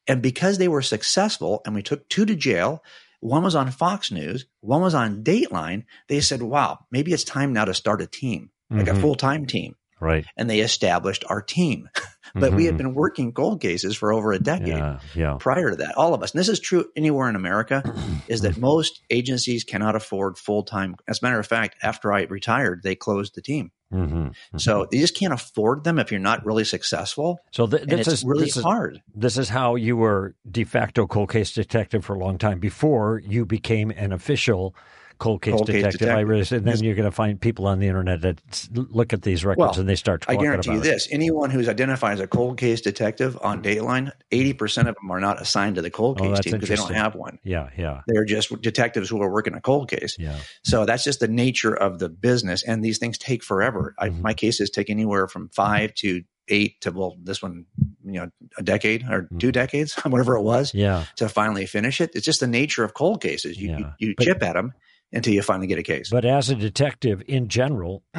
And 0.06 0.22
because 0.22 0.58
they 0.58 0.68
were 0.68 0.82
successful 0.82 1.62
and 1.64 1.74
we 1.74 1.82
took 1.82 2.08
two 2.08 2.24
to 2.26 2.34
jail, 2.34 2.82
one 3.20 3.44
was 3.44 3.54
on 3.54 3.70
Fox 3.70 4.10
News, 4.10 4.46
one 4.60 4.82
was 4.82 4.94
on 4.94 5.22
Dateline, 5.22 5.84
they 6.08 6.20
said, 6.20 6.42
wow, 6.42 6.80
maybe 6.90 7.12
it's 7.12 7.24
time 7.24 7.52
now 7.52 7.64
to 7.64 7.74
start 7.74 8.02
a 8.02 8.06
team, 8.06 8.50
like 8.70 8.86
mm-hmm. 8.86 8.96
a 8.96 9.00
full 9.00 9.14
time 9.14 9.46
team. 9.46 9.76
Right. 10.02 10.26
And 10.36 10.50
they 10.50 10.60
established 10.60 11.24
our 11.28 11.40
team. 11.40 11.88
but 12.34 12.48
mm-hmm. 12.48 12.56
we 12.56 12.64
had 12.64 12.74
mm-hmm. 12.74 12.78
been 12.78 12.94
working 12.94 13.32
cold 13.32 13.60
cases 13.60 13.96
for 13.96 14.12
over 14.12 14.32
a 14.32 14.38
decade 14.38 14.68
yeah, 14.68 15.00
yeah. 15.14 15.36
prior 15.38 15.70
to 15.70 15.76
that. 15.76 15.96
All 15.96 16.14
of 16.14 16.22
us. 16.22 16.32
And 16.32 16.40
this 16.40 16.48
is 16.48 16.60
true 16.60 16.86
anywhere 16.96 17.28
in 17.28 17.36
America, 17.36 17.82
is 18.28 18.42
that 18.42 18.56
most 18.56 19.00
agencies 19.10 19.64
cannot 19.64 19.96
afford 19.96 20.38
full 20.38 20.62
time. 20.62 20.96
As 21.06 21.22
a 21.22 21.24
matter 21.24 21.38
of 21.38 21.46
fact, 21.46 21.76
after 21.82 22.12
I 22.12 22.22
retired, 22.22 22.82
they 22.82 22.94
closed 22.94 23.34
the 23.34 23.42
team. 23.42 23.70
Mm-hmm, 23.92 24.16
mm-hmm. 24.16 24.58
So 24.58 24.86
you 24.90 25.00
just 25.00 25.16
can't 25.16 25.34
afford 25.34 25.84
them 25.84 25.98
if 25.98 26.10
you're 26.10 26.20
not 26.20 26.46
really 26.46 26.64
successful. 26.64 27.38
So 27.50 27.66
th- 27.66 27.82
this 27.82 28.08
is 28.08 28.24
really 28.24 28.46
this 28.46 28.56
hard. 28.56 29.02
This 29.14 29.36
is 29.36 29.50
how 29.50 29.74
you 29.74 29.96
were 29.96 30.34
de 30.50 30.64
facto 30.64 31.06
cold 31.06 31.30
case 31.30 31.52
detective 31.52 32.04
for 32.04 32.14
a 32.14 32.18
long 32.18 32.38
time 32.38 32.58
before 32.58 33.20
you 33.24 33.44
became 33.44 33.90
an 33.90 34.12
official 34.12 34.74
cold 35.18 35.42
case 35.42 35.52
cold 35.52 35.66
detective. 35.66 35.84
Case 35.84 35.98
detective. 35.98 36.18
I 36.18 36.20
really, 36.20 36.46
and 36.56 36.66
then 36.66 36.82
you're 36.82 36.94
going 36.94 37.08
to 37.08 37.14
find 37.14 37.40
people 37.40 37.66
on 37.66 37.78
the 37.78 37.86
internet 37.86 38.22
that 38.22 38.40
look 38.72 39.12
at 39.12 39.22
these 39.22 39.44
records 39.44 39.72
well, 39.72 39.80
and 39.80 39.88
they 39.88 39.96
start. 39.96 40.24
I 40.28 40.36
guarantee 40.36 40.72
you 40.72 40.78
it. 40.78 40.82
this: 40.82 41.08
anyone 41.10 41.50
who's 41.50 41.68
identified 41.68 42.14
as 42.14 42.20
a 42.20 42.26
cold 42.26 42.58
case 42.58 42.80
detective 42.80 43.38
on 43.42 43.62
Dateline, 43.62 44.12
eighty 44.30 44.52
percent 44.52 44.88
of 44.88 44.96
them 44.96 45.10
are 45.10 45.20
not 45.20 45.40
assigned 45.40 45.76
to 45.76 45.82
the 45.82 45.90
cold 45.90 46.20
oh, 46.20 46.24
case 46.24 46.38
oh, 46.38 46.42
team 46.42 46.52
because 46.52 46.68
they 46.68 46.76
don't 46.76 46.94
have 46.94 47.14
one. 47.14 47.38
Yeah, 47.44 47.70
yeah. 47.76 48.02
They're 48.06 48.24
just 48.24 48.60
detectives 48.60 49.08
who 49.08 49.20
are 49.22 49.30
working 49.30 49.54
a 49.54 49.60
cold 49.60 49.88
case. 49.88 50.16
Yeah. 50.18 50.38
So 50.64 50.84
that's 50.84 51.04
just 51.04 51.20
the 51.20 51.28
nature 51.28 51.74
of 51.74 51.98
the 51.98 52.08
business, 52.08 52.62
and 52.62 52.84
these 52.84 52.98
things 52.98 53.18
take 53.18 53.42
forever. 53.42 53.94
Mm-hmm. 54.00 54.16
I, 54.16 54.20
my 54.20 54.34
cases 54.34 54.70
take 54.70 54.90
anywhere 54.90 55.28
from 55.28 55.48
five 55.50 55.94
to 55.94 56.22
eight 56.48 56.80
to 56.80 56.90
well 56.90 57.16
this 57.22 57.42
one 57.42 57.66
you 58.04 58.12
know 58.12 58.30
a 58.58 58.62
decade 58.62 59.02
or 59.04 59.22
mm-hmm. 59.22 59.38
two 59.38 59.52
decades 59.52 59.94
whatever 60.04 60.36
it 60.36 60.42
was 60.42 60.74
yeah 60.74 61.04
to 61.16 61.28
finally 61.28 61.66
finish 61.66 62.00
it 62.00 62.10
it's 62.14 62.24
just 62.24 62.40
the 62.40 62.46
nature 62.46 62.84
of 62.84 62.94
cold 62.94 63.22
cases 63.22 63.56
you 63.56 63.70
yeah. 63.70 63.78
you, 63.78 64.08
you 64.08 64.14
but, 64.16 64.24
chip 64.24 64.42
at 64.42 64.54
them 64.54 64.72
until 65.12 65.34
you 65.34 65.42
finally 65.42 65.66
get 65.66 65.78
a 65.78 65.82
case. 65.82 66.10
But 66.10 66.24
as 66.24 66.50
a 66.50 66.54
detective 66.54 67.22
in 67.26 67.48
general, 67.48 68.02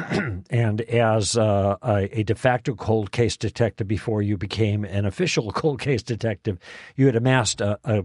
and 0.50 0.80
as 0.82 1.36
uh, 1.36 1.76
a, 1.82 2.20
a, 2.20 2.22
de 2.22 2.34
facto 2.34 2.74
cold 2.74 3.10
case 3.12 3.36
detective 3.36 3.88
before 3.88 4.22
you 4.22 4.36
became 4.36 4.84
an 4.84 5.04
official 5.04 5.50
cold 5.52 5.80
case 5.80 6.02
detective, 6.02 6.58
you 6.96 7.06
had 7.06 7.16
amassed 7.16 7.60
a, 7.60 7.78
a, 7.84 8.04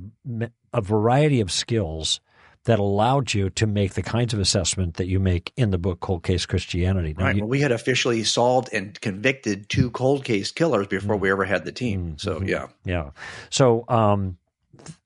a 0.74 0.82
variety 0.82 1.42
of 1.42 1.52
skills 1.52 2.20
that 2.66 2.80
allowed 2.80 3.34
you 3.34 3.50
to 3.50 3.66
make 3.66 3.94
the 3.94 4.02
kinds 4.02 4.34
of 4.34 4.40
assessment 4.40 4.96
that 4.96 5.08
you 5.08 5.20
make 5.20 5.54
in 5.56 5.72
the 5.72 5.78
book 5.78 6.02
Cold 6.02 6.24
Case 6.24 6.46
Christianity. 6.46 7.16
Now, 7.18 7.26
right. 7.26 7.36
You, 7.36 7.44
well, 7.44 7.50
we 7.50 7.62
had 7.62 7.72
officially 7.72 8.24
solved 8.24 8.70
and 8.74 9.00
convicted 9.00 9.70
two 9.70 9.90
cold 9.92 10.26
case 10.26 10.52
killers 10.52 10.88
before 10.88 11.16
mm, 11.16 11.22
we 11.22 11.32
ever 11.32 11.46
had 11.46 11.64
the 11.64 11.72
team. 11.72 12.14
Mm, 12.14 12.22
so, 12.22 12.42
yeah. 12.42 12.68
Yeah. 12.84 13.12
So, 13.50 13.86
um, 13.88 14.38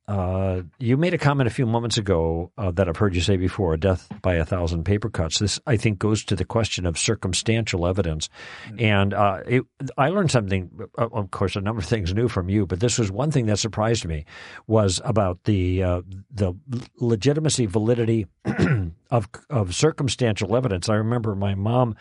uh, 0.07 0.63
you 0.79 0.97
made 0.97 1.13
a 1.13 1.17
comment 1.17 1.47
a 1.47 1.51
few 1.51 1.65
moments 1.65 1.97
ago 1.97 2.51
uh, 2.57 2.71
that 2.71 2.89
I've 2.89 2.97
heard 2.97 3.15
you 3.15 3.21
say 3.21 3.37
before: 3.37 3.77
"Death 3.77 4.11
by 4.21 4.35
a 4.35 4.43
thousand 4.43 4.83
paper 4.83 5.09
cuts." 5.09 5.39
This, 5.39 5.61
I 5.65 5.77
think, 5.77 5.97
goes 5.97 6.25
to 6.25 6.35
the 6.35 6.43
question 6.43 6.85
of 6.85 6.97
circumstantial 6.97 7.87
evidence. 7.87 8.29
Mm-hmm. 8.65 8.81
And 8.81 9.13
uh, 9.13 9.39
it, 9.47 9.63
I 9.97 10.09
learned 10.09 10.29
something. 10.29 10.69
Uh, 10.97 11.07
of 11.13 11.31
course, 11.31 11.55
a 11.55 11.61
number 11.61 11.79
of 11.79 11.85
things 11.85 12.13
new 12.13 12.27
from 12.27 12.49
you, 12.49 12.65
but 12.65 12.81
this 12.81 12.99
was 12.99 13.11
one 13.11 13.31
thing 13.31 13.45
that 13.45 13.59
surprised 13.59 14.05
me: 14.05 14.25
was 14.67 14.99
about 15.05 15.45
the 15.45 15.81
uh, 15.83 16.01
the 16.29 16.53
legitimacy, 16.99 17.65
validity 17.65 18.27
of 19.09 19.29
of 19.49 19.73
circumstantial 19.73 20.57
evidence. 20.57 20.89
I 20.89 20.95
remember 20.95 21.33
my 21.33 21.55
mom 21.55 21.95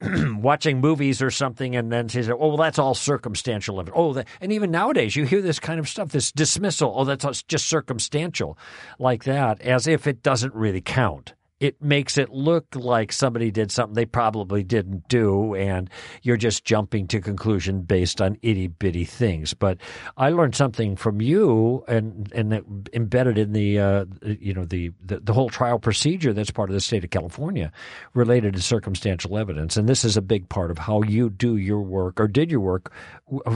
watching 0.36 0.80
movies 0.80 1.20
or 1.20 1.30
something, 1.30 1.74
and 1.74 1.90
then 1.90 2.08
she 2.08 2.22
said, 2.22 2.32
"Oh, 2.32 2.48
well, 2.48 2.56
that's 2.56 2.78
all 2.78 2.94
circumstantial 2.94 3.80
evidence." 3.80 3.96
Oh, 3.98 4.22
and 4.40 4.52
even 4.52 4.70
nowadays, 4.70 5.16
you 5.16 5.24
hear 5.24 5.42
this 5.42 5.58
kind 5.58 5.80
of 5.80 5.88
stuff, 5.88 6.10
this 6.10 6.30
dismissal. 6.30 6.92
Oh, 6.96 7.04
that's 7.04 7.42
just 7.42 7.66
circumstantial, 7.66 8.56
like 8.98 9.24
that, 9.24 9.60
as 9.60 9.86
if 9.86 10.06
it 10.06 10.22
doesn't 10.22 10.54
really 10.54 10.80
count 10.80 11.34
it 11.60 11.82
makes 11.82 12.16
it 12.16 12.30
look 12.30 12.66
like 12.74 13.12
somebody 13.12 13.50
did 13.50 13.72
something 13.72 13.94
they 13.94 14.06
probably 14.06 14.62
didn't 14.62 15.08
do, 15.08 15.54
and 15.54 15.90
you're 16.22 16.36
just 16.36 16.64
jumping 16.64 17.06
to 17.08 17.20
conclusion 17.20 17.82
based 17.82 18.20
on 18.20 18.38
itty 18.42 18.68
bitty 18.68 19.04
things. 19.04 19.54
But 19.54 19.78
I 20.16 20.30
learned 20.30 20.54
something 20.54 20.96
from 20.96 21.20
you, 21.20 21.84
and 21.88 22.30
and 22.32 22.88
embedded 22.92 23.38
in 23.38 23.52
the 23.52 23.78
uh, 23.78 24.04
you 24.22 24.54
know 24.54 24.64
the, 24.64 24.92
the, 25.04 25.20
the 25.20 25.32
whole 25.32 25.48
trial 25.48 25.78
procedure 25.78 26.32
that's 26.32 26.50
part 26.50 26.70
of 26.70 26.74
the 26.74 26.80
state 26.80 27.04
of 27.04 27.10
California, 27.10 27.72
related 28.14 28.54
to 28.54 28.62
circumstantial 28.62 29.36
evidence, 29.36 29.76
and 29.76 29.88
this 29.88 30.04
is 30.04 30.16
a 30.16 30.22
big 30.22 30.48
part 30.48 30.70
of 30.70 30.78
how 30.78 31.02
you 31.02 31.28
do 31.28 31.56
your 31.56 31.80
work 31.80 32.20
or 32.20 32.28
did 32.28 32.50
your 32.50 32.60
work 32.60 32.92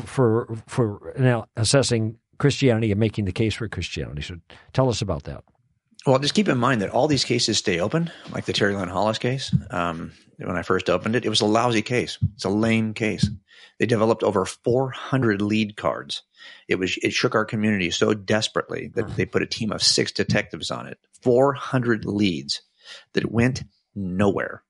for 0.05 0.49
for 0.67 1.15
now 1.19 1.47
assessing 1.57 2.19
Christianity 2.39 2.91
and 2.91 2.99
making 2.99 3.27
the 3.27 3.33
case 3.33 3.55
for 3.55 3.69
Christianity. 3.69 4.23
So 4.23 4.37
tell 4.73 4.89
us 4.89 5.03
about 5.03 5.25
that. 5.25 5.45
Well, 6.07 6.19
just 6.19 6.35
keep 6.35 6.49
in 6.49 6.59
mind 6.59 6.83
that 6.83 6.91
all 6.91 7.07
these 7.07 7.25
cases 7.25 7.59
stay 7.59 7.79
open, 7.79 8.11
like 8.33 8.45
the 8.45 8.53
Terry 8.53 8.75
Lynn 8.75 8.89
Hollis 8.89 9.19
case. 9.19 9.55
Um, 9.71 10.13
when 10.37 10.57
I 10.57 10.63
first 10.63 10.91
opened 10.91 11.15
it, 11.15 11.25
it 11.25 11.29
was 11.29 11.41
a 11.41 11.47
lousy 11.47 11.83
case. 11.83 12.19
It's 12.35 12.45
a 12.45 12.51
lame 12.51 12.93
case. 12.93 13.29
They 13.79 13.87
developed 13.87 14.25
over 14.25 14.45
400 14.45 15.41
lead 15.41 15.77
cards. 15.77 16.23
It 16.67 16.77
was 16.77 16.99
it 17.03 17.13
shook 17.13 17.37
our 17.37 17.45
community 17.45 17.91
so 17.91 18.15
desperately 18.15 18.89
that 18.95 19.17
they 19.17 19.25
put 19.27 19.43
a 19.43 19.47
team 19.47 19.71
of 19.71 19.83
six 19.83 20.11
detectives 20.11 20.73
on 20.73 20.89
it. 20.89 20.99
400 21.21 22.05
leads 22.05 22.63
that 23.13 23.31
went 23.31 23.63
nowhere. 23.95 24.65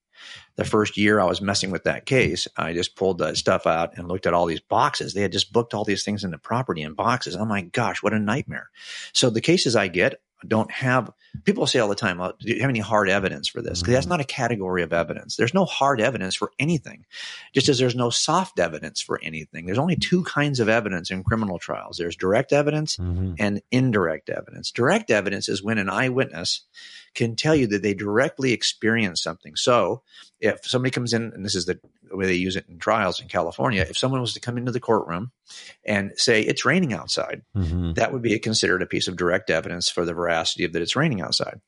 The 0.57 0.65
first 0.65 0.97
year 0.97 1.19
I 1.19 1.25
was 1.25 1.41
messing 1.41 1.71
with 1.71 1.85
that 1.85 2.05
case, 2.05 2.47
I 2.57 2.75
just 2.75 2.95
pulled 2.95 3.19
that 3.19 3.37
stuff 3.37 3.67
out 3.67 3.97
and 3.97 4.07
looked 4.07 4.27
at 4.27 4.35
all 4.35 4.47
these 4.47 4.61
boxes. 4.61 5.15
They 5.15 5.23
had 5.23 5.33
just 5.33 5.53
booked 5.53 5.73
all 5.75 5.85
these 5.85 6.05
things 6.05 6.25
into 6.25 6.39
property 6.39 6.83
in 6.83 6.93
boxes. 6.93 7.37
Oh 7.37 7.47
my 7.47 7.63
gosh, 7.63 8.03
what 8.03 8.13
a 8.13 8.19
nightmare. 8.19 8.71
So 9.13 9.31
the 9.31 9.41
cases 9.41 9.75
I 9.75 9.89
get, 9.89 10.21
don't 10.47 10.71
have 10.71 11.11
people 11.45 11.67
say 11.67 11.79
all 11.79 11.89
the 11.89 11.95
time 11.95 12.21
oh, 12.21 12.33
do 12.41 12.55
you 12.55 12.61
have 12.61 12.71
any 12.71 12.81
hard 12.81 13.09
evidence 13.09 13.49
for 13.49 13.63
this? 13.63 13.83
Mm-hmm. 13.83 13.93
that's 13.93 14.07
not 14.07 14.21
a 14.21 14.25
category 14.25 14.83
of 14.83 14.93
evidence. 14.93 15.37
There's 15.37 15.55
no 15.55 15.65
hard 15.65 16.01
evidence 16.01 16.35
for 16.35 16.53
anything. 16.59 17.05
Just 17.55 17.69
as 17.69 17.79
there's 17.79 17.95
no 17.95 18.11
soft 18.11 18.59
evidence 18.59 19.01
for 19.01 19.21
anything 19.23 19.67
there's 19.67 19.79
only 19.79 19.97
two 19.97 20.23
kinds 20.25 20.61
of 20.61 20.69
evidence 20.69 21.11
in 21.11 21.25
criminal 21.25 21.59
trials. 21.59 21.97
There's 21.97 22.17
direct 22.17 22.53
evidence 22.53 22.97
mm-hmm. 22.97 23.35
and 23.39 23.63
indirect 23.71 24.31
evidence. 24.31 24.71
Direct 24.71 25.11
evidence 25.11 25.49
is 25.49 25.63
when 25.63 25.79
an 25.79 25.89
eyewitness 25.89 26.63
can 27.15 27.37
tell 27.37 27.55
you 27.55 27.67
that 27.69 27.83
they 27.83 27.95
directly 27.95 28.53
experienced 28.53 29.23
something. 29.23 29.57
So 29.57 30.03
if 30.41 30.67
somebody 30.67 30.91
comes 30.91 31.13
in 31.13 31.33
and 31.35 31.45
this 31.45 31.55
is 31.55 31.67
the 31.67 31.79
way 32.17 32.27
they 32.27 32.35
use 32.35 32.57
it 32.57 32.67
in 32.69 32.79
trials 32.79 33.21
in 33.21 33.29
California, 33.29 33.87
if 33.89 33.97
someone 33.97 34.21
was 34.21 34.35
to 34.35 34.41
come 34.41 34.59
into 34.59 34.73
the 34.73 34.81
courtroom 34.81 35.31
and 35.85 36.13
say 36.17 36.43
it's 36.43 36.65
raining 36.65 36.93
outside, 36.93 37.43
mm-hmm. 37.57 37.93
that 37.95 38.13
would 38.13 38.23
be 38.23 38.39
considered 38.39 38.83
a 38.83 38.87
piece 38.87 39.09
of 39.09 39.17
direct 39.17 39.51
evidence 39.51 39.89
for 39.89 40.05
the 40.05 40.15
veracity 40.15 40.65
of 40.65 40.73
that 40.73 40.83
it's 40.83 40.97
raining 40.97 41.21
outside. 41.21 41.61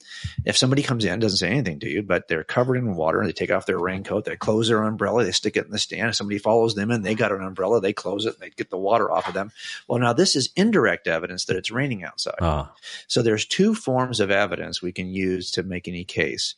If 0.44 0.56
somebody 0.56 0.82
comes 0.82 1.04
in, 1.04 1.18
doesn't 1.18 1.38
say 1.38 1.50
anything 1.50 1.80
to 1.80 1.88
you, 1.88 2.02
but 2.02 2.28
they're 2.28 2.44
covered 2.44 2.76
in 2.76 2.94
water 2.94 3.20
and 3.20 3.28
they 3.28 3.32
take 3.32 3.50
off 3.50 3.66
their 3.66 3.78
raincoat, 3.78 4.24
they 4.24 4.36
close 4.36 4.68
their 4.68 4.82
umbrella, 4.82 5.24
they 5.24 5.32
stick 5.32 5.56
it 5.56 5.66
in 5.66 5.70
the 5.70 5.78
stand. 5.78 6.10
If 6.10 6.16
somebody 6.16 6.38
follows 6.38 6.74
them 6.74 6.90
and 6.90 7.04
they 7.04 7.14
got 7.14 7.32
an 7.32 7.42
umbrella, 7.42 7.80
they 7.80 7.92
close 7.92 8.26
it, 8.26 8.34
and 8.34 8.42
they 8.42 8.50
get 8.50 8.70
the 8.70 8.78
water 8.78 9.10
off 9.10 9.28
of 9.28 9.34
them. 9.34 9.52
Well, 9.88 9.98
now 9.98 10.12
this 10.12 10.36
is 10.36 10.50
indirect 10.56 11.06
evidence 11.06 11.44
that 11.46 11.56
it's 11.56 11.70
raining 11.70 12.04
outside. 12.04 12.38
Ah. 12.40 12.72
So 13.06 13.22
there's 13.22 13.44
two 13.44 13.74
forms 13.74 14.20
of 14.20 14.30
evidence 14.30 14.80
we 14.80 14.92
can 14.92 15.08
use 15.08 15.50
to 15.52 15.62
make 15.62 15.88
any 15.88 16.04
case 16.04 16.54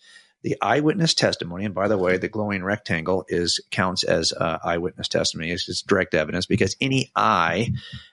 the 0.47 0.57
eyewitness 0.63 1.13
testimony, 1.13 1.65
and 1.65 1.75
by 1.75 1.89
the 1.89 1.99
way, 1.99 2.19
the 2.19 2.29
glowing 2.29 2.63
rectangle 2.63 3.25
is 3.29 3.61
counts 3.73 4.05
as 4.05 4.33
uh, 4.33 4.59
eyewitness 4.63 5.09
testimony. 5.09 5.51
It's, 5.51 5.69
it's 5.69 5.83
direct 5.83 6.15
evidence 6.15 6.47
because 6.47 6.77
any 6.81 7.11
eye 7.17 7.73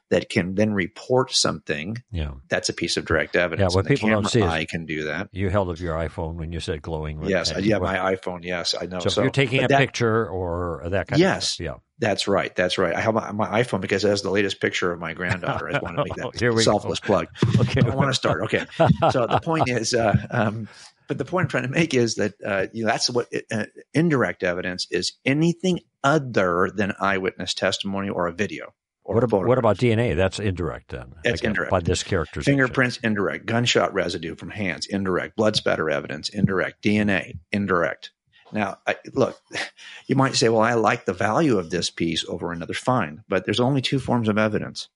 that 0.10 0.32
can 0.32 0.56
then 0.56 0.74
report 0.74 1.32
something, 1.32 2.02
yeah. 2.12 2.32
that's 2.50 2.70
a 2.70 2.74
piece 2.74 2.98
of 2.98 3.06
direct 3.06 3.36
evidence. 3.36 3.74
Yeah, 3.74 3.78
what 3.78 3.86
people 3.86 4.10
don't 4.10 4.28
see 4.28 4.42
I 4.42 4.66
can 4.66 4.88
do 4.88 5.04
that. 5.04 5.30
You 5.32 5.52
held 5.52 5.70
up 5.70 5.80
your 5.80 5.96
iPhone 5.96 6.34
when 6.34 6.52
you 6.52 6.60
said 6.60 6.82
glowing. 6.82 7.24
Yes, 7.24 7.54
yeah, 7.60 7.78
my 7.78 8.16
iPhone. 8.16 8.44
Yes, 8.44 8.74
I 8.82 8.88
know. 8.88 8.98
So, 8.98 9.10
so 9.10 9.22
if 9.22 9.26
you're 9.26 9.32
taking 9.32 9.64
a 9.64 9.68
that, 9.68 9.78
picture 9.78 10.28
or 10.28 10.82
that 10.90 11.10
kind 11.10 11.20
yes, 11.20 11.38
of 11.38 11.50
stuff, 11.50 11.66
yeah. 11.66 11.76
That's 12.00 12.28
right. 12.28 12.54
That's 12.56 12.80
right. 12.80 12.96
I 12.96 13.00
have 13.00 13.14
my, 13.14 13.32
my, 13.32 13.64
iPhone 13.64 13.80
because 13.80 14.04
it 14.04 14.10
has 14.10 14.24
the 14.24 14.32
latest 14.32 14.60
picture 14.60 14.92
of 14.92 15.00
my 15.00 15.14
granddaughter. 15.14 15.70
I 15.70 15.72
just 15.74 15.84
want 15.84 15.98
to 15.98 16.04
make 16.04 16.16
that 16.34 16.62
selfless 16.64 17.00
go. 17.00 17.06
plug. 17.06 17.28
okay. 17.60 17.82
I 17.82 17.96
want 17.96 18.10
to 18.10 18.14
start. 18.16 18.44
Okay. 18.46 18.66
So 19.12 19.28
the 19.28 19.40
point 19.42 19.70
is, 19.70 19.94
uh, 19.94 20.16
um, 20.32 20.68
but 21.14 21.26
the 21.26 21.30
point 21.30 21.46
I'm 21.46 21.50
trying 21.50 21.64
to 21.64 21.70
make 21.70 21.94
is 21.94 22.16
that 22.16 22.34
uh, 22.46 22.68
you 22.74 22.84
know 22.84 22.92
that's 22.92 23.10
what 23.10 23.28
uh, 23.52 23.66
indirect 23.94 24.44
evidence 24.44 24.88
is 24.92 25.14
anything 25.26 25.82
other 26.04 26.72
than 26.74 26.94
eyewitness 27.00 27.54
testimony 27.54 28.10
or 28.10 28.28
a 28.28 28.34
video. 28.34 28.74
Or 29.04 29.16
what 29.16 29.24
about 29.24 29.46
what 29.46 29.58
about 29.58 29.78
DNA? 29.78 30.16
That's 30.16 30.40
indirect 30.40 30.90
then. 30.90 31.14
It's 31.24 31.42
indirect 31.42 31.72
by 31.72 31.82
this 31.82 32.04
character. 32.04 32.42
Fingerprints 32.42 32.98
indirect. 33.04 33.46
Gunshot 33.46 33.94
residue 33.94 34.36
from 34.36 34.50
hands 34.50 34.86
indirect. 34.86 35.36
Blood 35.36 35.56
spatter 35.56 35.90
evidence 35.90 36.30
indirect. 36.30 36.84
DNA 36.84 37.40
indirect. 37.52 38.12
Now, 38.54 38.78
I, 38.88 38.96
look, 39.14 39.40
you 40.08 40.16
might 40.16 40.36
say, 40.36 40.50
"Well, 40.50 40.62
I 40.62 40.74
like 40.74 41.06
the 41.06 41.14
value 41.14 41.58
of 41.58 41.70
this 41.70 41.90
piece 41.90 42.26
over 42.28 42.52
another." 42.52 42.74
Fine, 42.74 43.24
but 43.28 43.46
there's 43.46 43.60
only 43.60 43.82
two 43.82 44.00
forms 44.00 44.30
of 44.30 44.38
evidence. 44.38 44.90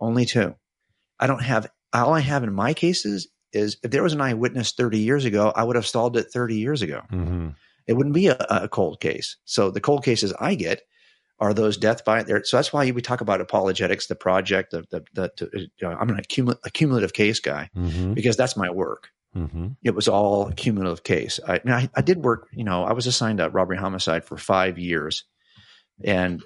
Only 0.00 0.24
two. 0.24 0.56
I 1.20 1.26
don't 1.26 1.42
have 1.42 1.70
all 1.92 2.12
I 2.12 2.20
have 2.20 2.42
in 2.42 2.52
my 2.52 2.74
cases 2.74 3.28
is 3.54 3.76
if 3.82 3.90
there 3.90 4.02
was 4.02 4.12
an 4.12 4.20
eyewitness 4.20 4.72
30 4.72 4.98
years 4.98 5.24
ago, 5.24 5.52
I 5.54 5.64
would 5.64 5.76
have 5.76 5.86
stalled 5.86 6.16
it 6.16 6.30
30 6.32 6.56
years 6.56 6.82
ago. 6.82 7.02
Mm-hmm. 7.12 7.48
It 7.86 7.94
wouldn't 7.94 8.14
be 8.14 8.28
a, 8.28 8.36
a, 8.48 8.68
cold 8.68 9.00
case. 9.00 9.36
So 9.44 9.70
the 9.70 9.80
cold 9.80 10.04
cases 10.04 10.32
I 10.40 10.54
get 10.54 10.82
are 11.38 11.52
those 11.52 11.76
death 11.76 12.04
by 12.04 12.22
there. 12.22 12.42
So 12.44 12.56
that's 12.56 12.72
why 12.72 12.90
we 12.90 13.02
talk 13.02 13.20
about 13.20 13.40
apologetics, 13.40 14.06
the 14.06 14.14
project, 14.14 14.70
the, 14.70 14.84
the, 14.90 15.04
the 15.12 15.28
to, 15.36 15.50
you 15.52 15.68
know, 15.82 15.90
I'm 15.90 16.08
an 16.08 16.16
accumul- 16.16 16.58
accumulative 16.64 17.12
case 17.12 17.40
guy 17.40 17.68
mm-hmm. 17.76 18.14
because 18.14 18.36
that's 18.36 18.56
my 18.56 18.70
work. 18.70 19.10
Mm-hmm. 19.36 19.68
It 19.82 19.94
was 19.94 20.08
all 20.08 20.50
cumulative 20.52 21.02
case. 21.02 21.40
I, 21.46 21.60
I, 21.66 21.90
I 21.94 22.02
did 22.02 22.24
work, 22.24 22.48
you 22.52 22.64
know, 22.64 22.84
I 22.84 22.92
was 22.92 23.06
assigned 23.06 23.40
a 23.40 23.50
robbery 23.50 23.76
homicide 23.76 24.24
for 24.24 24.36
five 24.36 24.78
years 24.78 25.24
and 26.02 26.42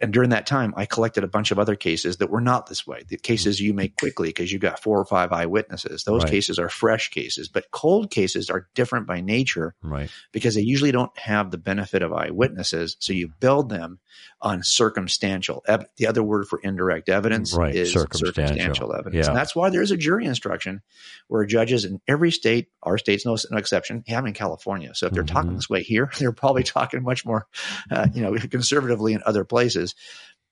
and 0.00 0.12
during 0.12 0.30
that 0.30 0.46
time, 0.46 0.74
I 0.76 0.84
collected 0.84 1.22
a 1.22 1.28
bunch 1.28 1.50
of 1.52 1.58
other 1.58 1.76
cases 1.76 2.16
that 2.16 2.28
were 2.28 2.40
not 2.40 2.66
this 2.66 2.86
way. 2.86 3.02
The 3.08 3.16
cases 3.16 3.60
you 3.60 3.72
make 3.72 3.96
quickly 3.96 4.28
because 4.30 4.50
you 4.52 4.58
got 4.58 4.82
four 4.82 4.98
or 4.98 5.04
five 5.04 5.32
eyewitnesses. 5.32 6.02
Those 6.04 6.24
Right. 6.24 6.30
cases 6.32 6.58
are 6.58 6.68
fresh 6.68 7.10
cases, 7.10 7.48
but 7.48 7.70
cold 7.70 8.10
cases 8.10 8.50
are 8.50 8.68
different 8.74 9.06
by 9.06 9.20
nature 9.20 9.74
Right. 9.82 10.10
because 10.32 10.54
they 10.56 10.62
usually 10.62 10.90
don't 10.90 11.16
have 11.18 11.50
the 11.52 11.58
benefit 11.58 12.02
of 12.02 12.12
eyewitnesses. 12.12 12.96
So 12.98 13.12
you 13.12 13.28
build 13.38 13.68
them 13.68 14.00
on 14.40 14.62
circumstantial. 14.62 15.62
The 15.96 16.06
other 16.06 16.22
word 16.22 16.46
for 16.48 16.58
indirect 16.62 17.08
evidence 17.08 17.54
Right, 17.54 17.74
is 17.74 17.92
circumstantial. 17.92 18.34
circumstantial, 18.46 18.92
evidence. 18.94 19.24
Yeah. 19.26 19.28
And 19.30 19.36
that's 19.36 19.54
why 19.54 19.70
there's 19.70 19.90
a 19.90 19.96
jury 19.96 20.24
instruction 20.26 20.82
where 21.28 21.44
judges 21.44 21.84
in 21.84 22.00
every 22.08 22.30
state, 22.30 22.68
our 22.82 22.98
state's 22.98 23.24
no, 23.24 23.36
no 23.50 23.56
exception, 23.58 24.02
have 24.08 24.26
in 24.26 24.32
California. 24.32 24.92
So 24.94 25.06
if 25.06 25.12
they're 25.12 25.22
talking 25.22 25.52
Mhm. 25.52 25.56
this 25.56 25.70
way 25.70 25.82
here, 25.82 26.10
they're 26.18 26.32
probably 26.32 26.62
talking 26.64 27.02
much 27.02 27.24
more, 27.24 27.46
uh, 27.90 28.08
you 28.12 28.22
know, 28.22 28.34
conservatively 28.50 29.12
in 29.12 29.22
other 29.26 29.44
places. 29.44 29.75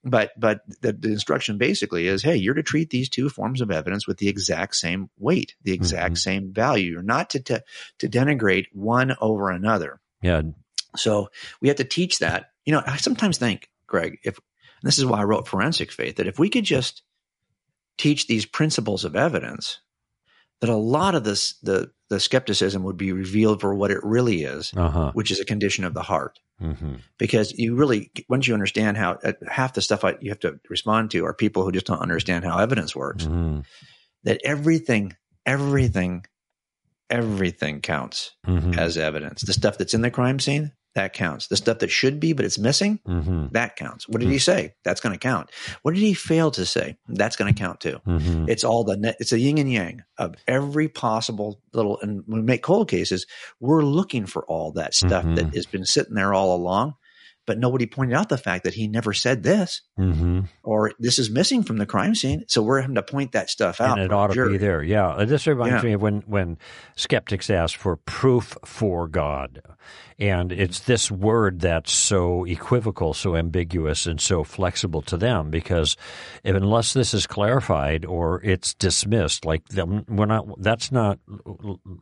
But 0.06 0.32
but 0.38 0.60
the, 0.82 0.92
the 0.92 1.12
instruction 1.12 1.56
basically 1.56 2.08
is, 2.08 2.22
hey, 2.22 2.36
you're 2.36 2.54
to 2.54 2.62
treat 2.62 2.90
these 2.90 3.08
two 3.08 3.30
forms 3.30 3.62
of 3.62 3.70
evidence 3.70 4.06
with 4.06 4.18
the 4.18 4.28
exact 4.28 4.76
same 4.76 5.08
weight, 5.18 5.54
the 5.62 5.72
exact 5.72 6.14
Mhm. 6.14 6.18
same 6.18 6.52
value. 6.52 6.92
You're 6.92 7.02
not 7.02 7.30
to, 7.30 7.40
to 7.40 7.64
to 8.00 8.08
denigrate 8.08 8.66
one 8.72 9.16
over 9.20 9.50
another. 9.50 10.00
Yeah. 10.20 10.42
So 10.96 11.30
we 11.62 11.68
have 11.68 11.78
to 11.78 11.84
teach 11.84 12.18
that. 12.18 12.50
You 12.66 12.72
know, 12.74 12.82
I 12.86 12.98
sometimes 12.98 13.38
think, 13.38 13.70
Greg, 13.86 14.18
if 14.24 14.38
this 14.82 14.98
is 14.98 15.06
why 15.06 15.20
I 15.20 15.24
wrote 15.24 15.48
Forensic 15.48 15.90
Faith, 15.90 16.16
that 16.16 16.26
if 16.26 16.38
we 16.38 16.50
could 16.50 16.64
just 16.64 17.02
teach 17.96 18.26
these 18.26 18.44
principles 18.44 19.04
of 19.04 19.16
evidence, 19.16 19.78
that 20.60 20.68
a 20.68 20.76
lot 20.76 21.14
of 21.14 21.24
this 21.24 21.54
the 21.62 21.90
the 22.14 22.20
skepticism 22.20 22.82
would 22.84 22.96
be 22.96 23.12
revealed 23.12 23.60
for 23.60 23.74
what 23.74 23.90
it 23.90 24.02
really 24.04 24.44
is, 24.44 24.72
Uh 24.76 24.88
huh. 24.88 25.10
which 25.14 25.30
is 25.30 25.40
a 25.40 25.44
condition 25.44 25.84
of 25.84 25.94
the 25.94 26.02
heart. 26.02 26.38
hmm 26.58 26.94
Because 27.18 27.52
you 27.58 27.74
really, 27.74 28.10
once 28.28 28.46
you 28.46 28.54
understand 28.54 28.96
how 28.96 29.18
uh, 29.24 29.32
half 29.48 29.74
the 29.74 29.82
stuff 29.82 30.04
I, 30.04 30.16
you 30.20 30.30
have 30.30 30.40
to 30.40 30.58
respond 30.70 31.10
to 31.10 31.24
are 31.26 31.34
people 31.34 31.64
who 31.64 31.72
just 31.72 31.86
don't 31.86 32.00
understand 32.00 32.44
how 32.44 32.58
evidence 32.58 32.94
works. 32.94 33.24
hmm 33.24 33.60
That 34.22 34.40
everything, 34.44 35.16
everything, 35.44 36.24
everything 37.10 37.80
counts 37.80 38.32
hmm 38.46 38.78
as 38.78 38.96
evidence. 38.96 39.42
The 39.42 39.52
stuff 39.52 39.76
that's 39.78 39.94
in 39.94 40.02
the 40.02 40.10
crime 40.10 40.38
scene, 40.40 40.72
that 40.94 41.12
counts. 41.12 41.48
The 41.48 41.56
stuff 41.56 41.78
that 41.80 41.90
should 41.90 42.20
be, 42.20 42.32
but 42.32 42.44
it's 42.44 42.58
missing, 42.58 43.00
hmm 43.04 43.46
that 43.52 43.76
counts. 43.76 44.08
What 44.08 44.20
did 44.20 44.30
he 44.30 44.38
say? 44.38 44.74
That's 44.84 45.00
going 45.00 45.12
to 45.12 45.18
count. 45.18 45.50
What 45.82 45.94
did 45.94 46.00
he 46.00 46.14
fail 46.14 46.50
to 46.52 46.64
say? 46.66 46.96
That's 47.08 47.36
going 47.36 47.52
to 47.52 47.58
count 47.58 47.80
too. 47.80 47.98
hmm 48.04 48.46
It's 48.48 48.64
all 48.64 48.84
the 48.84 48.96
net, 48.96 49.16
it's 49.20 49.32
a 49.32 49.38
yin 49.38 49.58
and 49.58 49.70
yang 49.72 50.02
of 50.18 50.34
every 50.48 50.88
possible 50.88 51.60
little. 51.72 52.00
And 52.00 52.22
when 52.26 52.40
we 52.40 52.46
make 52.46 52.62
cold 52.62 52.88
cases, 52.88 53.26
we're 53.60 53.82
looking 53.84 54.26
for 54.26 54.44
all 54.46 54.72
that 54.72 54.94
stuff 54.94 55.24
Mhm. 55.24 55.36
that 55.36 55.54
has 55.54 55.66
been 55.66 55.84
sitting 55.84 56.14
there 56.14 56.32
all 56.34 56.54
along. 56.54 56.94
But 57.46 57.58
nobody 57.58 57.86
pointed 57.86 58.14
out 58.14 58.28
the 58.28 58.38
fact 58.38 58.64
that 58.64 58.74
he 58.74 58.88
never 58.88 59.12
said 59.12 59.42
this 59.42 59.82
hmm 59.96 60.40
or 60.62 60.92
this 60.98 61.18
is 61.18 61.30
missing 61.30 61.62
from 61.62 61.76
the 61.76 61.86
crime 61.86 62.14
scene. 62.14 62.44
So 62.48 62.62
we're 62.62 62.80
having 62.80 62.94
to 62.96 63.02
point 63.02 63.32
that 63.32 63.50
stuff 63.50 63.80
out. 63.80 63.98
and 63.98 64.06
it 64.06 64.12
ought 64.12 64.28
to 64.28 64.32
be 64.32 64.34
jury. 64.36 64.56
there. 64.58 64.82
Yeah, 64.82 65.08
Uh, 65.08 65.24
this 65.26 65.46
reminds 65.46 65.82
Yeah. 65.82 65.88
me 65.88 65.92
of 65.94 66.02
when 66.02 66.22
when 66.26 66.58
skeptics 66.96 67.50
ask 67.50 67.78
for 67.78 67.96
proof 67.96 68.56
for 68.64 69.06
God, 69.08 69.60
and 70.18 70.50
it's 70.52 70.80
this 70.80 71.10
word 71.10 71.60
that's 71.60 71.92
so 71.92 72.44
equivocal, 72.44 73.14
so 73.14 73.36
ambiguous, 73.36 74.06
and 74.06 74.20
so 74.20 74.42
flexible 74.44 75.02
to 75.02 75.16
them 75.16 75.50
because 75.50 75.96
if, 76.44 76.54
unless 76.56 76.92
this 76.94 77.12
is 77.14 77.26
clarified 77.26 78.04
or 78.04 78.40
it's 78.42 78.74
dismissed, 78.74 79.44
like 79.44 79.68
them, 79.68 80.04
we're 80.08 80.26
not. 80.26 80.46
That's 80.62 80.90
not. 80.90 81.18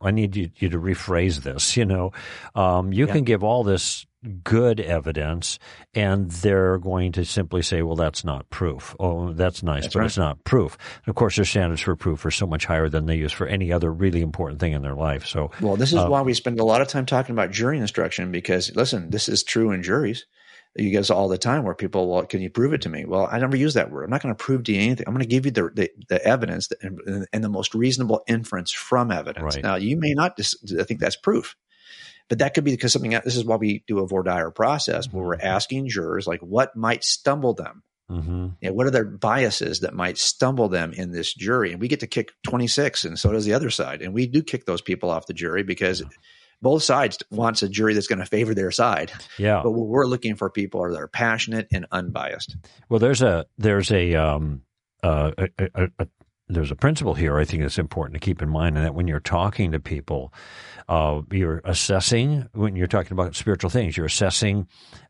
I 0.01 0.11
need 0.11 0.35
you, 0.35 0.49
you 0.57 0.69
to 0.69 0.79
rephrase 0.79 1.41
this. 1.43 1.75
You 1.77 1.85
know, 1.85 2.11
um, 2.55 2.93
you 2.93 3.07
Yeah. 3.07 3.13
can 3.13 3.23
give 3.23 3.43
all 3.43 3.63
this 3.63 4.05
good 4.43 4.79
evidence 4.79 5.59
and 5.93 6.31
they're 6.31 6.77
going 6.77 7.11
to 7.11 7.25
simply 7.25 7.61
say 7.61 7.81
well 7.81 7.95
that's 7.95 8.23
not 8.23 8.49
proof 8.49 8.95
oh 8.99 9.33
that's 9.33 9.63
nice 9.63 9.83
That's 9.83 9.93
but 9.93 9.99
right. 9.99 10.05
it's 10.05 10.17
not 10.17 10.43
proof 10.43 10.77
and 11.05 11.09
of 11.11 11.15
course 11.15 11.35
their 11.35 11.45
standards 11.45 11.81
for 11.81 11.95
proof 11.95 12.25
are 12.25 12.31
so 12.31 12.47
much 12.47 12.65
higher 12.65 12.89
than 12.89 13.05
they 13.05 13.15
use 13.15 13.31
for 13.33 13.47
any 13.47 13.71
other 13.71 13.91
really 13.91 14.21
important 14.21 14.59
thing 14.59 14.73
in 14.73 14.81
their 14.81 14.95
life 14.95 15.25
so 15.25 15.51
Well, 15.61 15.75
this 15.75 15.91
is 15.91 15.99
Uh, 15.99 16.07
why 16.07 16.21
we 16.21 16.33
spend 16.33 16.59
a 16.59 16.63
lot 16.63 16.81
of 16.81 16.87
time 16.87 17.05
talking 17.05 17.33
about 17.33 17.51
jury 17.51 17.77
instruction 17.79 18.31
because 18.31 18.75
listen, 18.75 19.09
this 19.09 19.27
is 19.29 19.43
true 19.43 19.71
in 19.71 19.83
juries. 19.83 20.25
You 20.75 20.89
get 20.89 21.11
all 21.11 21.27
the 21.27 21.37
time 21.37 21.65
where 21.65 21.75
people, 21.75 22.09
well, 22.09 22.25
can 22.25 22.41
you 22.41 22.49
prove 22.49 22.73
it 22.73 22.81
to 22.81 22.89
me? 22.89 23.05
Well, 23.05 23.29
I 23.31 23.37
never 23.37 23.55
use 23.55 23.75
that 23.75 23.91
word. 23.91 24.05
I'm 24.05 24.09
not 24.09 24.23
going 24.23 24.33
to 24.33 24.43
prove 24.43 24.63
to 24.63 24.71
you 24.73 24.81
anything. 24.81 25.05
I'm 25.07 25.13
going 25.13 25.21
to 25.21 25.29
give 25.29 25.45
you 25.45 25.51
the 25.51 25.69
the, 25.71 25.91
the 26.09 26.25
evidence 26.25 26.67
and, 26.81 27.27
and 27.31 27.43
the 27.43 27.49
most 27.49 27.75
reasonable 27.75 28.23
inference 28.27 28.71
from 28.71 29.11
evidence. 29.11 29.55
Right. 29.55 29.63
Now, 29.63 29.75
you 29.75 29.97
may 29.97 30.15
not 30.15 30.35
dis- 30.35 30.55
think 30.87 30.99
that's 30.99 31.15
proof, 31.15 31.55
but 32.29 32.39
that 32.39 32.53
could 32.53 32.63
be 32.63 32.71
because 32.71 32.93
something. 32.93 33.11
This 33.11 33.35
is 33.35 33.45
why 33.45 33.57
we 33.57 33.83
do 33.87 33.99
a 33.99 34.07
voir 34.07 34.23
dire 34.23 34.51
process 34.51 35.11
where 35.11 35.25
we're 35.25 35.41
asking 35.41 35.89
jurors 35.89 36.27
like, 36.27 36.41
what 36.41 36.75
might 36.75 37.03
stumble 37.03 37.53
them 37.53 37.83
hmm 38.09 38.47
you 38.61 38.69
know, 38.69 38.73
what 38.73 38.85
are 38.85 38.91
their 38.91 39.05
biases 39.05 39.81
that 39.81 39.93
might 39.93 40.17
stumble 40.17 40.69
them 40.69 40.93
in 40.93 41.11
this 41.11 41.33
jury? 41.33 41.71
And 41.71 41.81
we 41.81 41.87
get 41.87 42.01
to 42.01 42.07
kick 42.07 42.31
26, 42.43 43.05
and 43.05 43.17
so 43.17 43.31
does 43.31 43.45
the 43.45 43.53
other 43.53 43.69
side. 43.69 44.01
And 44.01 44.13
we 44.13 44.27
do 44.27 44.43
kick 44.43 44.65
those 44.65 44.81
people 44.81 45.09
off 45.09 45.25
the 45.25 45.33
jury 45.33 45.63
because 45.63 46.03
both 46.61 46.83
sides 46.83 47.17
wants 47.29 47.63
a 47.63 47.69
jury 47.69 47.93
that's 47.93 48.07
going 48.07 48.19
to 48.19 48.25
favor 48.25 48.53
their 48.53 48.71
side. 48.71 49.11
yeah 49.37 49.61
But 49.63 49.71
what 49.71 49.87
we're 49.87 50.05
looking 50.05 50.35
for 50.35 50.49
people 50.49 50.81
are 50.81 50.91
that 50.91 51.01
are 51.01 51.07
passionate 51.07 51.67
and 51.71 51.85
unbiased. 51.91 52.55
well 52.89 52.99
there's 52.99 53.21
a 53.21 53.45
there's 53.57 53.91
a 53.91 54.15
um 54.15 54.61
uh, 55.01 55.31
a, 55.37 55.49
a, 55.75 55.89
a, 55.99 56.07
there's 56.47 56.71
a 56.71 56.75
principle 56.75 57.13
here 57.13 57.37
I 57.37 57.45
think 57.45 57.63
that's 57.63 57.79
important 57.79 58.13
to 58.13 58.25
keep 58.25 58.41
in 58.41 58.49
mind, 58.49 58.77
and 58.77 58.85
that 58.85 58.95
when 58.95 59.07
you're 59.07 59.19
talking 59.19 59.71
to 59.71 59.79
people, 59.79 60.33
uh, 60.89 61.21
you're 61.31 61.61
assessing 61.65 62.47
when 62.53 62.75
you're 62.75 62.87
talking 62.87 63.13
about 63.13 63.35
spiritual 63.35 63.69
things, 63.69 63.95
you're 63.97 64.05
assessing 64.05 64.67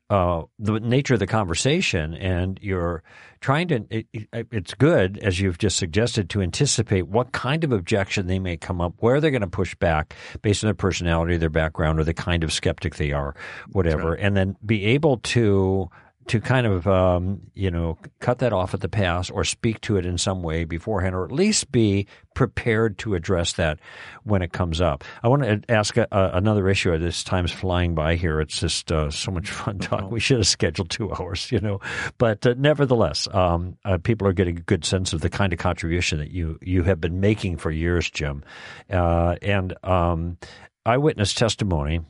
uh, 0.09 0.43
the 0.59 0.79
nature 0.79 1.13
of 1.15 1.19
the 1.19 1.27
conversation, 1.27 2.13
and 2.13 2.59
you're 2.61 3.01
trying 3.39 3.67
to. 3.69 3.85
It, 3.89 4.07
it- 4.13 4.47
it's 4.51 4.73
good, 4.73 5.17
as 5.19 5.39
you've 5.39 5.57
just 5.57 5.77
suggested, 5.77 6.29
to 6.31 6.41
anticipate 6.41 7.07
what 7.07 7.31
kind 7.31 7.63
of 7.63 7.71
objection 7.71 8.27
they 8.27 8.37
may 8.39 8.57
come 8.57 8.81
up, 8.81 8.93
where 8.99 9.19
they're 9.21 9.31
going 9.31 9.41
to 9.41 9.47
push 9.47 9.73
back 9.75 10.13
based 10.41 10.63
on 10.63 10.67
their 10.67 10.73
personality, 10.75 11.37
their 11.37 11.49
background, 11.49 11.99
or 11.99 12.03
the 12.03 12.13
kind 12.13 12.43
of 12.43 12.51
skeptic 12.53 12.95
they 12.97 13.11
are, 13.11 13.33
whatever, 13.71 14.13
and 14.13 14.35
then 14.37 14.55
be 14.65 14.85
able 14.85 15.17
to 15.17 15.89
to 16.27 16.39
kind 16.39 16.65
of 16.65 16.87
um, 16.87 17.41
you 17.53 17.71
know 17.71 17.97
cut 18.19 18.39
that 18.39 18.53
off 18.53 18.73
at 18.73 18.81
the 18.81 18.89
pass 18.89 19.29
or 19.29 19.43
speak 19.43 19.81
to 19.81 19.97
it 19.97 20.05
in 20.05 20.17
some 20.17 20.43
way 20.43 20.63
beforehand, 20.63 21.15
or 21.15 21.25
at 21.25 21.31
least 21.31 21.71
be 21.71 22.07
prepared 22.33 22.97
to 22.99 23.15
address 23.15 23.53
that 23.53 23.79
when 24.23 24.41
it 24.41 24.51
comes 24.51 24.81
up. 24.81 25.03
I 25.21 25.27
want 25.27 25.43
to 25.43 25.61
ask 25.69 25.97
a, 25.97 26.07
a, 26.11 26.31
another 26.33 26.67
issue. 26.69 26.97
This 26.97 27.23
time's 27.23 27.51
flying 27.51 27.95
by 27.95 28.15
here. 28.15 28.41
It's 28.41 28.59
just 28.59 28.91
uh, 28.91 29.11
so 29.11 29.31
much 29.31 29.49
fun 29.51 29.79
talk. 29.79 30.09
We 30.09 30.19
should 30.19 30.37
have 30.37 30.47
scheduled 30.47 30.89
two 30.89 31.13
hours, 31.19 31.51
you 31.51 31.59
know. 31.59 31.79
But 32.17 32.45
uh, 32.45 32.55
nevertheless, 32.57 33.27
um, 33.31 33.77
uh, 33.85 33.97
people 33.97 34.27
are 34.27 34.33
getting 34.33 34.57
a 34.57 34.61
good 34.61 34.85
sense 34.85 35.13
of 35.13 35.21
the 35.21 35.29
kind 35.29 35.53
of 35.53 35.59
contribution 35.59 36.19
that 36.19 36.31
you 36.31 36.57
you 36.61 36.83
have 36.83 37.01
been 37.01 37.19
making 37.19 37.57
for 37.57 37.71
years, 37.71 38.09
Jim, 38.09 38.43
uh, 38.89 39.35
and 39.41 39.73
um, 39.83 40.37
eyewitness 40.85 41.33
testimony, 41.33 42.01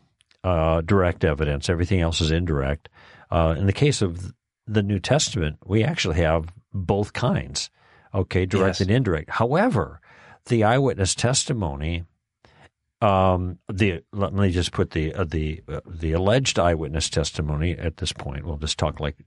uh, 0.43 0.81
direct 0.81 1.23
evidence. 1.23 1.69
Everything 1.69 2.01
else 2.01 2.21
is 2.21 2.31
indirect. 2.31 2.89
Uh, 3.33 3.55
in 3.57 3.65
the 3.65 3.73
case 3.73 4.01
of 4.01 4.33
the 4.67 4.83
New 4.83 4.99
Testament, 4.99 5.57
we 5.65 5.83
actually 5.83 6.17
have 6.17 6.53
both 6.71 7.13
kinds. 7.13 7.69
Okay, 8.13 8.45
direct 8.45 8.79
Yes. 8.79 8.81
and 8.81 8.91
indirect. 8.91 9.29
However, 9.31 9.99
the 10.45 10.63
eyewitness 10.63 11.15
testimony, 11.15 12.03
um, 13.01 13.57
the 13.67 14.03
let 14.13 14.33
me 14.33 14.51
just 14.51 14.71
put 14.71 14.91
the 14.91 15.13
uh, 15.13 15.23
the 15.23 15.61
uh, 15.67 15.81
the 15.85 16.11
alleged 16.13 16.59
eyewitness 16.59 17.09
testimony 17.09 17.71
at 17.77 17.97
this 17.97 18.13
point. 18.13 18.45
We'll 18.45 18.57
just 18.57 18.77
talk 18.77 18.99
like 18.99 19.17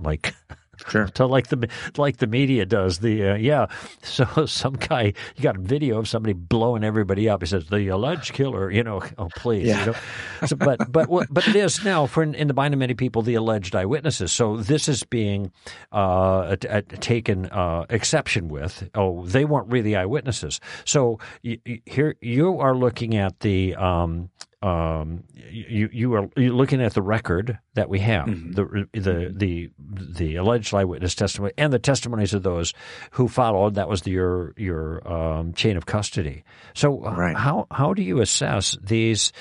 like 0.00 0.32
Sure. 0.88 1.06
to 1.08 1.26
like 1.36 1.48
the 1.48 1.68
like 1.96 2.18
the 2.18 2.26
media 2.26 2.66
does. 2.66 2.98
The 2.98 3.30
uh, 3.30 3.34
yeah, 3.36 3.66
so 4.02 4.46
some 4.46 4.74
guy 4.74 5.12
you 5.36 5.42
got 5.42 5.56
a 5.56 5.60
video 5.60 5.98
of 5.98 6.08
somebody 6.08 6.32
blowing 6.32 6.84
everybody 6.84 7.28
up. 7.28 7.42
He 7.42 7.46
says 7.46 7.66
the 7.68 7.88
alleged 7.88 8.32
killer. 8.32 8.70
You 8.70 8.82
know, 8.82 9.02
oh 9.18 9.28
please. 9.36 9.66
Yeah. 9.68 9.80
You 9.80 9.86
know? 9.92 9.98
so, 10.46 10.56
but 10.56 10.90
but 10.90 11.08
but 11.30 11.48
it 11.48 11.56
is 11.56 11.84
now 11.84 12.06
for 12.06 12.22
in, 12.22 12.34
in 12.34 12.48
the 12.48 12.54
mind 12.54 12.74
of 12.74 12.80
many 12.80 12.94
people 12.94 13.22
the 13.22 13.34
alleged 13.34 13.74
eyewitnesses. 13.74 14.32
So 14.32 14.56
this 14.56 14.88
is 14.88 15.02
being 15.04 15.52
uh, 15.92 16.56
taken 17.00 17.46
uh, 17.46 17.86
exception 17.90 18.48
with. 18.48 18.88
Oh, 18.94 19.24
they 19.26 19.44
weren't 19.44 19.68
really 19.70 19.96
eyewitnesses. 19.96 20.60
So 20.84 21.18
y- 21.44 21.58
y- 21.66 21.80
here 21.86 22.16
you 22.20 22.58
are 22.60 22.74
looking 22.76 23.16
at 23.16 23.40
the. 23.40 23.74
Um, 23.76 24.30
um, 24.62 25.24
you 25.50 25.88
you 25.92 26.14
are 26.14 26.28
looking 26.36 26.80
at 26.82 26.94
the 26.94 27.02
record 27.02 27.58
that 27.74 27.88
we 27.88 28.00
have, 28.00 28.26
Mhm. 28.26 28.54
the 28.54 28.88
the 28.98 29.32
the 29.36 29.70
the 29.78 30.36
alleged 30.36 30.72
eyewitness 30.74 31.14
testimony 31.14 31.52
and 31.58 31.72
the 31.72 31.78
testimonies 31.78 32.32
of 32.34 32.42
those 32.42 32.72
who 33.12 33.28
followed. 33.28 33.74
That 33.74 33.88
was 33.88 34.02
the, 34.02 34.12
your 34.12 34.54
your 34.56 35.06
um, 35.10 35.52
chain 35.52 35.76
of 35.76 35.84
custody. 35.86 36.42
So 36.74 37.00
Right. 37.00 37.36
how 37.36 37.66
how 37.70 37.92
do 37.94 38.02
you 38.02 38.20
assess 38.20 38.76
these 38.82 39.32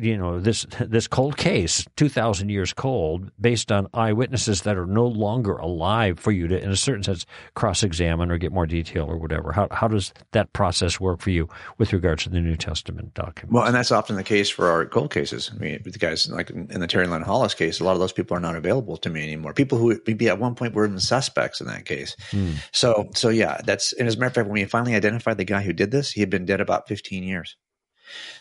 you 0.00 0.16
know 0.16 0.40
this 0.40 0.66
this 0.80 1.06
cold 1.06 1.36
case, 1.36 1.86
two 1.96 2.08
thousand 2.08 2.48
years 2.48 2.72
cold, 2.72 3.30
based 3.40 3.72
on 3.72 3.88
eyewitnesses 3.94 4.62
that 4.62 4.76
are 4.76 4.86
no 4.86 5.06
longer 5.06 5.54
alive 5.56 6.18
for 6.18 6.32
you 6.32 6.48
to, 6.48 6.62
in 6.62 6.70
a 6.70 6.76
certain 6.76 7.02
sense, 7.02 7.24
cross 7.54 7.82
examine 7.82 8.30
or 8.30 8.38
get 8.38 8.52
more 8.52 8.66
detail 8.66 9.06
or 9.06 9.16
whatever. 9.16 9.52
How 9.52 9.68
how 9.70 9.88
does 9.88 10.12
that 10.32 10.52
process 10.52 11.00
work 11.00 11.20
for 11.20 11.30
you 11.30 11.48
with 11.78 11.92
regards 11.92 12.24
to 12.24 12.30
the 12.30 12.40
New 12.40 12.56
Testament 12.56 13.14
document 13.14 13.52
Well, 13.52 13.64
and 13.64 13.74
that's 13.74 13.92
often 13.92 14.16
the 14.16 14.24
case 14.24 14.50
for 14.50 14.68
our 14.68 14.86
cold 14.86 15.12
cases. 15.12 15.50
I 15.54 15.58
mean, 15.58 15.80
the 15.84 15.98
guys 15.98 16.28
like 16.28 16.50
in 16.50 16.80
the 16.80 16.86
Terry 16.86 17.06
Lynn 17.06 17.22
Hollis 17.22 17.54
case, 17.54 17.80
a 17.80 17.84
lot 17.84 17.92
of 17.92 18.00
those 18.00 18.12
people 18.12 18.36
are 18.36 18.40
not 18.40 18.56
available 18.56 18.96
to 18.98 19.10
me 19.10 19.22
anymore. 19.22 19.54
People 19.54 19.78
who 19.78 19.98
maybe 20.06 20.28
at 20.28 20.38
one 20.38 20.54
point 20.54 20.74
were 20.74 20.86
even 20.86 21.00
suspects 21.00 21.60
in 21.60 21.66
that 21.68 21.84
case. 21.84 22.16
Hmm. 22.30 22.52
So 22.72 23.08
so 23.14 23.28
yeah, 23.28 23.60
that's 23.64 23.92
and 23.94 24.08
as 24.08 24.16
a 24.16 24.18
matter 24.18 24.28
of 24.28 24.34
fact, 24.34 24.48
when 24.48 24.54
we 24.54 24.64
finally 24.64 24.94
identified 24.94 25.38
the 25.38 25.44
guy 25.44 25.62
who 25.62 25.72
did 25.72 25.90
this, 25.90 26.12
he 26.12 26.20
had 26.20 26.30
been 26.30 26.44
dead 26.44 26.60
about 26.60 26.88
fifteen 26.88 27.22
years. 27.22 27.56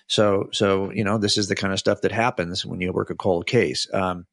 So, 0.07 0.49
so 0.51 0.91
you 0.91 1.03
know, 1.03 1.17
this 1.17 1.37
is 1.37 1.47
the 1.47 1.55
kind 1.55 1.73
of 1.73 1.79
stuff 1.79 2.01
that 2.01 2.11
happens 2.11 2.65
when 2.65 2.81
you 2.81 2.91
work 2.93 3.09
a 3.09 3.15
cold 3.15 3.47
case. 3.47 3.87
Um, 3.93 4.25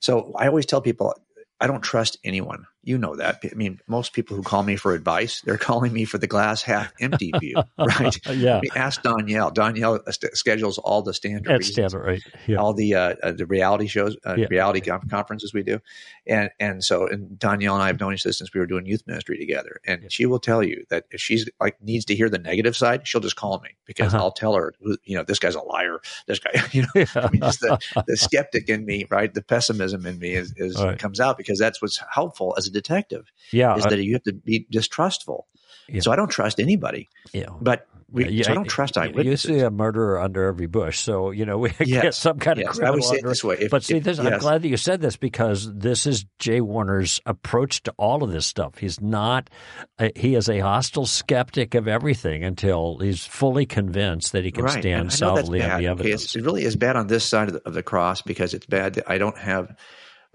so, 0.00 0.32
I 0.36 0.46
always 0.46 0.66
tell 0.66 0.80
people, 0.80 1.14
I 1.60 1.66
don't 1.66 1.82
trust 1.82 2.18
anyone. 2.24 2.66
You 2.86 2.98
know 2.98 3.16
that. 3.16 3.40
I 3.44 3.54
mean, 3.54 3.80
most 3.86 4.12
people 4.12 4.36
who 4.36 4.42
call 4.42 4.62
me 4.62 4.76
for 4.76 4.94
advice, 4.94 5.42
they're 5.42 5.58
calling 5.58 5.92
me 5.92 6.04
for 6.04 6.18
the 6.18 6.26
glass 6.26 6.62
half 6.62 6.92
empty 7.00 7.32
view, 7.38 7.56
right? 7.78 8.18
yeah. 8.30 8.60
ask 8.74 9.02
Danielle. 9.02 9.50
Danielle 9.50 10.00
schedules 10.32 10.78
all 10.78 11.02
the 11.02 11.12
standard, 11.12 11.52
That's 11.52 11.68
standard, 11.68 12.00
right? 12.00 12.22
Yeah. 12.46 12.56
All 12.56 12.72
the 12.72 12.94
uh, 12.94 13.14
uh, 13.22 13.32
the 13.32 13.44
reality 13.44 13.88
shows, 13.88 14.16
uh, 14.24 14.36
yeah. 14.38 14.46
reality 14.48 14.80
conferences 14.80 15.52
we 15.52 15.62
do, 15.62 15.80
and 16.26 16.50
and 16.60 16.82
so 16.82 17.06
and 17.06 17.38
Danielle 17.38 17.74
and 17.74 17.82
I 17.82 17.88
have 17.88 18.00
known 18.00 18.14
each 18.14 18.24
other 18.24 18.32
since 18.32 18.54
we 18.54 18.60
were 18.60 18.66
doing 18.66 18.86
youth 18.86 19.02
ministry 19.06 19.36
together, 19.36 19.80
and 19.86 20.02
yeah. 20.02 20.08
she 20.10 20.24
will 20.24 20.40
tell 20.40 20.62
you 20.62 20.86
that 20.88 21.04
if 21.10 21.20
she's 21.20 21.48
like 21.60 21.82
needs 21.82 22.04
to 22.06 22.14
hear 22.14 22.30
the 22.30 22.38
negative 22.38 22.76
side, 22.76 23.06
she'll 23.06 23.20
just 23.20 23.36
call 23.36 23.60
me 23.60 23.70
because 23.84 24.14
uh-huh. 24.14 24.24
I'll 24.24 24.32
tell 24.32 24.54
her, 24.54 24.74
you 25.04 25.16
know, 25.16 25.24
this 25.24 25.38
guy's 25.38 25.54
a 25.54 25.60
liar. 25.60 26.00
This 26.26 26.38
guy, 26.38 26.50
you 26.72 26.82
know, 26.82 27.04
I 27.14 27.30
mean, 27.30 27.42
just 27.42 27.60
the, 27.60 27.78
the 28.06 28.16
skeptic 28.16 28.68
in 28.68 28.84
me, 28.84 29.06
right? 29.10 29.32
The 29.32 29.42
pessimism 29.42 30.06
in 30.06 30.18
me 30.18 30.34
is, 30.34 30.52
is 30.56 30.82
right. 30.82 30.98
comes 30.98 31.20
out 31.20 31.36
because 31.36 31.58
that's 31.58 31.80
what's 31.80 32.00
helpful 32.12 32.54
as 32.58 32.66
a 32.66 32.70
detective. 32.76 33.26
Yeah, 33.52 33.76
is 33.76 33.84
that 33.84 34.02
you 34.02 34.12
have 34.14 34.22
to 34.24 34.32
be 34.32 34.66
distrustful. 34.70 35.46
Yeah. 35.88 36.00
So 36.00 36.12
I 36.12 36.16
don't 36.16 36.30
trust 36.30 36.60
anybody. 36.60 37.08
Yeah. 37.32 37.50
But 37.60 37.86
we, 38.10 38.28
yeah, 38.28 38.44
so 38.44 38.52
I 38.52 38.54
don't 38.54 38.68
trust 38.68 38.96
eyewitnesses. 38.96 39.50
You 39.50 39.58
see 39.58 39.60
a 39.64 39.70
murderer 39.70 40.20
under 40.20 40.44
every 40.44 40.68
bush, 40.68 41.00
so 41.00 41.32
you 41.32 41.44
know 41.44 41.58
we 41.58 41.72
yes. 41.80 42.02
get 42.02 42.14
some 42.14 42.38
kind 42.38 42.58
yes. 42.58 42.78
of. 42.78 42.84
I 42.84 42.90
would 42.90 43.02
say 43.02 43.20
this 43.20 43.42
way. 43.42 43.56
If, 43.58 43.70
but 43.70 43.82
see, 43.82 43.96
if, 43.96 44.04
this, 44.04 44.18
yes. 44.18 44.26
I'm 44.26 44.38
glad 44.38 44.62
that 44.62 44.68
you 44.68 44.76
said 44.76 45.00
this 45.00 45.16
because 45.16 45.72
this 45.74 46.06
is 46.06 46.24
J. 46.38 46.60
Warner's 46.60 47.20
approach 47.26 47.82
to 47.84 47.94
all 47.96 48.22
of 48.22 48.30
this 48.30 48.46
stuff. 48.46 48.78
He's 48.78 49.00
not. 49.00 49.50
Uh, 49.98 50.10
he 50.14 50.36
is 50.36 50.48
a 50.48 50.60
hostile 50.60 51.06
skeptic 51.06 51.74
of 51.74 51.88
everything 51.88 52.44
until 52.44 52.98
he's 52.98 53.26
fully 53.26 53.66
convinced 53.66 54.32
that 54.32 54.44
he 54.44 54.52
can 54.52 54.64
right. 54.64 54.80
stand 54.80 55.12
solidly 55.12 55.62
on 55.62 55.80
the 55.80 55.88
evidence. 55.88 56.36
Okay, 56.36 56.40
it 56.40 56.46
really 56.46 56.62
is 56.62 56.76
bad 56.76 56.94
on 56.94 57.08
this 57.08 57.24
side 57.24 57.48
of 57.48 57.54
the, 57.54 57.62
of 57.66 57.74
the 57.74 57.82
cross 57.82 58.22
because 58.22 58.54
it's 58.54 58.66
bad 58.66 58.94
that 58.94 59.10
I 59.10 59.18
don't 59.18 59.36
have 59.36 59.76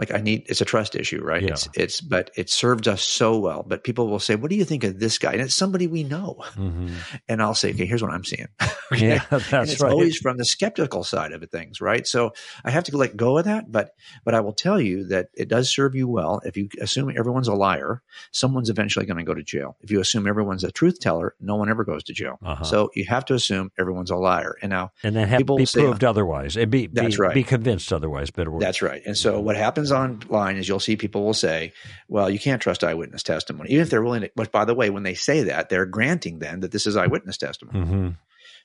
like 0.02 0.12
I 0.12 0.18
need 0.18 0.48
it's 0.48 0.62
a 0.62 0.66
trust 0.66 0.96
issue, 0.96 1.24
right? 1.24 1.44
Yeah. 1.44 1.52
It's 1.52 1.70
it's 1.76 2.02
but 2.02 2.32
it 2.36 2.50
served 2.50 2.88
us 2.88 3.04
so 3.04 3.38
well. 3.38 3.64
But 3.66 3.84
people 3.84 4.08
will 4.08 4.20
say, 4.20 4.34
"What 4.36 4.50
do 4.50 4.56
you 4.56 4.66
think 4.66 4.84
of 4.84 5.00
this 5.00 5.20
guy?" 5.20 5.34
And 5.34 5.42
it's 5.42 5.54
somebody 5.54 5.86
we 5.86 6.04
know, 6.04 6.38
mm-hmm. 6.56 6.90
and 7.30 7.42
I'll 7.42 7.54
say, 7.54 7.70
"Okay, 7.70 7.86
here's 7.86 8.02
what 8.02 8.12
I'm 8.12 8.24
seeing." 8.24 8.48
okay? 8.92 9.10
Yeah, 9.10 9.26
that's 9.30 9.54
and 9.54 9.70
it's 9.70 9.80
right. 9.80 9.92
Always 9.92 10.18
from 10.18 10.38
the 10.38 10.44
skeptical 10.44 11.04
side 11.04 11.34
of 11.34 11.48
things, 11.52 11.82
right? 11.82 12.08
So 12.08 12.34
I 12.66 12.72
have 12.72 12.86
to 12.86 12.98
let 12.98 13.16
go 13.16 13.38
of 13.38 13.46
that. 13.46 13.72
But 13.72 13.94
but 14.26 14.34
I 14.34 14.40
will 14.40 14.54
tell 14.54 14.82
you 14.82 15.06
that 15.10 15.30
it 15.36 15.48
does 15.48 15.70
serve 15.70 15.94
you 15.94 16.08
well 16.08 16.42
if 16.46 16.58
you 16.58 16.68
assume 16.82 17.14
everyone's 17.16 17.48
a 17.48 17.54
liar. 17.54 18.02
Someone's 18.32 18.72
eventually 18.72 19.06
going 19.06 19.18
to 19.18 19.24
go 19.24 19.36
to 19.36 19.44
jail. 19.44 19.78
If 19.82 19.92
you 19.92 20.00
assume 20.00 20.26
everyone's 20.26 20.64
a 20.64 20.72
truth 20.72 21.00
teller, 21.00 21.36
no 21.40 21.58
one 21.58 21.70
ever 21.70 21.84
goes 21.84 22.04
to 22.06 22.14
jail. 22.14 22.40
Uh-huh. 22.44 22.64
So 22.64 22.90
you 22.96 23.06
have 23.06 23.26
to 23.26 23.36
assume 23.36 23.72
everyone's 23.78 24.10
a 24.10 24.16
liar. 24.16 24.58
And 24.64 24.72
now 24.72 24.94
and 25.04 25.16
then 25.16 25.28
have 25.28 25.38
people 25.38 25.58
be 25.58 25.66
say, 25.66 25.82
proved 25.82 26.04
otherwise 26.04 26.58
and 26.58 26.72
be 26.72 26.88
that's 26.88 27.18
be, 27.18 27.22
right. 27.22 27.34
be 27.36 27.44
convinced 27.44 27.94
otherwise. 27.94 28.32
Better 28.32 28.50
word. 28.50 28.62
That's 28.62 28.82
right. 28.82 29.04
And 29.06 29.16
so 29.16 29.40
what 29.40 29.56
happens 29.56 29.91
online 29.92 30.58
is 30.58 30.68
you'll 30.68 30.80
see 30.80 30.96
people 30.96 31.24
will 31.24 31.34
say, 31.34 31.74
well, 32.08 32.30
you 32.30 32.40
can't 32.40 32.62
trust 32.62 32.84
eyewitness 32.84 33.24
testimony, 33.24 33.72
even 33.72 33.84
if 33.84 33.90
they're 33.90 34.04
willing 34.04 34.22
to, 34.22 34.32
but 34.36 34.52
by 34.52 34.66
the 34.66 34.76
way, 34.76 34.90
when 34.90 35.04
they 35.04 35.14
say 35.14 35.44
that, 35.44 35.70
they're 35.70 35.86
granting 35.86 36.40
then 36.40 36.62
that 36.62 36.72
this 36.72 36.88
is 36.88 36.96
eyewitness 36.96 37.38
testimony. 37.38 37.80
Mm-hmm. 37.80 38.10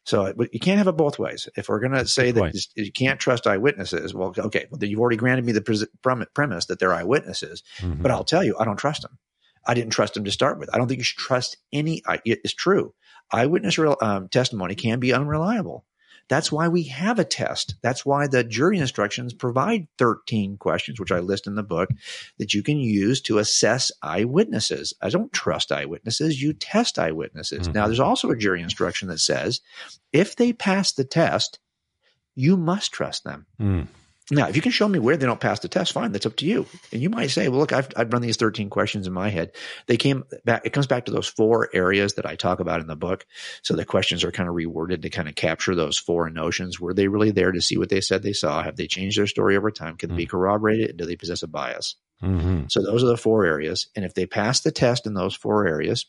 So 0.04 0.32
you 0.52 0.60
can't 0.60 0.78
have 0.78 0.86
it 0.86 0.96
both 0.96 1.18
ways. 1.18 1.48
If 1.56 1.68
we're 1.68 1.80
going 1.80 1.92
to 1.92 2.06
say 2.06 2.30
that 2.30 2.54
you 2.76 2.92
can't 2.92 3.18
trust 3.18 3.46
eyewitnesses, 3.46 4.14
well, 4.14 4.32
okay, 4.38 4.66
well, 4.70 4.82
you've 4.82 5.00
already 5.00 5.16
granted 5.16 5.44
me 5.44 5.52
the 5.52 5.88
premise 6.32 6.66
that 6.66 6.78
they're 6.78 6.94
eyewitnesses, 6.94 7.64
mm-hmm. 7.78 8.02
but 8.02 8.12
I'll 8.12 8.22
tell 8.22 8.44
you, 8.44 8.56
I 8.58 8.64
don't 8.64 8.76
trust 8.76 9.02
them. 9.02 9.18
I 9.66 9.74
didn't 9.74 9.90
trust 9.90 10.14
them 10.14 10.22
to 10.22 10.30
start 10.30 10.60
with. 10.60 10.72
I 10.72 10.78
don't 10.78 10.86
think 10.86 10.98
you 10.98 11.04
should 11.04 11.18
trust 11.18 11.56
any. 11.72 12.02
It's 12.24 12.54
true. 12.54 12.94
Eyewitness 13.32 13.76
um, 14.00 14.28
testimony 14.28 14.76
can 14.76 15.00
be 15.00 15.12
unreliable. 15.12 15.84
That's 16.28 16.50
why 16.50 16.68
we 16.68 16.84
have 16.84 17.18
a 17.18 17.24
test. 17.24 17.76
That's 17.82 18.04
why 18.04 18.26
the 18.26 18.42
jury 18.42 18.78
instructions 18.78 19.32
provide 19.32 19.86
13 19.98 20.56
questions, 20.56 20.98
which 20.98 21.12
I 21.12 21.20
list 21.20 21.46
in 21.46 21.54
the 21.54 21.62
book, 21.62 21.90
that 22.38 22.52
you 22.52 22.62
can 22.62 22.78
use 22.78 23.20
to 23.22 23.38
assess 23.38 23.92
eyewitnesses. 24.02 24.94
I 25.00 25.10
don't 25.10 25.32
trust 25.32 25.70
eyewitnesses. 25.70 26.42
You 26.42 26.52
test 26.52 26.98
eyewitnesses. 26.98 27.68
Mm-hmm. 27.68 27.72
Now, 27.72 27.86
there's 27.86 28.00
also 28.00 28.30
a 28.30 28.36
jury 28.36 28.60
instruction 28.62 29.08
that 29.08 29.20
says 29.20 29.60
if 30.12 30.36
they 30.36 30.52
pass 30.52 30.92
the 30.92 31.04
test, 31.04 31.60
you 32.34 32.56
must 32.56 32.92
trust 32.92 33.24
them. 33.24 33.46
Mm. 33.60 33.86
Now, 34.30 34.48
if 34.48 34.56
you 34.56 34.62
can 34.62 34.72
show 34.72 34.88
me 34.88 34.98
where 34.98 35.16
they 35.16 35.26
don't 35.26 35.40
pass 35.40 35.60
the 35.60 35.68
test, 35.68 35.92
fine. 35.92 36.10
That's 36.10 36.26
up 36.26 36.36
to 36.36 36.46
you. 36.46 36.66
And 36.92 37.00
you 37.00 37.08
might 37.08 37.30
say, 37.30 37.48
well, 37.48 37.60
look, 37.60 37.72
I've, 37.72 37.88
I've 37.96 38.12
run 38.12 38.22
these 38.22 38.36
13 38.36 38.70
questions 38.70 39.06
in 39.06 39.12
my 39.12 39.28
head. 39.28 39.52
They 39.86 39.96
came 39.96 40.24
back. 40.44 40.62
It 40.64 40.72
comes 40.72 40.88
back 40.88 41.04
to 41.04 41.12
those 41.12 41.28
four 41.28 41.68
areas 41.72 42.14
that 42.14 42.26
I 42.26 42.34
talk 42.34 42.58
about 42.58 42.80
in 42.80 42.88
the 42.88 42.96
book. 42.96 43.24
So 43.62 43.74
the 43.74 43.84
questions 43.84 44.24
are 44.24 44.32
kind 44.32 44.48
of 44.48 44.56
reworded 44.56 45.02
to 45.02 45.10
kind 45.10 45.28
of 45.28 45.36
capture 45.36 45.76
those 45.76 45.96
four 45.96 46.28
notions. 46.28 46.80
Were 46.80 46.92
they 46.92 47.06
really 47.06 47.30
there 47.30 47.52
to 47.52 47.62
see 47.62 47.78
what 47.78 47.88
they 47.88 48.00
said 48.00 48.22
they 48.22 48.32
saw? 48.32 48.62
Have 48.62 48.76
they 48.76 48.88
changed 48.88 49.16
their 49.16 49.28
story 49.28 49.56
over 49.56 49.70
time? 49.70 49.96
Can 49.96 50.08
mm-hmm. 50.08 50.16
they 50.16 50.22
be 50.22 50.26
mm. 50.26 50.30
corroborated? 50.30 50.96
Do 50.96 51.06
they 51.06 51.16
possess 51.16 51.44
a 51.44 51.48
bias? 51.48 51.94
Mm-hmm. 52.22 52.64
So 52.68 52.82
those 52.82 53.04
are 53.04 53.08
the 53.08 53.16
four 53.16 53.44
areas. 53.44 53.88
And 53.94 54.04
if 54.04 54.14
they 54.14 54.26
pass 54.26 54.60
the 54.60 54.72
test 54.72 55.06
in 55.06 55.14
those 55.14 55.36
four 55.36 55.66
areas, 55.66 56.06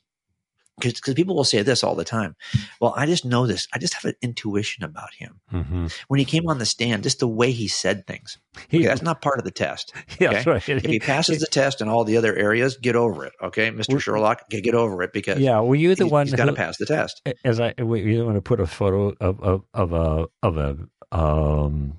because 0.80 1.14
people 1.16 1.36
will 1.36 1.44
say 1.44 1.62
this 1.62 1.84
all 1.84 1.96
the 1.96 2.04
time. 2.04 2.36
Well, 2.80 2.94
I 2.96 3.06
just 3.06 3.26
know 3.26 3.48
this. 3.48 3.68
I 3.74 3.80
just 3.80 3.94
have 3.96 4.06
an 4.06 4.16
intuition 4.22 4.84
about 4.84 5.14
him. 5.14 5.40
Mm-hmm. 5.52 5.88
When 6.08 6.20
he 6.20 6.26
came 6.26 6.48
on 6.48 6.60
the 6.60 6.66
stand, 6.66 7.04
just 7.04 7.20
the 7.20 7.28
way 7.28 7.52
he 7.52 7.68
said 7.68 8.06
things. 8.06 8.38
Okay, 8.66 8.84
that's 8.84 9.02
not 9.02 9.22
part 9.22 9.40
of 9.40 9.46
the 9.46 9.52
test. 9.52 9.94
Yeah, 10.20 10.32
okay? 10.32 10.52
right. 10.52 10.70
If 10.70 10.86
he 10.86 11.00
passes 11.00 11.40
the 11.42 11.46
test 11.46 11.80
in 11.80 11.90
all 11.90 12.04
the 12.04 12.18
other 12.18 12.36
areas, 12.36 12.78
get 12.78 12.96
over 12.96 13.26
it. 13.26 13.34
Okay, 13.42 13.70
Mister 13.70 14.00
Sherlock, 14.00 14.50
get, 14.50 14.64
get 14.64 14.74
over 14.74 15.04
it 15.04 15.14
because 15.14 15.40
yeah, 15.40 15.60
were 15.60 15.76
you 15.76 15.94
the 15.94 16.06
he's, 16.06 16.12
one 16.12 16.26
he's 16.26 16.36
got 16.36 16.46
to 16.46 16.54
pass 16.54 16.78
the 16.78 16.86
test? 16.86 17.22
As 17.44 17.60
I, 17.60 17.74
you 17.78 18.26
want 18.26 18.36
to 18.36 18.42
put 18.42 18.60
a 18.60 18.66
photo 18.66 19.14
of 19.20 19.40
of, 19.42 19.64
of 19.74 19.94
a 19.94 20.28
of 20.42 20.58
a 20.58 20.78
um, 21.12 21.98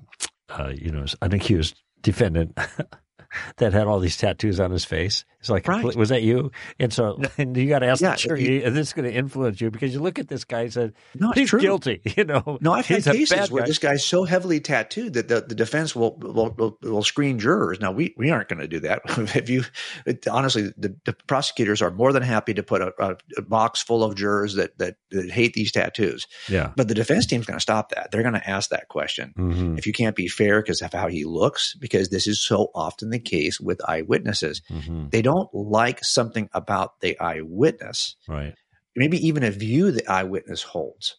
uh, 0.49 0.73
you 0.75 0.91
know, 0.91 1.05
an 1.21 1.33
accused 1.33 1.81
defendant 2.01 2.57
that 3.57 3.73
had 3.73 3.87
all 3.87 3.99
these 3.99 4.17
tattoos 4.17 4.59
on 4.59 4.71
his 4.71 4.85
face. 4.85 5.25
It's 5.39 5.49
like, 5.49 5.67
right. 5.67 5.95
was 5.95 6.09
that 6.09 6.21
you? 6.21 6.51
And 6.79 6.91
so, 6.91 7.21
and 7.37 7.55
you 7.55 7.69
got 7.69 7.79
to 7.79 7.87
ask 7.87 8.01
yeah, 8.01 8.11
the 8.11 8.17
jury, 8.17 8.63
is 8.63 8.73
this 8.73 8.87
is 8.87 8.93
going 8.93 9.09
to 9.09 9.13
influence 9.17 9.61
you? 9.61 9.71
Because 9.71 9.93
you 9.93 10.01
look 10.01 10.19
at 10.19 10.27
this 10.27 10.43
guy 10.43 10.61
and 10.61 10.73
said, 10.73 10.93
no, 11.15 11.31
he's 11.31 11.49
true. 11.49 11.59
guilty. 11.59 12.01
You 12.19 12.25
know, 12.25 12.57
no, 12.59 12.73
I've 12.73 12.87
had 12.87 13.03
cases 13.03 13.49
where 13.49 13.61
guy. 13.61 13.67
this 13.67 13.77
guy's 13.77 14.03
so 14.03 14.25
heavily 14.25 14.59
tattooed 14.59 15.13
that 15.13 15.29
the, 15.29 15.41
the 15.41 15.55
defense 15.55 15.95
will, 15.95 16.17
will, 16.17 16.53
will, 16.57 16.77
will 16.81 17.03
screen 17.03 17.39
jurors. 17.39 17.79
Now, 17.79 17.91
we, 17.91 18.13
we 18.17 18.29
aren't 18.29 18.49
going 18.49 18.59
to 18.59 18.67
do 18.67 18.81
that. 18.81 19.03
if 19.35 19.49
you, 19.49 19.63
it, 20.05 20.27
honestly, 20.27 20.73
the, 20.75 20.97
the, 21.05 21.13
prosecutors 21.27 21.81
are 21.81 21.91
more 21.91 22.11
than 22.11 22.23
happy 22.23 22.53
to 22.55 22.63
put 22.63 22.81
a, 22.81 22.93
a, 22.99 23.15
a 23.37 23.41
box 23.41 23.81
full 23.81 24.03
of 24.03 24.15
jurors 24.15 24.55
that, 24.55 24.77
that, 24.79 24.95
that, 25.11 25.29
hate 25.29 25.53
these 25.53 25.71
tattoos. 25.71 26.27
Yeah. 26.49 26.71
But 26.75 26.89
the 26.89 26.95
defense 26.95 27.25
team's 27.25 27.45
going 27.45 27.57
to 27.57 27.61
stop 27.61 27.91
that. 27.91 28.09
They're 28.11 28.23
going 28.23 28.33
to 28.33 28.49
ask 28.49 28.71
that 28.71 28.89
question. 28.89 29.33
Mm-hmm. 29.37 29.77
If 29.77 29.87
you 29.87 29.93
can't 29.93 30.15
be 30.15 30.27
fair 30.27 30.61
because 30.61 30.81
of 30.81 30.91
how 30.91 31.07
he 31.07 31.23
looks, 31.23 31.75
because 31.75 32.09
this 32.09 32.27
is 32.27 32.41
so 32.41 32.71
often 32.75 33.11
the 33.11 33.18
case 33.19 33.59
with 33.59 33.87
eyewitnesses, 33.87 34.61
mm-hmm. 34.69 35.09
they 35.09 35.21
don't 35.21 35.53
like 35.53 36.03
something 36.03 36.49
about 36.53 36.99
the 37.01 37.19
eyewitness. 37.19 38.15
Right. 38.27 38.55
Maybe 38.95 39.27
even 39.27 39.43
a 39.43 39.51
view 39.51 39.91
the 39.91 40.07
eyewitness 40.07 40.63
holds. 40.63 41.17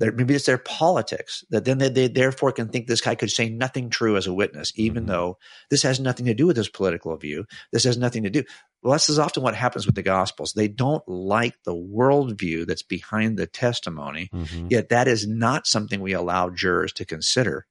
Maybe 0.00 0.34
it's 0.34 0.46
their 0.46 0.58
politics 0.58 1.44
that 1.50 1.64
then 1.64 1.78
they, 1.78 1.88
they, 1.88 2.06
therefore 2.06 2.52
can 2.52 2.68
think 2.68 2.86
this 2.86 3.00
guy 3.00 3.16
could 3.16 3.32
say 3.32 3.48
nothing 3.48 3.90
true 3.90 4.16
as 4.16 4.28
a 4.28 4.32
witness, 4.32 4.72
even 4.76 5.02
mm-hmm. 5.02 5.12
though 5.12 5.38
this 5.70 5.82
has 5.82 5.98
nothing 5.98 6.26
to 6.26 6.34
do 6.34 6.46
with 6.46 6.56
his 6.56 6.68
political 6.68 7.16
view. 7.16 7.46
This 7.72 7.82
has 7.82 7.98
nothing 7.98 8.22
to 8.22 8.30
do. 8.30 8.44
Well, 8.80 8.92
this 8.92 9.10
is 9.10 9.18
often 9.18 9.42
what 9.42 9.56
happens 9.56 9.86
with 9.86 9.96
the 9.96 10.02
Gospels. 10.02 10.52
They 10.52 10.68
don't 10.68 11.02
like 11.08 11.54
the 11.64 11.74
worldview 11.74 12.66
that's 12.66 12.84
behind 12.84 13.36
the 13.36 13.48
testimony, 13.48 14.30
mm-hmm. 14.32 14.68
yet 14.70 14.90
that 14.90 15.08
is 15.08 15.26
not 15.26 15.66
something 15.66 16.00
we 16.00 16.12
allow 16.12 16.50
jurors 16.50 16.92
to 16.94 17.04
consider 17.04 17.66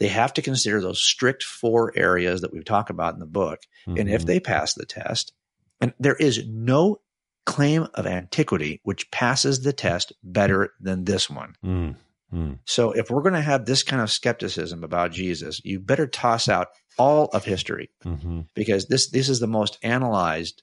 they 0.00 0.08
have 0.08 0.32
to 0.32 0.42
consider 0.42 0.80
those 0.80 1.00
strict 1.00 1.44
four 1.44 1.92
areas 1.94 2.40
that 2.40 2.52
we 2.52 2.62
talk 2.62 2.90
about 2.90 3.14
in 3.14 3.20
the 3.20 3.26
book. 3.26 3.60
Mm-hmm. 3.86 4.00
And 4.00 4.08
if 4.08 4.22
mm-hmm. 4.22 4.26
they 4.26 4.40
pass 4.40 4.74
the 4.74 4.86
test, 4.86 5.32
and 5.80 5.92
there 6.00 6.16
is 6.16 6.44
no 6.48 7.00
claim 7.46 7.86
of 7.94 8.06
antiquity 8.06 8.80
which 8.82 9.10
passes 9.10 9.62
the 9.62 9.72
test 9.72 10.12
better 10.22 10.72
than 10.80 11.04
this 11.04 11.28
one. 11.30 11.54
Mm-hmm. 11.64 12.52
So 12.64 12.92
if 12.92 13.10
we're 13.10 13.22
going 13.22 13.34
to 13.34 13.40
have 13.40 13.64
this 13.64 13.82
kind 13.82 14.00
of 14.00 14.10
skepticism 14.10 14.84
about 14.84 15.12
Jesus, 15.12 15.60
you 15.64 15.80
better 15.80 16.06
toss 16.06 16.48
out 16.48 16.68
all 16.98 17.26
of 17.26 17.44
history 17.44 17.90
mm-hmm. 18.04 18.42
because 18.54 18.86
this 18.86 19.10
this 19.10 19.28
is 19.28 19.40
the 19.40 19.46
most 19.46 19.78
analyzed, 19.82 20.62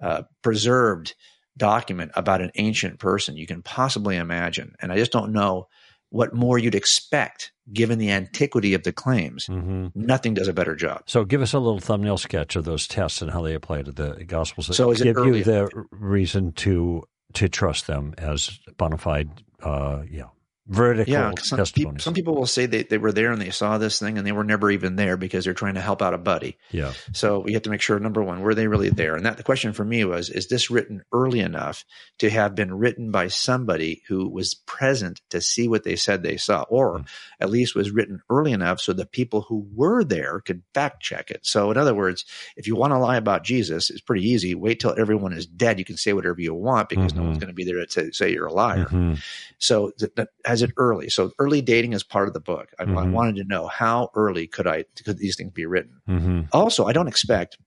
uh, 0.00 0.22
preserved 0.42 1.14
document 1.56 2.12
about 2.14 2.42
an 2.42 2.50
ancient 2.56 2.98
person 2.98 3.36
you 3.36 3.46
can 3.46 3.62
possibly 3.62 4.16
imagine. 4.16 4.74
And 4.80 4.92
I 4.92 4.96
just 4.96 5.12
don't 5.12 5.32
know 5.32 5.68
what 6.10 6.34
more 6.34 6.58
you'd 6.58 6.74
expect 6.74 7.52
given 7.72 7.98
the 7.98 8.10
antiquity 8.10 8.74
of 8.74 8.84
the 8.84 8.92
claims. 8.92 9.46
hmm 9.46 9.88
Nothing 9.94 10.34
does 10.34 10.48
a 10.48 10.52
better 10.52 10.76
job. 10.76 11.02
So 11.06 11.24
give 11.24 11.42
us 11.42 11.52
a 11.52 11.58
little 11.58 11.80
thumbnail 11.80 12.18
sketch 12.18 12.56
of 12.56 12.64
those 12.64 12.86
tests 12.86 13.22
and 13.22 13.30
how 13.30 13.42
they 13.42 13.54
apply 13.54 13.82
to 13.82 13.92
the 13.92 14.24
Gospels. 14.24 14.74
So 14.76 14.90
is 14.90 15.02
give 15.02 15.16
you 15.18 15.42
the 15.42 15.68
reason 15.90 16.52
to 16.52 17.02
to 17.34 17.48
trust 17.48 17.86
them 17.86 18.14
as 18.18 18.58
bona 18.78 18.96
fide, 18.96 19.28
uh, 19.62 20.02
yeah, 20.08 20.26
vertical 20.68 21.12
yeah, 21.12 21.30
some, 21.42 21.58
testimonies. 21.58 22.02
some 22.02 22.12
people 22.14 22.34
will 22.34 22.46
say 22.46 22.66
they, 22.66 22.82
they 22.82 22.98
were 22.98 23.12
there 23.12 23.30
and 23.30 23.40
they 23.40 23.50
saw 23.50 23.78
this 23.78 23.98
thing 23.98 24.18
and 24.18 24.26
they 24.26 24.32
were 24.32 24.42
never 24.44 24.70
even 24.70 24.96
there 24.96 25.16
because 25.16 25.44
they're 25.44 25.54
trying 25.54 25.74
to 25.74 25.80
help 25.80 26.02
out 26.02 26.12
a 26.14 26.18
buddy. 26.18 26.56
yeah. 26.70 26.92
So 27.12 27.38
we 27.40 27.52
have 27.52 27.62
to 27.62 27.70
make 27.70 27.80
sure 27.80 27.98
number 28.00 28.22
one, 28.22 28.40
were 28.40 28.54
they 28.54 28.66
really 28.66 28.90
there? 28.90 29.14
And 29.14 29.24
that 29.26 29.36
the 29.36 29.42
question 29.42 29.72
for 29.72 29.84
me 29.84 30.04
was, 30.04 30.28
is 30.30 30.48
this 30.48 30.70
written 30.70 31.02
early 31.12 31.40
enough 31.40 31.84
to 32.18 32.28
have 32.30 32.54
been 32.54 32.74
written 32.74 33.10
by 33.10 33.28
somebody 33.28 34.02
who 34.08 34.28
was 34.28 34.54
present 34.54 35.20
to 35.30 35.40
see 35.40 35.68
what 35.68 35.84
they 35.84 35.96
said 35.96 36.22
they 36.22 36.36
saw, 36.36 36.62
or 36.68 36.98
Mm. 36.98 37.06
at 37.40 37.50
least 37.50 37.74
was 37.74 37.90
written 37.90 38.22
early 38.30 38.52
enough 38.52 38.80
so 38.80 38.92
the 38.92 39.06
people 39.06 39.42
who 39.42 39.66
were 39.74 40.02
there 40.04 40.40
could 40.40 40.62
fact 40.74 41.02
check 41.02 41.30
it. 41.30 41.40
So 41.46 41.70
in 41.70 41.76
other 41.76 41.94
words, 41.94 42.24
if 42.56 42.66
you 42.66 42.74
want 42.76 42.92
to 42.92 42.98
lie 42.98 43.16
about 43.16 43.44
Jesus, 43.44 43.90
it's 43.90 44.00
pretty 44.00 44.28
easy. 44.28 44.54
Wait 44.54 44.80
till 44.80 44.94
everyone 44.98 45.32
is 45.32 45.46
dead. 45.46 45.78
You 45.78 45.84
can 45.84 45.96
say 45.96 46.12
whatever 46.12 46.40
you 46.40 46.54
want 46.54 46.88
because 46.88 47.14
no 47.14 47.22
Mhm. 47.22 47.26
one's 47.26 47.38
going 47.38 47.48
to 47.48 47.54
be 47.54 47.64
there 47.64 47.84
to 47.84 48.12
say- 48.12 48.32
you're 48.32 48.46
a 48.46 48.52
liar. 48.52 48.86
Mhm. 48.86 49.20
So 49.58 49.90
th- 49.98 50.12
that 50.16 50.28
has 50.60 50.62
it 50.62 50.72
early. 50.76 51.08
So 51.08 51.32
early 51.38 51.62
dating 51.62 51.92
is 51.92 52.02
part 52.02 52.28
of 52.28 52.34
the 52.34 52.40
book. 52.40 52.70
I, 52.78 52.82
I 52.82 52.86
Mhm. 52.86 53.12
wanted 53.12 53.36
to 53.36 53.44
know 53.44 53.66
how 53.66 54.10
early 54.14 54.46
could 54.46 54.66
I 54.66 54.84
could 55.04 55.18
these 55.18 55.36
things 55.36 55.52
be 55.52 55.66
written. 55.66 56.00
Mhm. 56.08 56.48
Also, 56.52 56.86
I 56.86 56.92
don't 56.92 57.08
expect 57.08 57.58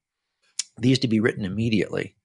these 0.77 0.99
to 0.99 1.07
be 1.07 1.19
written 1.19 1.45
immediately. 1.45 2.15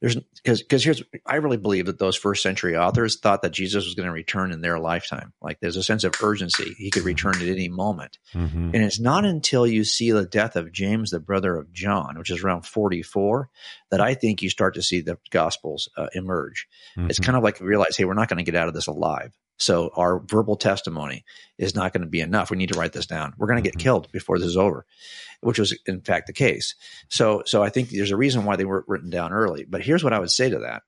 There's 0.00 0.16
because 0.16 0.60
because 0.60 0.84
here's 0.84 1.02
I 1.24 1.36
really 1.36 1.56
believe 1.56 1.86
that 1.86 1.98
those 1.98 2.14
first 2.14 2.42
century 2.42 2.76
authors 2.76 3.18
thought 3.18 3.40
that 3.40 3.52
Jesus 3.52 3.86
was 3.86 3.94
going 3.94 4.06
to 4.06 4.12
return 4.12 4.52
in 4.52 4.60
their 4.60 4.78
lifetime. 4.78 5.32
Like 5.40 5.60
there's 5.60 5.78
a 5.78 5.82
sense 5.82 6.04
of 6.04 6.14
urgency; 6.22 6.74
he 6.76 6.90
could 6.90 7.04
return 7.04 7.36
at 7.36 7.48
any 7.48 7.70
moment. 7.70 8.18
Mhm. 8.34 8.74
And 8.74 8.84
it's 8.84 9.00
not 9.00 9.24
until 9.24 9.66
you 9.66 9.84
see 9.84 10.10
the 10.10 10.26
death 10.26 10.56
of 10.56 10.72
James, 10.72 11.08
the 11.10 11.20
brother 11.20 11.56
of 11.56 11.72
John, 11.72 12.18
which 12.18 12.28
is 12.30 12.44
around 12.44 12.66
44, 12.66 13.48
that 13.90 14.02
I 14.02 14.12
think 14.12 14.42
you 14.42 14.50
start 14.50 14.74
to 14.74 14.82
see 14.82 15.00
the 15.00 15.16
Gospels 15.30 15.88
uh, 15.96 16.08
emerge. 16.12 16.68
It's 16.98 17.18
Mhm. 17.18 17.24
kind 17.24 17.36
of 17.38 17.42
like 17.42 17.58
realize, 17.60 17.96
hey, 17.96 18.04
we're 18.04 18.12
not 18.12 18.28
going 18.28 18.44
to 18.44 18.50
get 18.50 18.60
out 18.60 18.68
of 18.68 18.74
this 18.74 18.88
alive. 18.88 19.32
So 19.58 19.90
our 19.94 20.18
verbal 20.18 20.56
testimony 20.56 21.24
is 21.58 21.74
not 21.74 21.92
going 21.92 22.00
to 22.02 22.08
be 22.08 22.20
enough. 22.20 22.50
We 22.50 22.56
need 22.56 22.72
to 22.72 22.78
write 22.78 22.92
this 22.92 23.06
down. 23.06 23.34
We're 23.38 23.46
going 23.46 23.62
to 23.62 23.68
get 23.68 23.76
Mhm. 23.78 23.82
killed 23.82 24.12
before 24.12 24.38
this 24.38 24.48
is 24.48 24.56
over, 24.56 24.84
which 25.40 25.58
was 25.58 25.78
in 25.86 26.00
fact 26.00 26.26
the 26.26 26.32
case. 26.32 26.74
So, 27.08 27.42
so 27.46 27.62
I 27.62 27.68
think 27.68 27.90
there's 27.90 28.10
a 28.10 28.16
reason 28.16 28.44
why 28.44 28.56
they 28.56 28.64
weren't 28.64 28.88
written 28.88 29.10
down 29.10 29.32
early. 29.32 29.64
But 29.64 29.82
here's 29.82 30.02
what 30.02 30.12
I 30.12 30.18
would 30.18 30.30
say 30.32 30.50
to 30.50 30.58
that. 30.60 30.82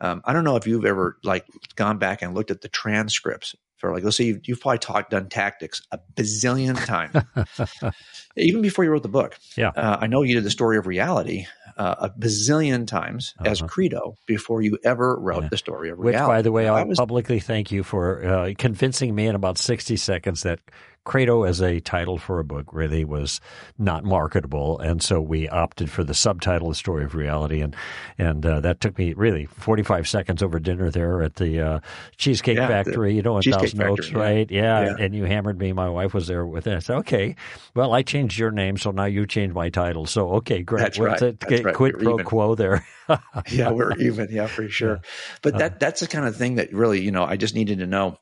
Um, 0.00 0.22
I 0.24 0.32
don't 0.32 0.44
know 0.44 0.56
if 0.56 0.66
you've 0.66 0.84
ever 0.84 1.18
like 1.24 1.46
gone 1.74 1.98
back 1.98 2.22
and 2.22 2.34
looked 2.34 2.50
at 2.50 2.60
the 2.62 2.68
transcripts 2.68 3.54
for 3.76 3.92
like, 3.92 4.04
let's 4.04 4.16
say 4.16 4.24
you've, 4.24 4.40
you've 4.48 4.60
probably 4.60 4.78
talked, 4.78 5.10
done 5.10 5.28
tactics 5.28 5.82
a 5.92 5.98
bazillion 6.14 6.82
times, 6.86 7.92
even 8.36 8.62
before 8.62 8.84
you 8.84 8.90
wrote 8.90 9.02
the 9.02 9.08
book. 9.08 9.38
Yeah. 9.56 9.68
Uh, 9.70 9.98
I 10.00 10.06
know 10.06 10.22
you 10.22 10.34
did 10.34 10.44
the 10.44 10.50
story 10.50 10.78
of 10.78 10.86
reality 10.86 11.46
uh, 11.76 11.94
a 11.98 12.10
bazillion 12.10 12.86
times 12.86 13.34
as 13.44 13.60
Uh-huh. 13.60 13.68
credo 13.68 14.16
before 14.26 14.62
you 14.62 14.78
ever 14.84 15.18
wrote 15.20 15.42
Yeah. 15.44 15.48
the 15.50 15.56
story 15.58 15.90
of 15.90 15.98
Which, 15.98 16.16
by 16.16 16.42
the 16.42 16.50
way, 16.52 16.68
I 16.68 16.80
I 16.80 16.84
was 16.84 16.98
publicly 16.98 17.38
thank 17.40 17.70
you 17.70 17.82
for 17.82 18.24
uh, 18.24 18.52
convincing 18.58 19.14
me 19.14 19.26
in 19.26 19.34
about 19.34 19.58
60 19.58 19.96
seconds 19.96 20.42
that 20.42 20.60
Credo 21.06 21.44
as 21.44 21.62
a 21.62 21.80
title 21.80 22.18
for 22.18 22.38
a 22.40 22.44
book 22.44 22.66
really 22.72 23.04
was 23.04 23.40
not 23.78 24.04
marketable. 24.04 24.78
And 24.80 25.02
so 25.02 25.20
we 25.20 25.48
opted 25.48 25.90
for 25.90 26.04
the 26.04 26.12
subtitle, 26.12 26.68
The 26.68 26.74
Story 26.74 27.04
of 27.04 27.14
Reality. 27.14 27.62
And, 27.62 27.74
and 28.18 28.44
uh, 28.44 28.60
that 28.60 28.80
took 28.82 28.98
me 28.98 29.14
really 29.14 29.46
45 29.46 30.06
seconds 30.08 30.42
over 30.42 30.58
dinner 30.58 30.90
there 30.90 31.22
at 31.22 31.36
the 31.36 31.60
uh, 31.60 31.80
Cheesecake 32.18 32.58
Yeah, 32.58 32.68
Factory, 32.68 33.14
you 33.14 33.22
know, 33.22 33.36
in 33.38 33.42
Thousand 33.44 33.80
Oaks, 33.82 34.08
Factory, 34.08 34.20
yeah. 34.20 34.26
right? 34.26 34.50
Yeah. 34.50 34.84
Yeah. 34.84 34.96
And 34.98 35.14
you 35.14 35.24
hammered 35.24 35.58
me. 35.58 35.72
My 35.72 35.88
wife 35.88 36.12
was 36.12 36.26
there 36.26 36.44
with 36.44 36.66
it. 36.66 36.74
I 36.76 36.80
said, 36.80 36.96
okay, 36.98 37.36
well, 37.74 37.94
I 37.94 38.02
changed 38.02 38.38
your 38.38 38.50
name, 38.50 38.76
so 38.76 38.90
now 38.90 39.04
you 39.04 39.26
change 39.26 39.54
my 39.54 39.70
title. 39.70 40.06
So, 40.06 40.30
okay, 40.34 40.62
great. 40.62 40.82
That's 40.82 40.98
What's 40.98 41.22
right. 41.22 41.38
That's 41.40 41.62
right. 41.62 41.74
Quid 41.74 41.94
We're 41.94 42.02
pro 42.02 42.14
even. 42.14 42.26
quo 42.26 42.54
there. 42.56 42.86
yeah, 43.52 43.70
we're 43.70 43.96
even. 43.98 44.28
Yeah, 44.30 44.48
for 44.48 44.68
sure. 44.68 45.00
But 45.42 45.54
Uh. 45.54 45.58
that 45.58 45.80
that's 45.80 46.00
the 46.00 46.08
kind 46.08 46.26
of 46.26 46.34
thing 46.36 46.56
that 46.56 46.72
really, 46.72 47.00
you 47.00 47.12
know, 47.12 47.22
I 47.24 47.36
just 47.36 47.54
needed 47.54 47.78
to 47.78 47.86
know. 47.86 48.18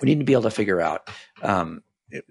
We 0.00 0.06
need 0.06 0.20
to 0.20 0.24
be 0.24 0.32
able 0.34 0.42
to 0.44 0.50
figure 0.50 0.80
out. 0.80 1.10
Um, 1.42 1.82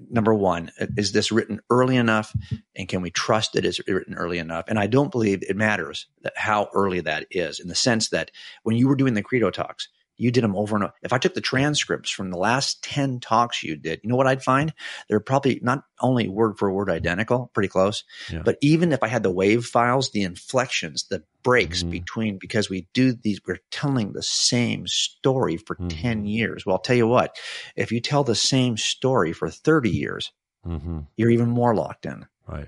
number 0.09 0.33
one, 0.33 0.71
is 0.95 1.11
this 1.11 1.31
written 1.31 1.61
early 1.69 1.95
enough, 1.95 2.35
and 2.75 2.87
can 2.87 3.01
we 3.01 3.11
trust 3.11 3.53
that 3.53 3.65
it 3.65 3.67
is 3.67 3.81
written 3.87 4.15
early 4.15 4.39
enough? 4.39 4.65
And 4.67 4.79
I 4.79 4.87
don't 4.87 5.11
believe 5.11 5.43
it 5.43 5.55
matters 5.55 6.07
that 6.21 6.33
how 6.35 6.69
early 6.73 7.01
that 7.01 7.27
is, 7.31 7.59
in 7.59 7.67
the 7.67 7.75
sense 7.75 8.09
that 8.09 8.31
when 8.63 8.75
you 8.75 8.87
were 8.87 8.95
doing 8.95 9.13
the 9.13 9.21
credo 9.21 9.51
talks, 9.51 9.89
you 10.17 10.31
did 10.31 10.43
them 10.43 10.55
over 10.55 10.75
and 10.75 10.83
over. 10.85 10.93
If 11.03 11.13
I 11.13 11.17
took 11.17 11.33
the 11.33 11.41
transcripts 11.41 12.09
from 12.09 12.29
the 12.31 12.37
last 12.37 12.83
10 12.83 13.19
talks 13.19 13.63
you 13.63 13.75
did, 13.75 13.99
you 14.03 14.09
know 14.09 14.15
what 14.15 14.27
I'd 14.27 14.43
find? 14.43 14.73
They're 15.07 15.19
probably 15.19 15.59
not 15.61 15.83
only 16.01 16.27
word 16.27 16.57
for 16.57 16.71
word 16.71 16.89
identical, 16.89 17.51
pretty 17.53 17.69
close, 17.69 18.03
Yeah. 18.31 18.41
but 18.43 18.57
even 18.61 18.91
if 18.91 19.03
I 19.03 19.07
had 19.07 19.23
the 19.23 19.31
wave 19.31 19.65
files, 19.65 20.11
the 20.11 20.23
inflections, 20.23 21.05
the 21.09 21.23
breaks 21.43 21.83
Mhm. 21.83 21.91
between, 21.91 22.37
because 22.37 22.69
we 22.69 22.87
do 22.93 23.13
these, 23.13 23.39
we're 23.47 23.59
telling 23.71 24.13
the 24.13 24.23
same 24.23 24.85
story 24.87 25.57
for 25.57 25.75
Mhm. 25.75 25.89
10 25.89 26.25
years. 26.25 26.65
Well, 26.65 26.75
I'll 26.75 26.81
tell 26.81 26.95
you 26.97 27.07
what, 27.07 27.37
if 27.75 27.91
you 27.91 28.01
tell 28.01 28.23
the 28.23 28.35
same 28.35 28.75
story 28.77 29.33
for 29.33 29.49
30 29.49 29.91
years, 29.91 30.31
hmm 30.63 30.99
you're 31.15 31.31
even 31.31 31.49
more 31.49 31.73
locked 31.75 32.05
in. 32.05 32.25
Right. 32.47 32.67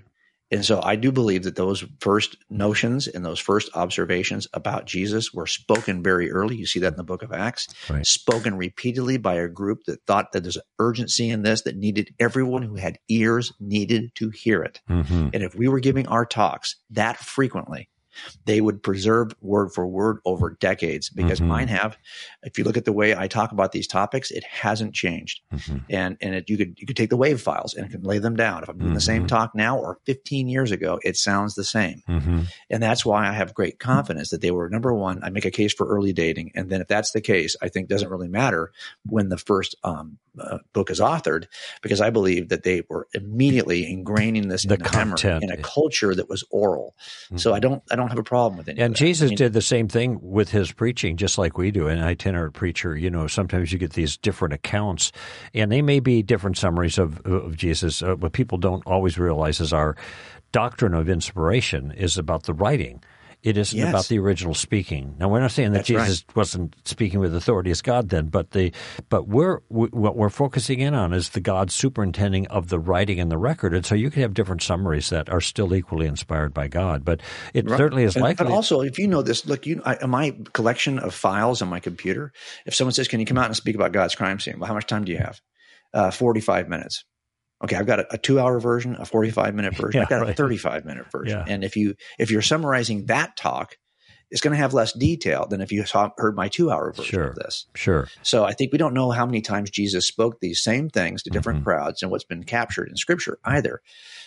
And 0.51 0.65
so 0.65 0.81
I 0.81 0.95
do 0.95 1.11
believe 1.11 1.43
that 1.43 1.55
those 1.55 1.85
first 1.99 2.37
notions 2.49 3.07
and 3.07 3.23
those 3.23 3.39
first 3.39 3.69
observations 3.75 4.47
about 4.53 4.85
Jesus 4.85 5.33
were 5.33 5.45
spoken 5.45 6.01
very 6.01 6.31
early. 6.31 6.55
You 6.55 6.65
see 6.65 6.79
that 6.79 6.93
in 6.93 6.97
the 6.97 7.03
book 7.03 7.21
of 7.21 7.31
Acts, 7.31 7.67
Right. 7.89 8.05
spoken 8.05 8.57
repeatedly 8.57 9.17
by 9.17 9.35
a 9.35 9.47
group 9.47 9.83
that 9.85 10.03
thought 10.07 10.31
that 10.31 10.41
there's 10.43 10.57
urgency 10.79 11.29
in 11.29 11.43
this, 11.43 11.61
that 11.63 11.77
needed 11.77 12.09
everyone 12.19 12.63
who 12.63 12.75
had 12.75 12.97
ears 13.09 13.53
needed 13.59 14.15
to 14.15 14.29
hear 14.31 14.63
it. 14.63 14.81
hmm 14.87 15.29
And 15.33 15.43
if 15.43 15.53
we 15.55 15.67
were 15.67 15.79
giving 15.79 16.07
our 16.07 16.25
talks 16.25 16.75
that 16.89 17.17
frequently, 17.17 17.89
they 18.45 18.61
would 18.61 18.81
preserve 18.83 19.33
word 19.41 19.71
for 19.73 19.85
word 19.87 20.19
over 20.25 20.57
decades 20.59 21.09
because 21.09 21.39
Mhm. 21.39 21.47
mine 21.47 21.67
have. 21.67 21.97
If 22.43 22.57
you 22.57 22.63
look 22.63 22.77
at 22.77 22.85
the 22.85 22.93
way 22.93 23.15
I 23.15 23.27
talk 23.27 23.51
about 23.51 23.71
these 23.71 23.87
topics, 23.87 24.31
it 24.31 24.43
hasn't 24.43 24.93
changed. 24.93 25.41
hmm 25.51 25.77
And 25.89 26.17
and 26.21 26.35
it, 26.35 26.49
you 26.49 26.57
could 26.57 26.75
you 26.79 26.85
could 26.87 26.95
take 26.97 27.09
the 27.09 27.17
wave 27.17 27.41
files 27.41 27.73
and 27.73 27.89
can 27.89 28.01
lay 28.03 28.19
them 28.19 28.35
down. 28.35 28.63
If 28.63 28.69
I'm 28.69 28.77
doing 28.77 28.93
the 28.93 29.01
same 29.01 29.23
Mhm. 29.23 29.27
talk 29.27 29.55
now 29.55 29.77
or 29.77 29.99
15 30.05 30.47
years 30.47 30.71
ago, 30.71 30.99
it 31.03 31.17
sounds 31.17 31.55
the 31.55 31.63
same. 31.63 32.03
hmm 32.07 32.41
And 32.69 32.81
that's 32.83 33.05
why 33.05 33.27
I 33.27 33.33
have 33.33 33.53
great 33.53 33.79
confidence 33.79 34.29
that 34.29 34.41
they 34.41 34.51
were 34.51 34.69
number 34.69 34.93
one. 34.93 35.19
I 35.23 35.29
make 35.29 35.45
a 35.45 35.51
case 35.51 35.73
for 35.73 35.87
early 35.87 36.13
dating, 36.13 36.51
and 36.55 36.69
then 36.69 36.81
if 36.81 36.87
that's 36.87 37.11
the 37.11 37.21
case, 37.21 37.55
I 37.61 37.69
think 37.69 37.87
doesn't 37.89 38.09
really 38.09 38.27
matter 38.27 38.71
when 39.05 39.29
the 39.29 39.37
first 39.37 39.75
um, 39.83 40.17
uh, 40.41 40.59
book 40.73 40.89
is 40.89 40.99
authored 40.99 41.45
because 41.81 42.01
I 42.01 42.09
believe 42.09 42.49
that 42.49 42.63
they 42.63 42.83
were 42.89 43.07
immediately 43.13 43.85
ingraining 43.85 44.49
this 44.49 44.63
The 44.63 44.75
in 44.75 44.83
the 44.83 44.89
memory 44.91 45.17
content. 45.17 45.43
in 45.43 45.51
a 45.51 45.57
culture 45.57 46.13
that 46.15 46.29
was 46.29 46.43
oral. 46.51 46.95
So 47.35 47.53
I 47.53 47.59
don't 47.59 47.83
I 47.91 47.95
don't 47.95 48.09
have 48.09 48.17
a 48.19 48.23
problem 48.23 48.57
with 48.57 48.67
it. 48.69 48.79
And 48.79 48.95
Jesus 48.95 49.31
did 49.31 49.53
the 49.53 49.61
same 49.61 49.87
thing 49.87 50.19
with 50.21 50.49
his 50.49 50.71
preaching, 50.71 51.17
just 51.17 51.37
like 51.37 51.57
we 51.57 51.71
do. 51.71 51.87
An 51.87 51.99
itinerant 51.99 52.53
preacher, 52.53 52.97
you 52.97 53.09
know, 53.09 53.27
sometimes 53.27 53.71
you 53.71 53.77
get 53.79 53.93
these 53.93 54.17
different 54.17 54.53
accounts, 54.53 55.11
and 55.53 55.71
they 55.71 55.81
may 55.81 55.99
be 55.99 56.21
different 56.23 56.57
summaries 56.57 56.97
of, 56.97 57.19
of 57.25 57.55
Jesus. 57.55 58.01
Uh, 58.01 58.15
what 58.15 58.33
people 58.33 58.57
don't 58.57 58.85
always 58.85 59.17
realize 59.17 59.59
is 59.59 59.73
our 59.73 59.95
doctrine 60.51 60.93
of 60.93 61.09
inspiration 61.09 61.91
is 61.91 62.17
about 62.17 62.43
the 62.43 62.53
writing. 62.53 63.01
It 63.41 63.55
isn't 63.57 63.77
Yes. 63.77 63.87
about 63.89 64.07
the 64.09 64.19
original 64.19 64.53
speaking. 64.53 65.15
Now, 65.17 65.29
we're 65.29 65.39
not 65.39 65.51
saying 65.51 65.71
that 65.71 65.79
That's 65.85 65.89
right. 65.91 66.05
Jesus 66.07 66.25
wasn't 66.35 66.75
speaking 66.85 67.21
with 67.21 67.33
authority 67.33 67.71
as 67.71 67.81
God 67.81 68.09
then, 68.09 68.25
but 68.27 68.51
the 68.51 68.73
but 69.07 69.29
we're 69.29 69.59
we, 69.69 69.87
what 69.87 70.17
we're 70.17 70.29
focusing 70.29 70.79
in 70.81 70.93
on 70.93 71.13
is 71.13 71.29
the 71.29 71.39
God 71.39 71.71
superintending 71.71 72.47
of 72.47 72.67
the 72.67 72.79
writing 72.79 73.17
and 73.17 73.31
the 73.31 73.37
record. 73.37 73.73
And 73.73 73.85
so 73.85 73.95
you 73.95 74.09
can 74.11 74.23
have 74.23 74.33
different 74.33 74.61
summaries 74.61 75.09
that 75.09 75.29
are 75.29 75.39
still 75.39 75.73
equally 75.73 76.05
inspired 76.05 76.53
by 76.53 76.67
God, 76.67 77.05
but 77.05 77.21
it 77.53 77.69
Right. 77.69 77.77
certainly 77.77 78.03
is 78.03 78.17
And- 78.17 78.23
likely. 78.23 78.45
But 78.45 78.51
also, 78.51 78.81
if 78.81 78.99
you 78.99 79.07
know 79.07 79.21
this, 79.21 79.45
look, 79.45 79.65
you 79.65 79.81
I, 79.85 80.05
my 80.05 80.35
collection 80.51 80.99
of 80.99 81.13
files 81.13 81.61
on 81.61 81.69
my 81.69 81.79
computer. 81.79 82.33
If 82.65 82.75
someone 82.75 82.93
says, 82.93 83.07
"Can 83.07 83.21
you 83.21 83.25
come 83.25 83.37
out 83.37 83.45
and 83.45 83.55
speak 83.55 83.75
about 83.75 83.93
God's 83.93 84.15
crime 84.15 84.41
scene?" 84.41 84.59
Well, 84.59 84.67
how 84.67 84.73
much 84.73 84.85
time 84.87 85.05
do 85.05 85.13
you 85.13 85.17
have? 85.17 85.39
Uh, 85.93 86.11
Forty-five 86.11 86.67
minutes. 86.67 87.05
Okay, 87.63 87.75
I've 87.75 87.85
got 87.87 87.99
a, 87.99 88.13
a 88.13 88.17
two-hour 88.17 88.59
version, 88.59 88.95
a 88.99 89.05
forty-five 89.05 89.53
minute 89.53 89.75
version. 89.75 89.99
Yeah, 89.99 90.03
I've 90.03 90.09
got 90.09 90.29
a 90.29 90.33
thirty-five 90.33 90.85
minute 90.85 91.11
version. 91.11 91.39
Yeah. 91.45 91.53
And 91.53 91.63
if 91.63 91.75
you 91.75 91.95
if 92.17 92.31
you're 92.31 92.41
summarizing 92.41 93.05
that 93.07 93.35
talk, 93.35 93.77
it's 94.31 94.41
going 94.41 94.51
to 94.51 94.57
have 94.57 94.73
less 94.73 94.93
detail 94.93 95.47
than 95.49 95.59
if 95.59 95.71
you 95.71 95.83
saw, 95.85 96.11
heard 96.17 96.35
my 96.35 96.47
two-hour 96.47 96.93
version 96.93 97.11
Sure. 97.11 97.27
of 97.29 97.35
this. 97.35 97.65
Sure. 97.75 98.07
So 98.21 98.45
I 98.45 98.53
think 98.53 98.71
we 98.71 98.77
don't 98.77 98.93
know 98.93 99.09
how 99.11 99.25
many 99.25 99.41
times 99.41 99.71
Jesus 99.71 100.05
spoke 100.05 100.39
these 100.39 100.63
same 100.63 100.87
things 100.89 101.23
to 101.23 101.29
different 101.31 101.61
Mhm. 101.61 101.63
crowds 101.65 102.01
and 102.03 102.11
what's 102.11 102.23
been 102.23 102.43
captured 102.43 102.87
in 102.89 102.95
Scripture 102.95 103.39
either. 103.43 103.81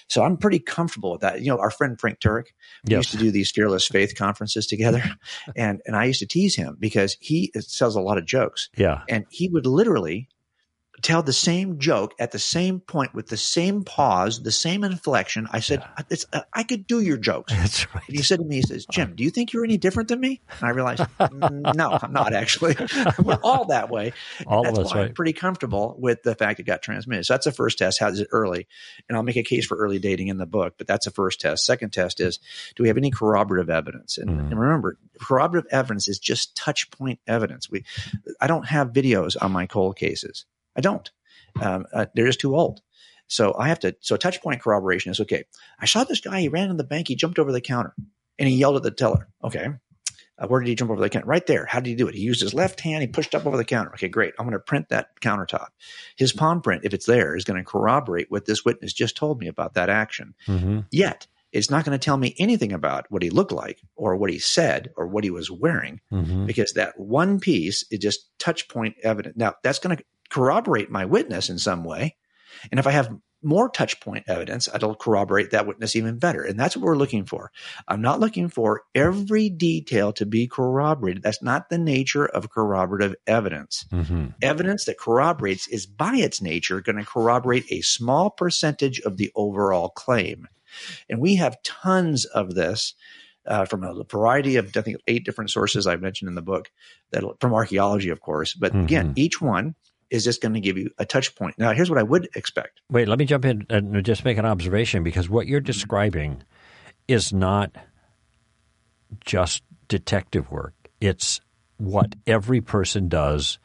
So 0.08 0.24
I'm 0.24 0.36
pretty 0.36 0.58
comfortable 0.58 1.12
with 1.12 1.20
that. 1.20 1.40
You 1.40 1.46
know, 1.52 1.58
our 1.58 1.70
friend 1.70 1.98
Frank 1.98 2.18
Turek, 2.18 2.46
we 2.84 2.90
Yes. 2.90 2.98
used 2.98 3.10
to 3.12 3.16
do 3.18 3.30
these 3.30 3.50
fearless 3.52 3.86
faith 3.86 4.14
conferences 4.16 4.66
together, 4.66 5.02
and 5.56 5.80
and 5.86 5.96
I 5.96 6.04
used 6.04 6.18
to 6.18 6.26
tease 6.26 6.56
him 6.56 6.76
because 6.80 7.16
he 7.20 7.50
tells 7.78 7.94
a 7.96 8.00
lot 8.00 8.18
of 8.18 8.26
jokes, 8.26 8.68
Yeah. 8.76 9.02
and 9.08 9.24
he 9.30 9.48
would 9.48 9.64
literally 9.66 10.28
tell 11.02 11.22
the 11.22 11.32
same 11.32 11.78
joke 11.78 12.14
at 12.18 12.30
the 12.30 12.38
same 12.38 12.80
point 12.80 13.12
with 13.14 13.26
the 13.28 13.36
same 13.36 13.82
pause, 13.84 14.42
the 14.42 14.52
same 14.52 14.84
inflection. 14.84 15.48
I 15.52 15.60
said, 15.60 15.82
it's, 16.10 16.26
uh, 16.32 16.42
I 16.52 16.62
could 16.62 16.86
do 16.86 17.00
your 17.00 17.16
jokes. 17.16 17.52
That's 17.52 17.92
right. 17.94 18.04
And 18.06 18.16
he 18.16 18.22
said 18.22 18.38
to 18.38 18.44
me, 18.44 18.56
he 18.56 18.62
says, 18.62 18.86
Jim, 18.86 19.14
do 19.16 19.24
you 19.24 19.30
think 19.30 19.52
you're 19.52 19.64
any 19.64 19.76
different 19.78 20.08
than 20.08 20.20
me? 20.20 20.40
And 20.60 20.68
I 20.68 20.70
realized, 20.70 21.02
"Mm, 21.18 21.74
no, 21.76 21.98
I'm 22.00 22.12
not 22.12 22.32
actually. 22.32 22.76
We're 23.22 23.38
all 23.42 23.66
that 23.66 23.90
way. 23.90 24.12
All 24.46 24.60
of 24.60 24.66
that's 24.74 24.78
us, 24.86 24.94
why 24.94 25.00
right. 25.00 25.08
I'm 25.08 25.14
pretty 25.14 25.32
comfortable 25.32 25.96
with 25.98 26.22
the 26.22 26.34
fact 26.34 26.60
it 26.60 26.64
got 26.64 26.82
transmitted. 26.82 27.24
So 27.24 27.34
that's 27.34 27.46
the 27.46 27.52
first 27.52 27.78
test. 27.78 27.98
How 27.98 28.08
is 28.08 28.20
it 28.20 28.28
early? 28.30 28.66
And 29.08 29.16
I'll 29.16 29.22
make 29.24 29.36
a 29.36 29.42
case 29.42 29.66
for 29.66 29.76
early 29.76 29.98
dating 29.98 30.28
in 30.28 30.38
the 30.38 30.46
book, 30.46 30.74
but 30.78 30.86
that's 30.86 31.04
the 31.06 31.10
first 31.10 31.40
test. 31.40 31.66
Second 31.66 31.90
test 31.92 32.20
is, 32.20 32.38
do 32.76 32.82
we 32.84 32.88
have 32.88 32.96
any 32.96 33.10
corroborative 33.10 33.70
evidence? 33.70 34.18
And, 34.18 34.30
Mhm. 34.30 34.50
and 34.52 34.60
remember, 34.60 34.98
corroborative 35.20 35.68
evidence 35.72 36.06
is 36.08 36.18
just 36.18 36.56
touch 36.56 36.90
point 36.90 37.18
evidence. 37.26 37.68
We, 37.70 37.84
I 38.40 38.46
don't 38.46 38.66
have 38.68 38.92
videos 38.92 39.36
on 39.40 39.52
my 39.52 39.66
cold 39.66 39.96
cases. 39.96 40.44
I 40.76 40.80
don't. 40.80 41.10
Um, 41.60 41.86
uh, 41.92 42.06
they're 42.14 42.26
just 42.26 42.40
too 42.40 42.56
old. 42.56 42.80
So 43.26 43.54
I 43.58 43.68
have 43.68 43.80
to. 43.80 43.96
So 44.00 44.16
touch 44.16 44.42
point 44.42 44.60
corroboration 44.62 45.10
is 45.10 45.20
okay. 45.20 45.44
I 45.80 45.86
saw 45.86 46.04
this 46.04 46.20
guy. 46.20 46.40
He 46.40 46.48
ran 46.48 46.70
in 46.70 46.76
the 46.76 46.84
bank. 46.84 47.08
He 47.08 47.14
jumped 47.14 47.38
over 47.38 47.52
the 47.52 47.60
counter 47.60 47.94
and 48.38 48.48
he 48.48 48.56
yelled 48.56 48.76
at 48.76 48.82
the 48.82 48.90
teller. 48.90 49.28
Okay. 49.42 49.68
Uh, 50.38 50.46
where 50.46 50.60
did 50.60 50.68
he 50.68 50.74
jump 50.74 50.90
over 50.90 51.00
the 51.00 51.08
counter? 51.10 51.26
Right 51.26 51.46
there. 51.46 51.66
How 51.66 51.80
did 51.80 51.90
he 51.90 51.94
do 51.94 52.08
it? 52.08 52.14
He 52.14 52.22
used 52.22 52.40
his 52.40 52.54
left 52.54 52.80
hand. 52.80 53.02
He 53.02 53.06
pushed 53.06 53.34
up 53.34 53.46
over 53.46 53.56
the 53.56 53.64
counter. 53.64 53.92
Okay, 53.92 54.08
great. 54.08 54.34
I'm 54.38 54.46
going 54.46 54.52
to 54.52 54.58
print 54.58 54.88
that 54.88 55.08
countertop. 55.20 55.68
His 56.16 56.32
palm 56.32 56.62
print, 56.62 56.84
if 56.84 56.94
it's 56.94 57.06
there, 57.06 57.36
is 57.36 57.44
going 57.44 57.58
to 57.58 57.64
corroborate 57.64 58.30
what 58.30 58.46
this 58.46 58.64
witness 58.64 58.92
just 58.92 59.16
told 59.16 59.38
me 59.38 59.46
about 59.46 59.74
that 59.74 59.90
action. 59.90 60.34
hmm 60.46 60.80
Yet, 60.90 61.26
it's 61.52 61.70
not 61.70 61.84
going 61.84 61.98
to 61.98 62.02
tell 62.04 62.16
me 62.16 62.34
anything 62.38 62.72
about 62.72 63.06
what 63.10 63.22
he 63.22 63.28
looked 63.28 63.52
like 63.52 63.80
or 63.94 64.16
what 64.16 64.30
he 64.30 64.38
said 64.38 64.90
or 64.96 65.06
what 65.06 65.22
he 65.22 65.30
was 65.30 65.50
wearing 65.50 66.00
hmm 66.10 66.46
because 66.46 66.72
that 66.72 66.98
one 66.98 67.38
piece 67.38 67.84
is 67.90 67.98
just 67.98 68.26
touch 68.38 68.68
point 68.68 68.96
evidence. 69.02 69.36
Now, 69.36 69.54
that's 69.62 69.78
going 69.78 69.96
to 69.96 70.02
corroborate 70.32 70.90
my 70.90 71.04
witness 71.04 71.50
in 71.50 71.58
some 71.58 71.84
way. 71.84 72.16
And 72.70 72.80
if 72.80 72.86
I 72.86 72.92
have 72.92 73.14
more 73.44 73.68
touch 73.68 74.00
point 74.00 74.24
evidence, 74.28 74.68
it'll 74.72 74.94
corroborate 74.94 75.50
that 75.50 75.66
witness 75.66 75.96
even 75.96 76.18
better. 76.18 76.42
And 76.42 76.58
that's 76.58 76.76
what 76.76 76.84
we're 76.84 76.96
looking 76.96 77.24
for. 77.24 77.50
I'm 77.88 78.00
not 78.00 78.20
looking 78.20 78.48
for 78.48 78.82
every 78.94 79.50
detail 79.50 80.12
to 80.14 80.24
be 80.24 80.46
corroborated. 80.46 81.22
That's 81.24 81.42
not 81.42 81.68
the 81.68 81.78
nature 81.78 82.24
of 82.24 82.50
corroborative 82.50 83.14
evidence. 83.26 83.84
hmm 83.90 84.26
Evidence 84.40 84.84
that 84.86 84.98
corroborates 84.98 85.68
is 85.68 85.86
by 85.86 86.14
its 86.16 86.40
nature 86.40 86.80
going 86.80 86.98
to 86.98 87.04
corroborate 87.04 87.64
a 87.70 87.80
small 87.80 88.30
percentage 88.30 89.00
of 89.00 89.16
the 89.16 89.30
overall 89.34 89.88
claim. 89.88 90.48
And 91.10 91.20
we 91.20 91.36
have 91.36 91.62
tons 91.62 92.24
of 92.24 92.54
this 92.54 92.94
uh, 93.46 93.64
from 93.64 93.82
a 93.82 94.04
variety 94.04 94.54
of, 94.56 94.76
I 94.76 94.80
think, 94.82 94.98
eight 95.08 95.24
different 95.24 95.50
sources 95.50 95.86
I've 95.86 96.00
mentioned 96.00 96.28
in 96.28 96.36
the 96.36 96.42
book, 96.42 96.70
that 97.10 97.24
from 97.40 97.54
archaeology, 97.54 98.10
of 98.10 98.20
course. 98.20 98.54
But 98.54 98.72
again, 98.74 99.10
Mhm. 99.10 99.18
each 99.18 99.40
one 99.40 99.74
is 100.12 100.24
just 100.24 100.42
going 100.42 100.52
to 100.52 100.60
give 100.60 100.76
you 100.76 100.90
a 100.98 101.06
touch 101.06 101.34
point. 101.34 101.58
Now, 101.58 101.72
here's 101.72 101.88
what 101.88 101.98
I 101.98 102.02
would 102.02 102.28
expect. 102.36 102.82
Wait, 102.90 103.08
let 103.08 103.18
me 103.18 103.24
jump 103.24 103.46
in 103.46 103.66
and 103.70 104.04
just 104.04 104.24
make 104.24 104.36
an 104.36 104.44
observation 104.44 105.02
because 105.02 105.28
what 105.28 105.46
you're 105.46 105.60
describing 105.60 106.42
is 107.08 107.32
not 107.32 107.74
just 109.24 109.62
detective 109.88 110.50
work. 110.50 110.74
It's 111.00 111.40
what 111.78 112.14
every 112.26 112.60
person 112.60 113.08
does 113.08 113.58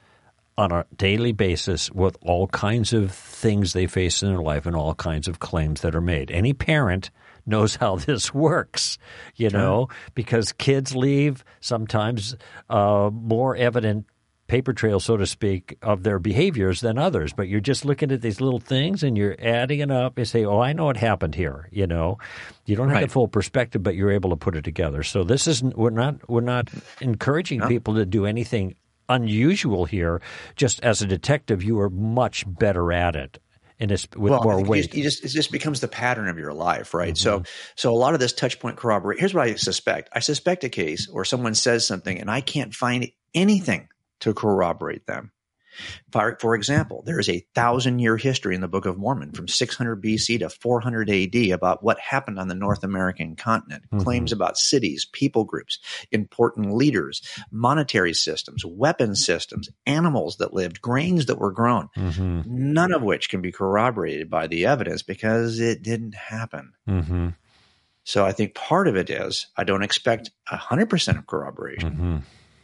on 0.57 0.71
a 0.71 0.85
daily 0.95 1.33
basis 1.33 1.91
with 1.91 2.17
all 2.21 2.47
kinds 2.47 2.93
of 2.93 3.11
things 3.11 3.73
they 3.73 3.85
face 3.85 4.23
in 4.23 4.29
their 4.29 4.41
life 4.41 4.65
and 4.65 4.75
all 4.75 4.95
kinds 4.95 5.27
of 5.27 5.39
claims 5.39 5.81
that 5.81 5.93
are 5.93 6.01
made. 6.01 6.31
Any 6.31 6.53
parent 6.53 7.11
knows 7.45 7.75
how 7.75 7.95
this 7.97 8.33
works, 8.33 8.97
you 9.35 9.49
know, 9.49 9.89
because 10.15 10.53
kids 10.53 10.95
leave 10.95 11.43
sometimes 11.59 12.35
uh, 12.69 13.09
more 13.13 13.55
evident 13.55 14.05
paper 14.47 14.73
trail, 14.73 14.99
so 14.99 15.17
to 15.17 15.27
speak, 15.27 15.77
of 15.81 16.03
their 16.03 16.19
behaviors 16.19 16.81
than 16.81 16.97
others. 16.97 17.33
But 17.33 17.47
you're 17.47 17.59
just 17.59 17.85
looking 17.85 18.11
at 18.11 18.21
these 18.21 18.41
little 18.41 18.59
things 18.59 19.03
and 19.03 19.17
you're 19.17 19.35
adding 19.39 19.79
it 19.79 19.91
up 19.91 20.17
and 20.17 20.27
say, 20.27 20.45
oh, 20.45 20.59
I 20.59 20.73
know 20.73 20.85
what 20.85 20.97
happened 20.97 21.35
here. 21.35 21.69
You 21.71 21.87
know, 21.87 22.17
you 22.65 22.75
don't 22.75 22.89
have 22.89 23.01
the 23.01 23.07
full 23.07 23.27
perspective, 23.27 23.83
but 23.83 23.95
you're 23.95 24.11
able 24.11 24.31
to 24.31 24.35
put 24.35 24.55
it 24.55 24.63
together. 24.63 25.03
So 25.03 25.23
this 25.23 25.47
is 25.47 25.61
we're 25.63 25.89
not 25.89 26.27
we're 26.29 26.41
not 26.41 26.69
encouraging 27.01 27.61
people 27.61 27.95
to 27.95 28.05
do 28.05 28.25
anything 28.25 28.75
unusual 29.09 29.85
here. 29.85 30.21
Just 30.55 30.81
as 30.81 31.01
a 31.01 31.05
detective, 31.05 31.63
you 31.63 31.79
are 31.79 31.89
much 31.89 32.45
better 32.47 32.91
at 32.91 33.15
it. 33.15 33.39
And 33.79 33.91
it's 33.91 34.07
with 34.15 34.31
well, 34.31 34.43
more 34.43 34.55
think 34.55 34.65
you 34.65 34.71
weight. 34.71 34.83
just, 34.85 34.95
you 34.95 35.03
just 35.03 35.23
it 35.23 35.27
just 35.27 35.51
becomes 35.51 35.81
the 35.81 35.87
pattern 35.87 36.27
of 36.29 36.39
your 36.39 36.51
life, 36.51 36.95
right? 36.95 37.13
Mm-hmm. 37.13 37.43
So, 37.43 37.43
so 37.75 37.93
a 37.93 37.95
lot 37.95 38.15
of 38.15 38.19
this 38.19 38.33
touch 38.33 38.59
point 38.59 38.75
corroborate. 38.75 39.19
Here's 39.19 39.35
what 39.35 39.47
I 39.47 39.53
suspect: 39.53 40.09
I 40.13 40.19
suspect 40.19 40.63
a 40.63 40.69
case 40.69 41.07
where 41.07 41.23
someone 41.23 41.53
says 41.53 41.85
something, 41.85 42.19
and 42.19 42.31
I 42.31 42.41
can't 42.41 42.73
find 42.73 43.11
anything 43.35 43.87
to 44.21 44.33
corroborate 44.33 45.05
them. 45.07 45.31
For, 46.11 46.37
for 46.39 46.55
example, 46.55 47.03
there 47.05 47.19
is 47.19 47.29
a 47.29 47.45
thousand 47.53 47.99
year 47.99 48.17
history 48.17 48.55
in 48.55 48.61
the 48.61 48.67
Book 48.67 48.85
of 48.85 48.97
Mormon 48.97 49.31
from 49.33 49.47
600 49.47 50.01
BC 50.01 50.39
to 50.39 50.49
400 50.49 51.09
AD 51.09 51.51
about 51.51 51.83
what 51.83 51.99
happened 51.99 52.39
on 52.39 52.47
the 52.47 52.55
North 52.55 52.83
American 52.83 53.35
continent. 53.35 53.83
Mhm. 53.93 54.03
Claims 54.03 54.31
about 54.31 54.57
cities, 54.57 55.05
people 55.11 55.43
groups, 55.43 55.79
important 56.11 56.73
leaders, 56.73 57.21
monetary 57.51 58.13
systems, 58.13 58.65
weapon 58.65 59.15
systems, 59.15 59.69
animals 59.85 60.37
that 60.37 60.53
lived, 60.53 60.81
grains 60.81 61.27
that 61.27 61.39
were 61.39 61.51
grown 61.51 61.89
hmm 61.95 62.41
none 62.45 62.93
of 62.93 63.01
which 63.01 63.29
can 63.29 63.41
be 63.41 63.51
corroborated 63.51 64.29
by 64.29 64.47
the 64.47 64.65
evidence 64.65 65.01
because 65.03 65.59
it 65.59 65.83
didn't 65.83 66.15
happen. 66.15 66.73
hmm 66.87 67.29
So 68.03 68.25
I 68.25 68.31
think 68.31 68.55
part 68.55 68.87
of 68.87 68.95
it 68.95 69.09
is 69.09 69.47
I 69.57 69.63
don't 69.63 69.83
expect 69.83 70.31
100% 70.51 71.17
of 71.17 71.27
corroboration, 71.27 71.95
hmm 71.95 72.17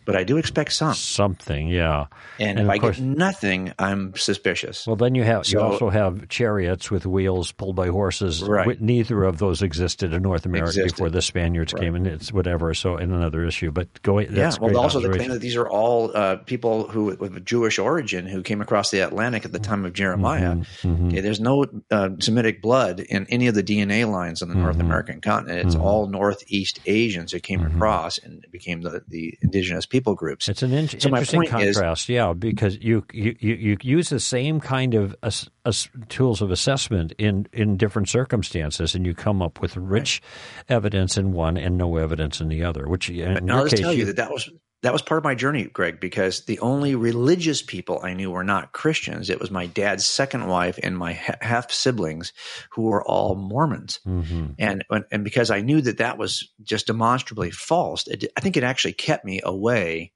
but 0.05 0.15
I 0.15 0.23
do 0.23 0.37
expect 0.37 0.73
some. 0.73 0.93
Something, 0.93 1.67
yeah. 1.67 2.05
And, 2.39 2.59
And 2.59 2.67
if 2.67 2.69
I 2.69 2.77
course- 2.79 2.97
get 2.97 3.05
nothing, 3.05 3.73
I'm 3.79 4.15
suspicious. 4.15 4.85
Well, 4.87 4.95
then 4.95 5.15
you 5.15 5.23
have 5.23 5.47
you 5.47 5.59
also 5.59 5.89
have 5.89 6.27
chariots 6.29 6.89
with 6.91 7.05
wheels 7.05 7.51
pulled 7.51 7.75
by 7.75 7.87
horses. 7.87 8.43
Right. 8.43 8.79
Neither 8.81 9.23
of 9.23 9.37
those 9.37 9.61
existed 9.61 10.13
in 10.13 10.21
North 10.23 10.45
America 10.45 10.69
Existed. 10.69 10.91
before 10.95 11.09
the 11.09 11.21
Spaniards 11.21 11.73
Right. 11.73 11.83
came, 11.83 11.95
and 11.95 12.07
it's 12.07 12.31
whatever. 12.33 12.73
So, 12.73 12.97
in 12.97 13.11
another 13.11 13.45
issue, 13.45 13.71
but 13.71 13.87
go. 14.01 14.19
That's 14.23 14.57
yeah, 14.57 14.61
well, 14.61 14.77
also 14.77 14.99
the 14.99 15.09
claim 15.09 15.29
that 15.29 15.41
these 15.41 15.55
are 15.55 15.67
all 15.67 16.11
uh, 16.15 16.37
people 16.37 16.87
who 16.89 17.15
with 17.19 17.45
Jewish 17.45 17.79
origin 17.79 18.25
who 18.27 18.41
came 18.43 18.61
across 18.61 18.91
the 18.91 18.99
Atlantic 18.99 19.45
at 19.45 19.51
the 19.51 19.59
time 19.59 19.85
of 19.85 19.93
Jeremiah. 19.93 20.55
Mhm, 20.55 20.65
mhm. 20.83 21.07
Okay, 21.07 21.21
there's 21.21 21.39
no 21.39 21.65
uh, 21.91 22.09
Semitic 22.19 22.61
blood 22.61 22.99
in 22.99 23.25
any 23.29 23.47
of 23.47 23.55
the 23.55 23.63
DNA 23.63 24.05
lines 24.09 24.41
on 24.41 24.49
the 24.49 24.55
North 24.55 24.77
Mhm. 24.77 24.81
American 24.81 25.21
continent. 25.21 25.65
It's 25.65 25.75
Mhm. 25.75 25.81
all 25.81 26.07
Northeast 26.07 26.79
Asians 26.85 27.31
who 27.31 27.39
came 27.39 27.61
Mhm. 27.61 27.75
across 27.75 28.17
and 28.17 28.45
became 28.51 28.81
the, 28.81 29.03
the 29.07 29.37
indigenous 29.41 29.85
people 29.93 30.15
groups. 30.15 30.49
It's 30.49 30.61
an 30.63 30.73
in- 30.73 30.89
So 30.89 31.07
interesting 31.07 31.41
point 31.43 31.63
is- 31.63 31.77
contrast, 31.77 32.09
yeah, 32.09 32.33
because 32.33 32.77
you, 32.81 33.05
you, 33.13 33.35
you, 33.39 33.55
you 33.55 33.77
use 33.81 34.09
the 34.09 34.19
same 34.19 34.59
kind 34.59 34.95
of 34.95 35.15
ass, 35.23 35.47
ass, 35.65 35.87
tools 36.09 36.41
of 36.41 36.51
assessment 36.51 37.13
in, 37.17 37.47
in 37.53 37.77
different 37.77 38.09
circumstances, 38.09 38.95
and 38.95 39.05
you 39.05 39.13
come 39.13 39.41
up 39.41 39.61
with 39.61 39.77
rich 39.77 40.21
evidence 40.67 41.15
in 41.15 41.31
one 41.31 41.55
and 41.57 41.77
no 41.77 41.95
evidence 41.97 42.41
in 42.41 42.49
the 42.49 42.63
other. 42.63 42.87
Which, 42.89 43.09
in 43.09 43.45
your 43.47 43.55
I'll 43.57 43.67
case, 43.69 43.79
tell 43.79 43.93
you 43.93 44.05
that 44.05 44.15
that 44.17 44.31
was 44.31 44.49
that 44.83 44.93
was 44.93 45.01
part 45.01 45.17
of 45.17 45.23
my 45.23 45.33
journey, 45.33 45.63
Greg, 45.63 45.99
because 45.99 46.41
the 46.45 46.59
only 46.59 46.93
religious 46.93 47.61
people 47.61 47.99
I 48.03 48.13
knew 48.13 48.31
were 48.31 48.43
not 48.43 48.73
Christians. 48.73 49.29
It 49.29 49.39
was 49.39 49.49
my 49.49 49.65
dad's 49.65 50.05
second 50.05 50.47
wife 50.47 50.77
and 50.83 50.97
my 50.97 51.13
ha- 51.13 51.35
half 51.41 51.71
siblings, 51.71 52.33
who 52.71 52.83
were 52.83 53.03
all 53.03 53.35
Mormons. 53.35 53.99
Mhm. 54.05 54.55
And 54.59 54.83
and 55.11 55.23
because 55.23 55.49
I 55.49 55.61
knew 55.61 55.81
that 55.81 55.97
that 55.97 56.17
was 56.17 56.51
just 56.61 56.87
demonstrably 56.87 57.49
false, 57.49 58.07
it, 58.07 58.25
I 58.37 58.41
think 58.41 58.57
it 58.57 58.63
actually 58.63 58.93
kept 58.93 59.25
me 59.25 59.41
away 59.43 60.11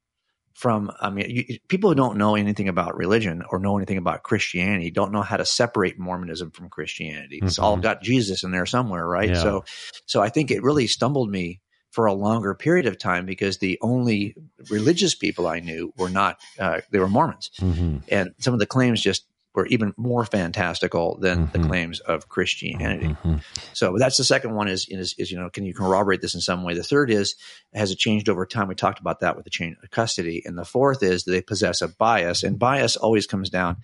from. 0.53 0.91
I 0.99 1.09
mean, 1.11 1.29
you, 1.29 1.57
people 1.69 1.89
who 1.91 1.95
don't 1.95 2.17
know 2.17 2.35
anything 2.35 2.67
about 2.67 2.97
religion 2.97 3.43
or 3.49 3.59
know 3.59 3.77
anything 3.77 3.97
about 3.97 4.23
Christianity 4.23 4.91
don't 4.91 5.11
know 5.11 5.21
how 5.21 5.37
to 5.37 5.45
separate 5.45 5.97
Mormonism 5.97 6.51
from 6.51 6.69
Christianity. 6.69 7.39
It's 7.41 7.57
all 7.59 7.77
Mhm. 7.77 7.83
got 7.83 8.01
Jesus 8.01 8.43
in 8.43 8.51
there 8.51 8.65
somewhere, 8.65 9.07
right? 9.07 9.29
Yeah. 9.29 9.41
So, 9.43 9.65
so 10.05 10.21
I 10.21 10.29
think 10.29 10.51
it 10.51 10.63
really 10.63 10.87
stumbled 10.87 11.29
me 11.31 11.61
for 11.97 12.05
a 12.05 12.13
longer 12.13 12.53
period 12.53 12.85
of 12.85 12.95
time 12.99 13.25
because 13.25 13.57
the 13.57 13.79
only 13.81 14.35
religious 14.69 15.15
people 15.15 15.47
I 15.47 15.61
knew 15.61 15.91
were 15.97 16.11
not 16.11 16.37
uh, 16.59 16.81
they 16.91 16.99
were 16.99 17.07
Mormons, 17.09 17.49
Mhm. 17.59 18.03
and 18.09 18.35
some 18.37 18.53
of 18.53 18.59
the 18.59 18.67
claims 18.67 19.01
just 19.01 19.25
were 19.55 19.65
even 19.65 19.95
more 19.97 20.23
fantastical 20.23 21.17
than 21.19 21.49
the 21.53 21.57
Mhm. 21.57 21.67
claims 21.67 21.99
of 22.01 22.29
Christianity. 22.29 23.07
Mhm. 23.23 23.41
So 23.73 23.95
that's 23.97 24.17
the 24.17 24.23
second 24.23 24.53
one 24.53 24.67
is, 24.67 24.85
is 24.87 25.15
is 25.17 25.31
you 25.31 25.39
know 25.39 25.49
can 25.49 25.65
you 25.65 25.73
corroborate 25.73 26.21
this 26.21 26.35
in 26.35 26.41
some 26.41 26.61
way? 26.63 26.75
The 26.75 26.83
third 26.83 27.09
is 27.09 27.33
has 27.73 27.89
it 27.89 27.97
changed 27.97 28.29
over 28.29 28.45
time? 28.45 28.67
We 28.67 28.75
talked 28.75 28.99
about 28.99 29.21
that 29.21 29.35
with 29.35 29.45
the 29.45 29.49
chain 29.49 29.75
of 29.81 29.89
custody, 29.89 30.43
and 30.45 30.55
the 30.55 30.65
fourth 30.65 31.01
is 31.01 31.23
that 31.23 31.31
they 31.31 31.41
possess 31.41 31.81
a 31.81 31.87
bias, 31.87 32.43
and 32.43 32.59
bias 32.59 32.95
always 32.95 33.25
comes 33.25 33.49
down. 33.49 33.77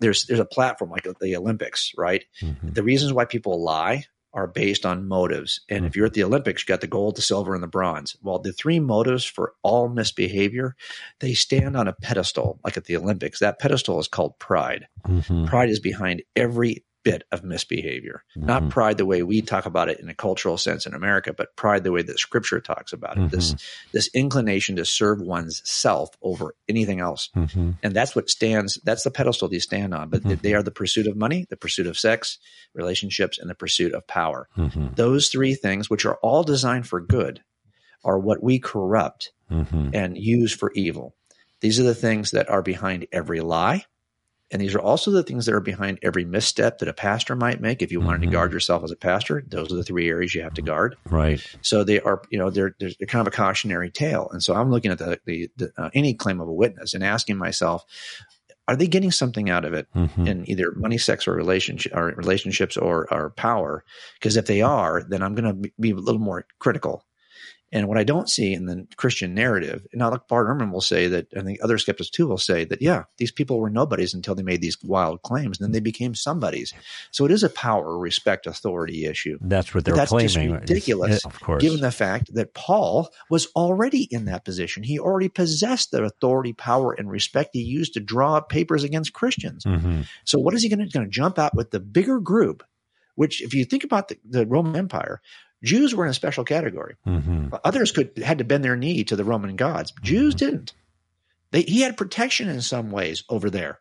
There's 0.00 0.26
there's 0.26 0.40
a 0.40 0.44
platform 0.44 0.90
like 0.90 1.06
the 1.20 1.36
Olympics, 1.36 1.92
right? 1.96 2.24
Mhm. 2.42 2.74
The 2.74 2.82
reasons 2.82 3.12
why 3.12 3.26
people 3.26 3.62
lie 3.62 4.06
are 4.34 4.46
based 4.48 4.84
on 4.84 5.08
motives. 5.08 5.60
And 5.68 5.86
if 5.86 5.96
you're 5.96 6.06
at 6.06 6.14
the 6.14 6.24
Olympics, 6.24 6.62
you 6.62 6.66
got 6.66 6.80
the 6.80 6.86
gold, 6.86 7.16
the 7.16 7.22
silver, 7.22 7.54
and 7.54 7.62
the 7.62 7.68
bronze. 7.68 8.16
Well, 8.20 8.40
the 8.40 8.52
three 8.52 8.80
motives 8.80 9.24
for 9.24 9.54
all 9.62 9.88
misbehavior, 9.88 10.74
they 11.20 11.34
stand 11.34 11.76
on 11.76 11.88
a 11.88 11.92
pedestal, 11.92 12.58
like 12.64 12.76
at 12.76 12.84
the 12.84 12.96
Olympics. 12.96 13.38
That 13.38 13.60
pedestal 13.60 14.00
is 14.00 14.08
called 14.08 14.38
pride. 14.38 14.86
Mhm. 15.06 15.46
Pride 15.46 15.70
is 15.70 15.80
behind 15.80 16.22
every 16.34 16.84
bit 17.04 17.24
of 17.30 17.44
misbehavior. 17.44 18.24
Mm-hmm. 18.36 18.46
Not 18.46 18.70
pride 18.70 18.98
the 18.98 19.06
way 19.06 19.22
we 19.22 19.42
talk 19.42 19.66
about 19.66 19.88
it 19.88 20.00
in 20.00 20.08
a 20.08 20.14
cultural 20.14 20.56
sense 20.56 20.86
in 20.86 20.94
America, 20.94 21.32
but 21.32 21.54
pride 21.54 21.84
the 21.84 21.92
way 21.92 22.02
that 22.02 22.18
Scripture 22.18 22.60
talks 22.60 22.92
about 22.92 23.16
it. 23.16 23.20
Mm-hmm. 23.20 23.36
This 23.36 23.54
this 23.92 24.10
inclination 24.14 24.76
to 24.76 24.84
serve 24.84 25.20
one's 25.20 25.62
self 25.68 26.10
over 26.22 26.56
anything 26.68 27.00
else, 27.00 27.30
mm-hmm. 27.36 27.72
and 27.82 27.94
that's 27.94 28.16
what 28.16 28.30
stands. 28.30 28.80
That's 28.82 29.04
the 29.04 29.10
pedestal 29.10 29.48
they 29.48 29.60
stand 29.60 29.94
on. 29.94 30.08
But 30.08 30.24
they 30.24 30.34
mm-hmm. 30.34 30.58
are 30.58 30.62
the 30.62 30.70
pursuit 30.70 31.06
of 31.06 31.16
money, 31.16 31.46
the 31.48 31.56
pursuit 31.56 31.86
of 31.86 31.98
sex, 31.98 32.38
relationships, 32.74 33.38
and 33.38 33.48
the 33.48 33.54
pursuit 33.54 33.94
of 33.94 34.06
power. 34.06 34.48
Mm-hmm. 34.56 34.94
Those 34.94 35.28
three 35.28 35.54
things, 35.54 35.88
which 35.88 36.06
are 36.06 36.18
all 36.22 36.42
designed 36.42 36.88
for 36.88 37.00
good, 37.00 37.42
are 38.02 38.18
what 38.18 38.42
we 38.42 38.58
corrupt 38.58 39.32
mm-hmm. 39.50 39.90
and 39.92 40.16
use 40.16 40.54
for 40.54 40.72
evil. 40.72 41.14
These 41.60 41.80
are 41.80 41.84
the 41.84 41.94
things 41.94 42.32
that 42.32 42.50
are 42.50 42.62
behind 42.62 43.06
every 43.12 43.40
lie 43.40 43.84
and 44.50 44.60
these 44.60 44.74
are 44.74 44.80
also 44.80 45.10
the 45.10 45.22
things 45.22 45.46
that 45.46 45.54
are 45.54 45.60
behind 45.60 45.98
every 46.02 46.24
misstep 46.24 46.78
that 46.78 46.88
a 46.88 46.92
pastor 46.92 47.34
might 47.34 47.60
make. 47.60 47.82
If 47.82 47.90
you 47.90 48.00
wanted 48.00 48.20
mm-hmm. 48.20 48.30
to 48.30 48.36
guard 48.36 48.52
yourself 48.52 48.84
as 48.84 48.90
a 48.90 48.96
pastor, 48.96 49.42
those 49.48 49.72
are 49.72 49.76
the 49.76 49.82
three 49.82 50.08
areas 50.08 50.34
you 50.34 50.42
have 50.42 50.54
to 50.54 50.62
guard. 50.62 50.96
Right. 51.10 51.44
So 51.62 51.82
they 51.82 52.00
are, 52.00 52.22
you 52.30 52.38
know, 52.38 52.50
they're, 52.50 52.76
they're 52.78 52.90
kind 53.06 53.26
of 53.26 53.32
a 53.32 53.36
cautionary 53.36 53.90
tale. 53.90 54.28
And 54.30 54.42
so 54.42 54.54
I'm 54.54 54.70
looking 54.70 54.90
at 54.90 54.98
the, 54.98 55.18
the, 55.24 55.50
the 55.56 55.72
uh, 55.78 55.90
any 55.94 56.14
claim 56.14 56.40
of 56.40 56.48
a 56.48 56.52
witness 56.52 56.94
and 56.94 57.02
asking 57.02 57.38
myself, 57.38 57.84
are 58.68 58.76
they 58.76 58.86
getting 58.86 59.10
something 59.10 59.50
out 59.50 59.64
of 59.64 59.74
it 59.74 59.88
mm-hmm. 59.94 60.26
in 60.26 60.48
either 60.48 60.72
money, 60.72 60.98
sex, 60.98 61.26
or 61.26 61.32
relationship, 61.32 61.92
or 61.94 62.14
relationships, 62.16 62.76
or, 62.76 63.12
or 63.12 63.30
power? 63.30 63.84
Because 64.18 64.36
if 64.36 64.46
they 64.46 64.62
are, 64.62 65.02
then 65.02 65.22
I'm 65.22 65.34
going 65.34 65.62
to 65.62 65.70
be 65.80 65.90
a 65.90 65.96
little 65.96 66.20
more 66.20 66.46
critical 66.58 67.04
and 67.74 67.88
what 67.88 67.98
I 67.98 68.04
don't 68.04 68.30
see 68.30 68.54
in 68.54 68.66
the 68.66 68.86
Christian 68.96 69.34
narrative, 69.34 69.84
and 69.92 69.98
now 69.98 70.10
like 70.10 70.28
Bart 70.28 70.46
Ehrman 70.46 70.72
will 70.72 70.80
say 70.80 71.08
that, 71.08 71.32
and 71.32 71.46
the 71.46 71.60
other 71.60 71.76
skeptics 71.76 72.08
too 72.08 72.28
will 72.28 72.38
say 72.38 72.64
that, 72.64 72.80
yeah, 72.80 73.04
these 73.18 73.32
people 73.32 73.58
were 73.58 73.68
nobodies 73.68 74.14
until 74.14 74.36
they 74.36 74.44
made 74.44 74.60
these 74.60 74.80
wild 74.82 75.22
claims, 75.22 75.58
and 75.58 75.64
then 75.64 75.72
they 75.72 75.80
became 75.80 76.14
somebodies. 76.14 76.72
So 77.10 77.24
it 77.24 77.32
is 77.32 77.42
a 77.42 77.50
power, 77.50 77.98
respect, 77.98 78.46
authority 78.46 79.06
issue. 79.06 79.38
That's 79.40 79.74
what 79.74 79.84
they're 79.84 79.96
that's 79.96 80.10
claiming. 80.10 80.50
Just 80.50 80.60
ridiculous, 80.60 81.24
of 81.24 81.40
course, 81.40 81.60
given 81.60 81.80
the 81.80 81.90
fact 81.90 82.32
that 82.34 82.54
Paul 82.54 83.10
was 83.28 83.48
already 83.56 84.04
in 84.04 84.26
that 84.26 84.44
position. 84.44 84.84
He 84.84 84.98
already 85.00 85.28
possessed 85.28 85.90
the 85.90 86.04
authority, 86.04 86.52
power, 86.52 86.92
and 86.92 87.10
respect 87.10 87.50
he 87.54 87.62
used 87.62 87.94
to 87.94 88.00
draw 88.00 88.36
up 88.36 88.48
papers 88.48 88.84
against 88.84 89.12
Christians. 89.12 89.64
Mm-hmm. 89.64 90.02
So 90.24 90.38
what 90.38 90.54
is 90.54 90.62
he 90.62 90.68
going 90.68 90.88
to 90.88 91.06
jump 91.08 91.40
out 91.40 91.56
with 91.56 91.72
the 91.72 91.80
bigger 91.80 92.20
group? 92.20 92.62
Which, 93.16 93.42
if 93.42 93.54
you 93.54 93.64
think 93.64 93.84
about 93.84 94.08
the, 94.08 94.18
the 94.28 94.44
Roman 94.44 94.74
Empire, 94.74 95.20
Jews 95.64 95.94
were 95.94 96.04
in 96.04 96.10
a 96.10 96.14
special 96.14 96.44
category. 96.44 96.96
Mm-hmm. 97.06 97.54
Others 97.64 97.92
could 97.92 98.18
had 98.18 98.38
to 98.38 98.44
bend 98.44 98.64
their 98.64 98.76
knee 98.76 99.04
to 99.04 99.16
the 99.16 99.24
Roman 99.24 99.56
gods. 99.56 99.92
Jews 100.02 100.34
mm-hmm. 100.34 100.46
didn't. 100.46 100.72
They, 101.50 101.62
he 101.62 101.82
had 101.82 101.96
protection 101.96 102.48
in 102.48 102.60
some 102.62 102.90
ways 102.90 103.24
over 103.28 103.48
there. 103.50 103.78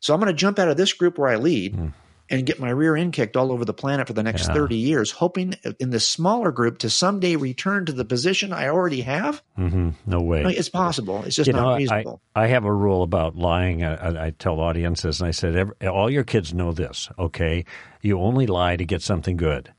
So 0.00 0.14
I'm 0.14 0.20
going 0.20 0.32
to 0.32 0.38
jump 0.38 0.58
out 0.58 0.68
of 0.68 0.76
this 0.76 0.92
group 0.92 1.18
where 1.18 1.28
I 1.28 1.36
lead 1.36 1.76
mm. 1.76 1.92
and 2.30 2.46
get 2.46 2.58
my 2.58 2.70
rear 2.70 2.96
end 2.96 3.12
kicked 3.12 3.36
all 3.36 3.52
over 3.52 3.64
the 3.64 3.74
planet 3.74 4.06
for 4.06 4.12
the 4.12 4.22
next 4.22 4.48
yeah. 4.48 4.54
30 4.54 4.76
years, 4.76 5.10
hoping 5.10 5.54
in 5.78 5.90
this 5.90 6.08
smaller 6.08 6.52
group 6.52 6.78
to 6.78 6.90
someday 6.90 7.36
return 7.36 7.84
to 7.86 7.92
the 7.92 8.04
position 8.04 8.52
I 8.52 8.68
already 8.68 9.02
have. 9.02 9.42
Mm-hmm. 9.58 9.90
No 10.06 10.20
way. 10.20 10.40
I 10.40 10.44
mean, 10.44 10.54
it's 10.56 10.68
possible. 10.68 11.24
It's 11.24 11.36
just 11.36 11.48
you 11.48 11.52
not 11.52 11.62
know, 11.62 11.76
reasonable. 11.76 12.22
I, 12.34 12.44
I, 12.44 12.46
have 12.46 12.64
a 12.64 12.72
rule 12.72 13.02
about 13.02 13.36
lying. 13.36 13.84
I, 13.84 14.26
I 14.26 14.30
tell 14.30 14.60
audiences, 14.60 15.20
and 15.20 15.28
I 15.28 15.32
said, 15.32 15.70
all 15.82 16.08
your 16.08 16.24
kids 16.24 16.54
know 16.54 16.72
this, 16.72 17.10
okay? 17.18 17.66
You 18.00 18.20
only 18.20 18.46
lie 18.46 18.76
to 18.76 18.84
get 18.86 19.02
something 19.02 19.36
good. 19.36 19.70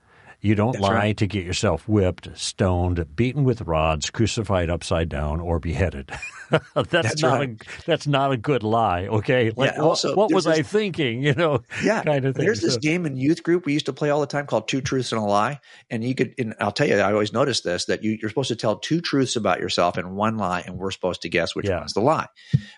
You 0.41 0.55
don't 0.55 0.73
That's 0.73 0.81
lie 0.81 0.93
right. 0.93 1.17
to 1.17 1.27
get 1.27 1.45
yourself 1.45 1.87
whipped, 1.87 2.29
stoned, 2.35 3.15
beaten 3.15 3.43
with 3.43 3.61
rods, 3.61 4.09
crucified 4.09 4.71
upside 4.71 5.07
down, 5.07 5.39
or 5.39 5.59
beheaded. 5.59 6.11
that's, 6.75 6.89
that's, 6.89 7.21
not 7.21 7.39
right. 7.39 7.49
a 7.49 7.85
that's 7.85 8.07
not 8.07 8.31
a 8.31 8.37
good 8.37 8.63
lie. 8.63 9.07
Okay, 9.07 9.51
like 9.55 9.73
yeah, 9.73 9.81
also, 9.81 10.15
what, 10.15 10.33
was 10.33 10.45
this, 10.45 10.59
I 10.59 10.61
thinking? 10.61 11.23
You 11.23 11.33
know, 11.33 11.63
yeah, 11.83 12.03
kind 12.03 12.25
of 12.25 12.35
thing. 12.35 12.45
There's 12.45 12.61
this 12.61 12.77
game 12.77 13.05
in 13.05 13.15
youth 13.15 13.43
group 13.43 13.65
we 13.65 13.73
used 13.73 13.85
to 13.85 13.93
play 13.93 14.09
all 14.09 14.19
the 14.19 14.27
time 14.27 14.45
called 14.45 14.67
Two 14.67 14.81
Truths 14.81 15.11
and 15.11 15.21
a 15.21 15.23
Lie, 15.23 15.59
and 15.89 16.03
you 16.03 16.13
could. 16.13 16.33
And 16.37 16.55
I'll 16.59 16.71
tell 16.71 16.87
you, 16.87 16.97
I 16.97 17.11
always 17.11 17.33
noticed 17.33 17.63
this 17.63 17.85
that 17.85 18.03
you, 18.03 18.19
are 18.23 18.29
supposed 18.29 18.49
to 18.49 18.55
tell 18.55 18.77
two 18.77 19.01
truths 19.01 19.35
about 19.35 19.59
yourself 19.59 19.97
and 19.97 20.15
one 20.15 20.37
lie, 20.37 20.63
and 20.65 20.77
we're 20.77 20.91
supposed 20.91 21.21
to 21.21 21.29
guess 21.29 21.55
which 21.55 21.67
yeah. 21.67 21.79
one's 21.79 21.93
the 21.93 22.01
lie. 22.01 22.27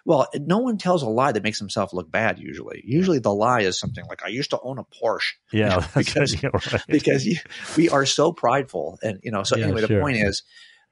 Well, 0.05 0.28
no 0.36 0.59
one 0.59 0.78
tells 0.78 1.01
a 1.01 1.09
lie 1.09 1.32
that 1.32 1.43
makes 1.43 1.59
himself 1.59 1.93
look 1.93 2.11
bad. 2.11 2.39
Usually, 2.39 2.82
usually 2.86 3.19
the 3.19 3.34
lie 3.34 3.61
is 3.61 3.80
something 3.80 4.05
like, 4.07 4.24
"I 4.24 4.30
used 4.30 4.51
to 4.51 4.59
own 4.61 4.78
a 4.80 4.84
Porsche." 4.84 5.34
Yeah, 5.53 5.86
because 5.95 6.41
right. 6.43 6.84
because 6.88 7.28
you, 7.28 7.38
we 7.78 7.88
are 7.88 8.07
so 8.07 8.32
prideful. 8.32 8.97
And, 9.03 9.19
you 9.24 9.32
know, 9.32 9.43
so 9.43 9.55
yeah, 9.55 9.65
anyway, 9.65 9.82
sure. 9.82 9.97
the 9.97 10.01
point 10.01 10.17
is, 10.17 10.43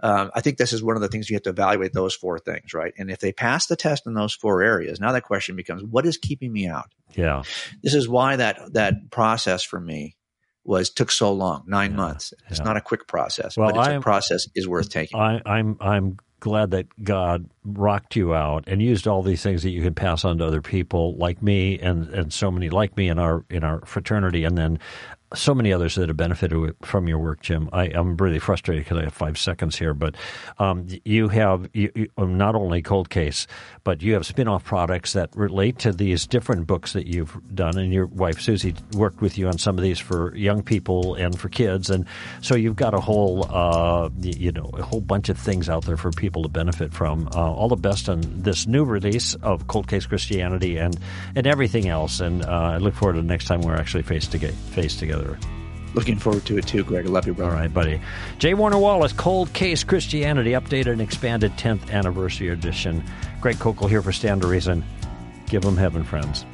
um, 0.02 0.32
I 0.34 0.42
think 0.42 0.58
this 0.58 0.74
is 0.74 0.84
one 0.84 0.96
of 0.96 1.02
the 1.02 1.08
things 1.08 1.30
you 1.30 1.36
have 1.36 1.44
to 1.44 1.52
evaluate 1.52 1.94
those 1.94 2.16
four 2.16 2.40
things, 2.40 2.74
right? 2.74 2.94
And 2.98 3.12
if 3.12 3.20
they 3.20 3.32
pass 3.32 3.68
the 3.68 3.76
test 3.76 4.08
in 4.08 4.14
those 4.14 4.34
four 4.34 4.62
areas, 4.62 5.00
now 5.00 5.12
the 5.12 5.22
question 5.22 5.56
becomes, 5.56 5.84
what 5.84 6.06
is 6.06 6.18
keeping 6.18 6.52
me 6.52 6.68
out? 6.68 6.92
Yeah. 7.14 7.44
This 7.84 7.94
is 7.94 8.10
why 8.10 8.36
that, 8.36 8.74
that 8.74 9.12
process 9.12 9.64
for 9.64 9.80
me 9.80 10.18
was 10.64 10.90
took 10.90 11.12
so 11.12 11.32
long, 11.34 11.64
nine 11.68 11.92
yeah, 11.92 11.98
months. 11.98 12.34
It's 12.50 12.60
yeah. 12.60 12.66
not 12.66 12.78
a 12.78 12.82
quick 12.82 13.08
process, 13.08 13.58
well, 13.58 13.70
but 13.70 13.78
it's 13.78 13.88
I'm, 13.88 14.00
a 14.00 14.02
process 14.02 14.48
is 14.56 14.68
worth 14.68 14.90
taking. 14.90 15.20
I, 15.20 15.42
I'm, 15.46 15.78
I'm 15.80 16.18
glad 16.40 16.72
that 16.72 16.88
God 17.04 17.50
rocked 17.64 18.16
you 18.16 18.34
out 18.34 18.66
and 18.68 18.82
used 18.82 19.08
all 19.08 19.22
these 19.22 19.44
things 19.44 19.64
that 19.64 19.70
you 19.70 19.82
could 19.82 19.96
pass 19.96 20.26
on 20.26 20.40
to 20.40 20.46
other 20.46 20.62
people 20.62 21.16
like 21.16 21.42
me 21.42 21.80
and, 21.80 22.10
and 22.10 22.34
so 22.34 22.52
many 22.52 22.70
like 22.70 22.98
me 22.98 23.08
in 23.08 23.20
our 23.20 23.46
in 23.50 23.64
our 23.64 23.82
fraternity 23.86 24.44
and 24.44 24.58
then 24.58 24.80
so 25.34 25.56
many 25.56 25.72
others 25.72 25.96
that 25.96 26.10
have 26.10 26.18
benefited 26.18 26.76
from 26.82 27.08
your 27.08 27.20
work, 27.20 27.42
Jim. 27.42 27.70
I, 27.72 27.86
am 27.86 28.18
really 28.18 28.40
frustrated 28.40 28.84
because 28.84 28.98
I 28.98 29.04
have 29.04 29.14
five 29.14 29.38
seconds 29.38 29.78
here, 29.78 29.94
but 29.94 30.16
um, 30.60 30.88
you 31.06 31.30
have 31.30 31.70
you, 31.74 31.92
you, 31.96 32.08
um, 32.18 32.38
not 32.38 32.56
only 32.56 32.82
Cold 32.82 33.10
Case, 33.10 33.48
but 33.84 34.02
you 34.02 34.14
have 34.14 34.26
spin 34.26 34.48
off 34.48 34.64
products 34.64 35.14
that 35.14 35.30
relate 35.36 35.80
to 35.80 35.94
these 35.94 36.28
different 36.28 36.68
books 36.68 36.94
that 36.94 37.08
you've 37.08 37.38
done. 37.56 37.78
And 37.78 37.94
your 37.94 38.08
wife, 38.08 38.42
Susie, 38.42 38.76
worked 38.94 39.22
with 39.22 39.38
you 39.38 39.48
on 39.48 39.58
some 39.58 39.78
of 39.78 39.84
these 39.84 40.00
for 40.00 40.36
young 40.36 40.64
people 40.64 41.16
and 41.16 41.40
for 41.40 41.48
kids. 41.48 41.90
And 41.90 42.06
so 42.42 42.56
you've 42.56 42.76
got 42.76 42.94
a 42.94 43.00
whole, 43.00 43.46
uh, 43.50 44.10
you 44.20 44.52
know, 44.52 44.70
a 44.74 44.84
whole 44.84 45.02
bunch 45.02 45.30
of 45.30 45.38
things 45.38 45.70
out 45.70 45.86
there 45.86 45.98
for 45.98 46.12
people 46.12 46.44
to 46.44 46.50
benefit 46.50 46.94
from. 46.94 47.30
Uh, 47.34 47.52
all 47.52 47.70
the 47.70 47.76
best 47.76 48.10
on 48.10 48.22
this 48.42 48.68
new 48.68 48.84
release 48.84 49.36
of 49.36 49.68
Cold 49.68 49.88
Case 49.88 50.06
Christianity 50.06 50.78
and, 50.78 50.98
and 51.36 51.48
everything 51.48 51.88
else. 51.88 52.20
And 52.20 52.44
uh, 52.44 52.50
I 52.50 52.78
look 52.78 52.96
forward 52.96 53.14
to 53.14 53.22
the 53.22 53.28
next 53.28 53.46
time 53.46 53.62
we're 53.62 53.76
actually 53.76 54.04
face 54.04 54.28
to 54.28 54.40
face 54.52 54.98
together 54.98 55.21
Looking 55.94 56.18
forward 56.18 56.46
to 56.46 56.58
it 56.58 56.68
too, 56.68 56.84
Greg. 56.84 57.06
I 57.06 57.10
love 57.10 57.28
you, 57.28 57.34
brother. 57.34 57.52
All 57.52 57.58
right, 57.58 57.74
buddy. 57.74 58.02
J. 58.40 58.54
Warner 58.54 58.78
Wallace, 58.78 59.12
Cold 59.12 59.52
Case 59.52 59.84
Christianity, 59.84 60.52
updated 60.52 60.94
and 60.94 61.02
expanded 61.02 61.52
10th 61.58 61.92
anniversary 61.92 62.50
edition. 62.50 63.04
Greg 63.42 63.58
Koukl 63.58 63.90
here 63.90 64.02
for 64.02 64.12
Stand 64.12 64.42
to 64.42 64.48
Reason. 64.48 64.84
Give 65.48 65.62
them 65.62 65.76
heaven, 65.76 66.04
friends. 66.04 66.46